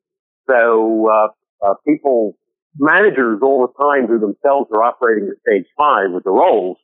So 0.49 1.09
uh, 1.11 1.29
uh, 1.67 1.75
people, 1.87 2.37
managers 2.79 3.41
all 3.43 3.67
the 3.67 3.85
time 3.85 4.09
who 4.09 4.19
themselves 4.19 4.71
are 4.73 4.83
operating 4.83 5.29
at 5.29 5.37
stage 5.47 5.67
five 5.77 6.11
with 6.11 6.25
the 6.25 6.31
roles 6.31 6.79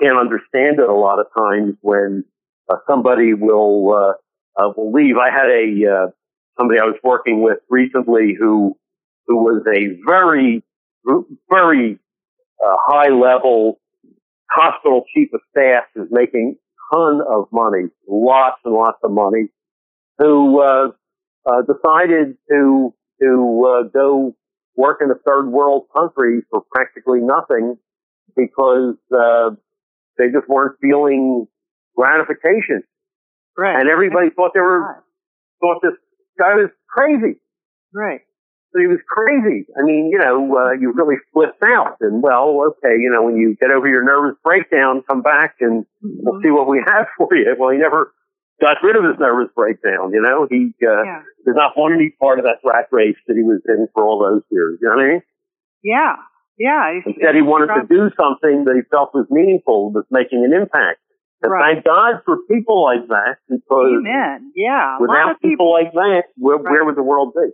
can't 0.00 0.18
understand 0.18 0.78
it 0.78 0.88
a 0.88 0.94
lot 0.94 1.20
of 1.20 1.26
times 1.36 1.74
when 1.80 2.24
uh, 2.70 2.76
somebody 2.88 3.32
will 3.32 3.92
uh, 3.94 4.62
uh, 4.62 4.72
will 4.76 4.92
leave. 4.92 5.16
I 5.16 5.30
had 5.30 5.48
a 5.48 6.12
somebody 6.58 6.78
I 6.80 6.84
was 6.84 6.98
working 7.02 7.42
with 7.42 7.58
recently 7.68 8.36
who 8.38 8.76
who 9.26 9.36
was 9.36 9.62
a 9.66 9.96
very, 10.06 10.62
very 11.50 11.98
uh, 12.64 12.76
high 12.86 13.10
level 13.10 13.80
hospital 14.50 15.04
chief 15.14 15.28
of 15.34 15.40
staff 15.50 15.84
is 15.96 16.06
making 16.10 16.56
a 16.56 16.94
ton 16.94 17.20
of 17.28 17.48
money, 17.52 17.88
lots 18.08 18.58
and 18.64 18.74
lots 18.74 18.98
of 19.02 19.10
money, 19.10 19.48
who 20.18 20.60
uh, 20.62 20.88
uh, 21.46 21.62
decided 21.62 22.36
to 22.50 22.94
to 23.20 23.64
uh, 23.66 23.88
go 23.88 24.34
work 24.76 25.00
in 25.00 25.10
a 25.10 25.14
third 25.26 25.48
world 25.48 25.86
country 25.96 26.40
for 26.50 26.62
practically 26.72 27.20
nothing 27.20 27.76
because 28.36 28.96
uh, 29.16 29.50
they 30.18 30.26
just 30.32 30.48
weren't 30.48 30.76
feeling 30.80 31.46
gratification. 31.96 32.82
Right. 33.56 33.78
And 33.78 33.88
everybody 33.88 34.30
thought 34.34 34.50
they 34.52 34.60
were 34.60 35.04
thought 35.60 35.80
this 35.82 35.92
guy 36.38 36.54
was 36.54 36.70
crazy. 36.88 37.38
Right. 37.92 38.20
So 38.74 38.80
he 38.80 38.88
was 38.88 38.98
crazy. 39.06 39.66
I 39.78 39.82
mean, 39.86 40.10
you 40.10 40.18
know, 40.18 40.50
uh, 40.58 40.72
you 40.72 40.90
really 40.92 41.14
flipped 41.32 41.62
out. 41.62 41.94
And 42.00 42.20
well, 42.22 42.58
okay, 42.74 42.98
you 42.98 43.08
know, 43.08 43.22
when 43.22 43.36
you 43.36 43.54
get 43.60 43.70
over 43.70 43.86
your 43.86 44.02
nervous 44.02 44.34
breakdown, 44.42 45.02
come 45.08 45.22
back 45.22 45.54
and 45.60 45.86
we'll 46.02 46.42
see 46.42 46.50
what 46.50 46.66
we 46.66 46.82
have 46.84 47.06
for 47.16 47.28
you. 47.36 47.54
Well, 47.56 47.70
he 47.70 47.78
never 47.78 48.12
got 48.60 48.78
rid 48.82 48.96
of 48.96 49.04
his 49.04 49.14
nervous 49.20 49.48
breakdown. 49.54 50.10
You 50.12 50.20
know, 50.20 50.48
he 50.50 50.74
uh, 50.82 51.04
Yeah. 51.04 51.22
did 51.46 51.54
not 51.54 51.76
want 51.78 51.94
any 51.94 52.10
part 52.20 52.40
of 52.40 52.44
that 52.46 52.58
rat 52.64 52.88
race 52.90 53.14
that 53.28 53.36
he 53.36 53.44
was 53.44 53.62
in 53.68 53.86
for 53.94 54.02
all 54.02 54.18
those 54.18 54.42
years. 54.50 54.78
You 54.82 54.88
know 54.88 54.96
what 54.96 55.04
I 55.04 55.08
mean? 55.08 55.22
Yeah. 55.84 56.16
Yeah. 56.58 56.90
It's- 56.98 57.04
Instead, 57.14 57.36
he 57.36 57.42
wanted 57.42 57.68
to 57.78 57.86
do 57.86 58.10
something 58.18 58.64
that 58.64 58.74
he 58.74 58.82
felt 58.90 59.14
was 59.14 59.26
meaningful, 59.30 59.92
was 59.92 60.04
making 60.10 60.44
an 60.44 60.52
impact. 60.52 60.98
And 61.42 61.52
Right. 61.52 61.74
thank 61.74 61.84
God 61.84 62.22
for 62.24 62.38
people 62.50 62.82
like 62.82 63.06
that, 63.08 63.36
because 63.48 64.00
Amen. 64.02 64.50
Yeah. 64.56 64.96
Without 64.98 65.38
people 65.42 65.50
people 65.50 65.72
like 65.72 65.92
that, 65.92 66.24
where, 66.38 66.56
where 66.56 66.84
would 66.84 66.96
the 66.96 67.02
world 67.02 67.34
be? 67.34 67.50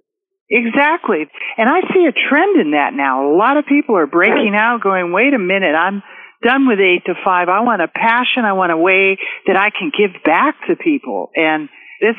Exactly. 0.51 1.31
And 1.57 1.69
I 1.69 1.81
see 1.95 2.07
a 2.07 2.13
trend 2.13 2.61
in 2.61 2.73
that 2.73 2.93
now. 2.93 3.31
A 3.31 3.37
lot 3.37 3.57
of 3.57 3.67
people 3.67 3.97
are 3.97 4.07
breaking 4.07 4.55
out 4.57 4.83
going, 4.83 5.13
wait 5.13 5.33
a 5.33 5.39
minute, 5.39 5.75
I'm 5.75 6.03
done 6.43 6.67
with 6.67 6.81
eight 6.81 7.05
to 7.07 7.15
five. 7.25 7.49
I 7.49 7.61
want 7.61 7.83
a 7.83 7.89
passion. 7.89 8.45
I 8.45 8.53
want 8.55 8.73
a 8.73 8.77
way 8.77 9.19
that 9.47 9.57
I 9.57 9.71
can 9.71 9.93
give 9.97 10.23
back 10.25 10.57
to 10.69 10.75
people. 10.75 11.31
And 11.37 11.69
this, 12.01 12.17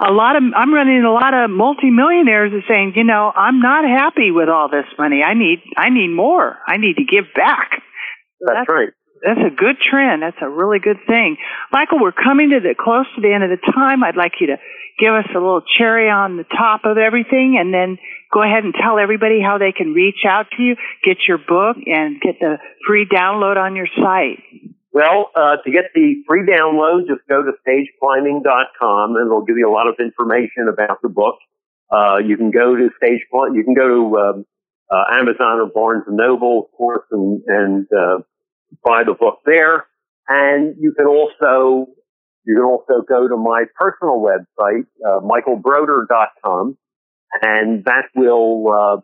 a 0.00 0.10
lot 0.10 0.34
of, 0.34 0.42
I'm 0.56 0.74
running 0.74 1.04
a 1.04 1.12
lot 1.12 1.34
of 1.34 1.50
multimillionaires 1.50 2.52
are 2.52 2.66
saying, 2.68 2.94
you 2.96 3.04
know, 3.04 3.30
I'm 3.34 3.60
not 3.60 3.84
happy 3.84 4.32
with 4.32 4.48
all 4.48 4.68
this 4.68 4.86
money. 4.98 5.22
I 5.22 5.34
need, 5.34 5.62
I 5.76 5.90
need 5.90 6.08
more. 6.08 6.56
I 6.66 6.78
need 6.78 6.96
to 6.96 7.04
give 7.04 7.26
back. 7.36 7.70
So 8.40 8.46
That's 8.54 8.68
right. 8.68 8.90
That's 9.24 9.40
a 9.40 9.54
good 9.54 9.76
trend. 9.78 10.22
That's 10.22 10.36
a 10.40 10.48
really 10.48 10.78
good 10.78 10.98
thing. 11.06 11.36
Michael, 11.72 12.00
we're 12.00 12.12
coming 12.12 12.50
to 12.50 12.60
the 12.60 12.74
close 12.78 13.06
to 13.16 13.20
the 13.20 13.32
end 13.32 13.44
of 13.44 13.50
the 13.50 13.72
time. 13.72 14.02
I'd 14.04 14.16
like 14.16 14.32
you 14.40 14.48
to 14.48 14.56
give 14.98 15.14
us 15.14 15.26
a 15.30 15.38
little 15.38 15.62
cherry 15.78 16.10
on 16.10 16.36
the 16.36 16.44
top 16.44 16.82
of 16.84 16.98
everything 16.98 17.56
and 17.58 17.72
then 17.72 17.98
go 18.32 18.42
ahead 18.42 18.64
and 18.64 18.74
tell 18.74 18.98
everybody 18.98 19.40
how 19.40 19.58
they 19.58 19.72
can 19.72 19.94
reach 19.94 20.26
out 20.26 20.46
to 20.56 20.62
you, 20.62 20.76
get 21.04 21.18
your 21.26 21.38
book 21.38 21.76
and 21.86 22.20
get 22.20 22.38
the 22.40 22.58
free 22.86 23.06
download 23.06 23.56
on 23.56 23.76
your 23.76 23.88
site. 23.96 24.42
Well, 24.92 25.30
uh, 25.36 25.56
to 25.64 25.70
get 25.70 25.92
the 25.94 26.22
free 26.26 26.42
download, 26.42 27.06
just 27.06 27.26
go 27.28 27.42
to 27.42 27.52
stageclimbing.com 27.62 29.16
and 29.16 29.26
it'll 29.26 29.44
give 29.44 29.56
you 29.56 29.70
a 29.70 29.72
lot 29.72 29.86
of 29.86 29.94
information 30.00 30.68
about 30.68 31.00
the 31.02 31.08
book. 31.08 31.36
Uh, 31.90 32.18
you 32.18 32.36
can 32.36 32.50
go 32.50 32.74
to 32.74 32.90
stage, 32.96 33.20
you 33.32 33.64
can 33.64 33.74
go 33.74 33.88
to 33.88 34.18
um, 34.18 34.46
uh, 34.90 35.04
Amazon 35.12 35.60
or 35.60 35.66
Barnes 35.72 36.04
and 36.06 36.16
Noble, 36.16 36.64
of 36.64 36.76
course, 36.76 37.04
and, 37.12 37.42
and 37.46 37.86
uh, 37.96 38.18
buy 38.84 39.04
the 39.04 39.14
book 39.14 39.40
there. 39.44 39.86
And 40.28 40.76
you 40.78 40.92
can 40.96 41.06
also 41.06 41.86
you 42.44 42.54
can 42.54 42.64
also 42.64 43.04
go 43.06 43.28
to 43.28 43.36
my 43.36 43.64
personal 43.74 44.20
website, 44.20 44.86
uh, 45.06 45.20
michaelbroder.com, 45.20 46.78
and 47.42 47.84
that 47.84 48.04
will 48.14 48.68
uh, 48.68 49.00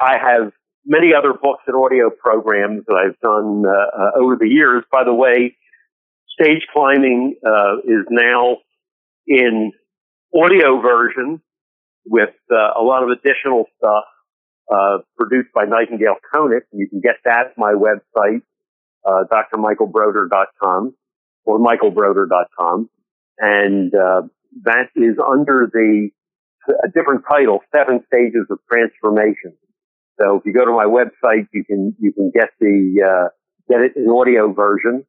I 0.00 0.18
have 0.18 0.52
many 0.86 1.12
other 1.16 1.32
books 1.32 1.62
and 1.66 1.76
audio 1.76 2.10
programs 2.10 2.84
that 2.86 2.94
I've 2.94 3.18
done 3.20 3.64
uh, 3.66 3.70
uh, 3.70 4.22
over 4.22 4.36
the 4.36 4.48
years. 4.48 4.84
By 4.92 5.04
the 5.04 5.14
way, 5.14 5.56
stage 6.40 6.62
climbing 6.72 7.36
uh, 7.46 7.78
is 7.84 8.04
now 8.10 8.58
in 9.26 9.72
audio 10.34 10.80
version 10.80 11.40
with 12.06 12.34
uh, 12.50 12.78
a 12.78 12.82
lot 12.82 13.02
of 13.02 13.08
additional 13.10 13.64
stuff 13.78 14.04
uh, 14.72 14.98
produced 15.16 15.48
by 15.54 15.64
Nightingale 15.64 16.16
Conant. 16.32 16.64
You 16.72 16.88
can 16.88 17.00
get 17.00 17.16
that 17.24 17.46
at 17.46 17.58
my 17.58 17.72
website, 17.72 18.42
uh, 19.04 19.24
drmichaelbroder.com 19.30 20.94
or 21.44 21.58
michaelbroder.com. 21.58 22.88
And 23.38 23.94
uh, 23.94 24.22
that 24.62 24.88
is 24.96 25.16
under 25.26 25.68
the 25.72 26.10
a 26.68 26.88
different 26.88 27.24
title, 27.28 27.60
Seven 27.74 28.00
Stages 28.06 28.46
of 28.50 28.58
Transformation. 28.70 29.54
So 30.20 30.36
if 30.36 30.46
you 30.46 30.52
go 30.52 30.64
to 30.64 30.72
my 30.72 30.84
website, 30.84 31.48
you 31.52 31.64
can 31.64 31.94
you 31.98 32.12
can 32.12 32.30
get 32.32 32.50
the 32.60 33.02
uh, 33.02 33.28
get 33.68 33.80
it 33.80 33.92
in 33.96 34.08
audio 34.08 34.52
version, 34.52 35.04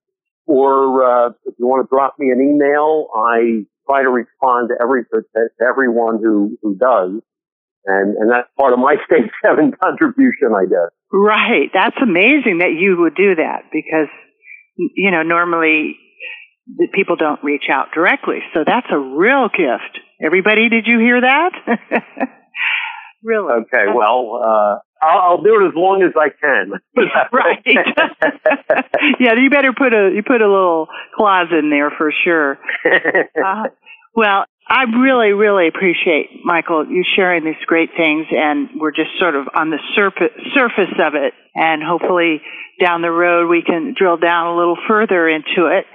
or 0.47 1.03
uh, 1.05 1.29
if 1.45 1.53
you 1.59 1.67
want 1.67 1.87
to 1.87 1.95
drop 1.95 2.15
me 2.17 2.31
an 2.31 2.41
email, 2.41 3.07
I 3.15 3.65
try 3.87 4.01
to 4.01 4.09
respond 4.09 4.69
to 4.69 4.75
every 4.81 5.05
to, 5.05 5.21
to 5.35 5.65
everyone 5.65 6.19
who 6.21 6.57
who 6.61 6.75
does, 6.75 7.21
and 7.85 8.15
and 8.17 8.31
that's 8.31 8.47
part 8.57 8.73
of 8.73 8.79
my 8.79 8.95
stage 9.05 9.29
seven 9.43 9.71
contribution, 9.81 10.53
I 10.55 10.65
guess. 10.65 10.91
Right. 11.11 11.69
That's 11.73 11.97
amazing 12.01 12.59
that 12.59 12.73
you 12.77 12.97
would 12.99 13.15
do 13.15 13.35
that 13.35 13.63
because, 13.71 14.09
you 14.77 15.11
know, 15.11 15.23
normally 15.23 15.97
the 16.67 16.87
people 16.93 17.15
don't 17.15 17.43
reach 17.43 17.69
out 17.71 17.87
directly. 17.93 18.39
So 18.53 18.63
that's 18.65 18.87
a 18.91 18.97
real 18.97 19.47
gift. 19.49 19.99
Everybody, 20.21 20.69
did 20.69 20.87
you 20.87 20.99
hear 20.99 21.21
that? 21.21 21.51
really? 23.23 23.53
Okay, 23.53 23.85
well, 23.93 24.41
uh, 24.43 25.05
I'll, 25.05 25.19
I'll 25.21 25.41
do 25.43 25.61
it 25.61 25.67
as 25.67 25.73
long 25.75 26.01
as 26.03 26.13
I 26.17 26.29
can. 26.29 26.71
right. 27.31 27.63
yeah, 29.19 29.33
you 29.37 29.49
better 29.49 29.73
put 29.73 29.93
a 29.93 30.11
you 30.15 30.23
put 30.25 30.41
a 30.41 30.49
little 30.49 30.87
clause 31.15 31.47
in 31.51 31.69
there 31.69 31.91
for 31.95 32.11
sure. 32.23 32.57
Uh, 32.85 33.63
well, 34.15 34.45
I 34.67 34.83
really, 34.83 35.31
really 35.33 35.67
appreciate 35.67 36.43
Michael 36.43 36.87
you 36.89 37.03
sharing 37.15 37.45
these 37.45 37.53
great 37.67 37.91
things, 37.95 38.25
and 38.31 38.69
we're 38.79 38.91
just 38.91 39.11
sort 39.19 39.35
of 39.35 39.47
on 39.55 39.69
the 39.69 39.77
surface 39.95 40.33
surface 40.55 40.93
of 40.99 41.13
it, 41.13 41.33
and 41.53 41.83
hopefully 41.83 42.41
down 42.83 43.01
the 43.01 43.11
road 43.11 43.47
we 43.47 43.61
can 43.61 43.93
drill 43.95 44.17
down 44.17 44.47
a 44.47 44.57
little 44.57 44.77
further 44.87 45.29
into 45.29 45.67
it. 45.67 45.85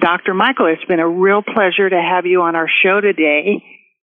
Dr. 0.00 0.34
Michael, 0.34 0.66
it's 0.66 0.84
been 0.84 1.00
a 1.00 1.08
real 1.08 1.42
pleasure 1.42 1.88
to 1.88 2.00
have 2.00 2.26
you 2.26 2.42
on 2.42 2.56
our 2.56 2.68
show 2.82 3.00
today. 3.00 3.62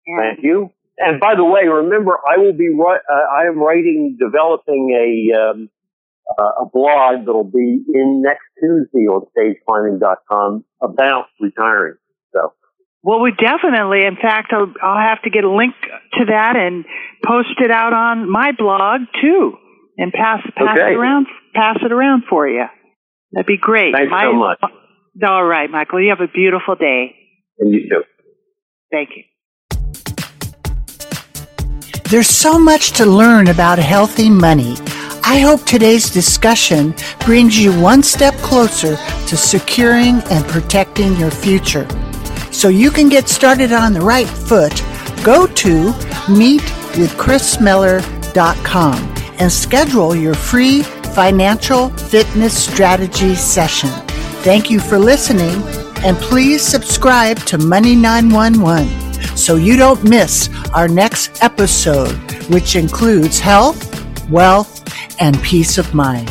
And 0.06 0.36
Thank 0.36 0.44
you. 0.44 0.70
And 0.98 1.20
by 1.20 1.36
the 1.36 1.44
way, 1.44 1.66
remember, 1.66 2.18
I 2.28 2.38
will 2.38 2.52
be 2.52 2.70
uh, 2.76 3.14
I 3.32 3.46
am 3.46 3.58
writing, 3.58 4.16
developing 4.18 4.90
a 4.90 5.38
um, 5.38 5.70
uh, 6.38 6.62
a 6.62 6.66
blog 6.66 7.24
that'll 7.24 7.44
be 7.44 7.82
in 7.94 8.22
next 8.22 8.44
Tuesday 8.60 9.06
on 9.06 9.26
stageclimbing.com 9.36 10.64
about 10.82 11.26
retiring. 11.40 11.94
So 13.08 13.14
Well, 13.14 13.20
we 13.22 13.32
definitely, 13.32 14.04
in 14.04 14.16
fact, 14.16 14.52
I'll, 14.52 14.72
I'll 14.82 15.00
have 15.00 15.22
to 15.22 15.30
get 15.30 15.44
a 15.44 15.50
link 15.50 15.74
to 16.18 16.24
that 16.26 16.56
and 16.56 16.84
post 17.26 17.54
it 17.58 17.70
out 17.70 17.92
on 17.94 18.30
my 18.30 18.52
blog 18.52 19.02
too, 19.20 19.54
and 19.96 20.12
pass 20.12 20.40
pass 20.56 20.76
Okay. 20.78 20.92
it 20.92 20.96
around 20.96 21.26
pass 21.54 21.76
it 21.82 21.90
around 21.90 22.24
for 22.28 22.46
you. 22.48 22.64
That'd 23.32 23.46
be 23.46 23.56
great. 23.56 23.94
Thanks 23.94 24.10
My- 24.10 24.24
so 24.24 24.32
much. 24.34 24.58
All 25.26 25.44
right, 25.44 25.70
Michael. 25.70 26.00
You 26.02 26.10
have 26.10 26.20
a 26.20 26.28
beautiful 26.32 26.74
day. 26.74 27.14
and 27.58 27.72
you 27.72 27.88
too. 27.88 28.04
Thank 28.92 29.10
you. 29.16 29.24
There's 32.10 32.28
so 32.28 32.58
much 32.58 32.92
to 32.92 33.04
learn 33.06 33.48
about 33.48 33.78
healthy 33.78 34.30
money. 34.30 34.76
I 35.24 35.40
hope 35.40 35.64
today's 35.66 36.08
discussion 36.10 36.94
brings 37.26 37.58
you 37.62 37.78
one 37.80 38.02
step 38.02 38.34
closer 38.36 38.96
to 39.26 39.36
securing 39.36 40.20
and 40.30 40.44
protecting 40.46 41.16
your 41.16 41.30
future. 41.30 41.86
So 42.58 42.68
you 42.68 42.90
can 42.90 43.08
get 43.08 43.28
started 43.28 43.72
on 43.72 43.92
the 43.92 44.00
right 44.00 44.26
foot, 44.26 44.82
go 45.22 45.46
to 45.46 45.92
meetwithkrismiller.com 46.26 49.14
and 49.38 49.52
schedule 49.52 50.16
your 50.16 50.34
free 50.34 50.82
financial 50.82 51.90
fitness 51.90 52.64
strategy 52.64 53.36
session. 53.36 53.90
Thank 54.42 54.70
you 54.70 54.80
for 54.80 54.98
listening 54.98 55.62
and 56.04 56.16
please 56.16 56.60
subscribe 56.60 57.38
to 57.46 57.58
Money 57.58 57.94
911 57.94 59.36
so 59.36 59.54
you 59.54 59.76
don't 59.76 60.02
miss 60.02 60.50
our 60.74 60.88
next 60.88 61.44
episode, 61.44 62.16
which 62.50 62.74
includes 62.74 63.38
health, 63.38 64.28
wealth, 64.28 64.82
and 65.20 65.40
peace 65.44 65.78
of 65.78 65.94
mind. 65.94 66.28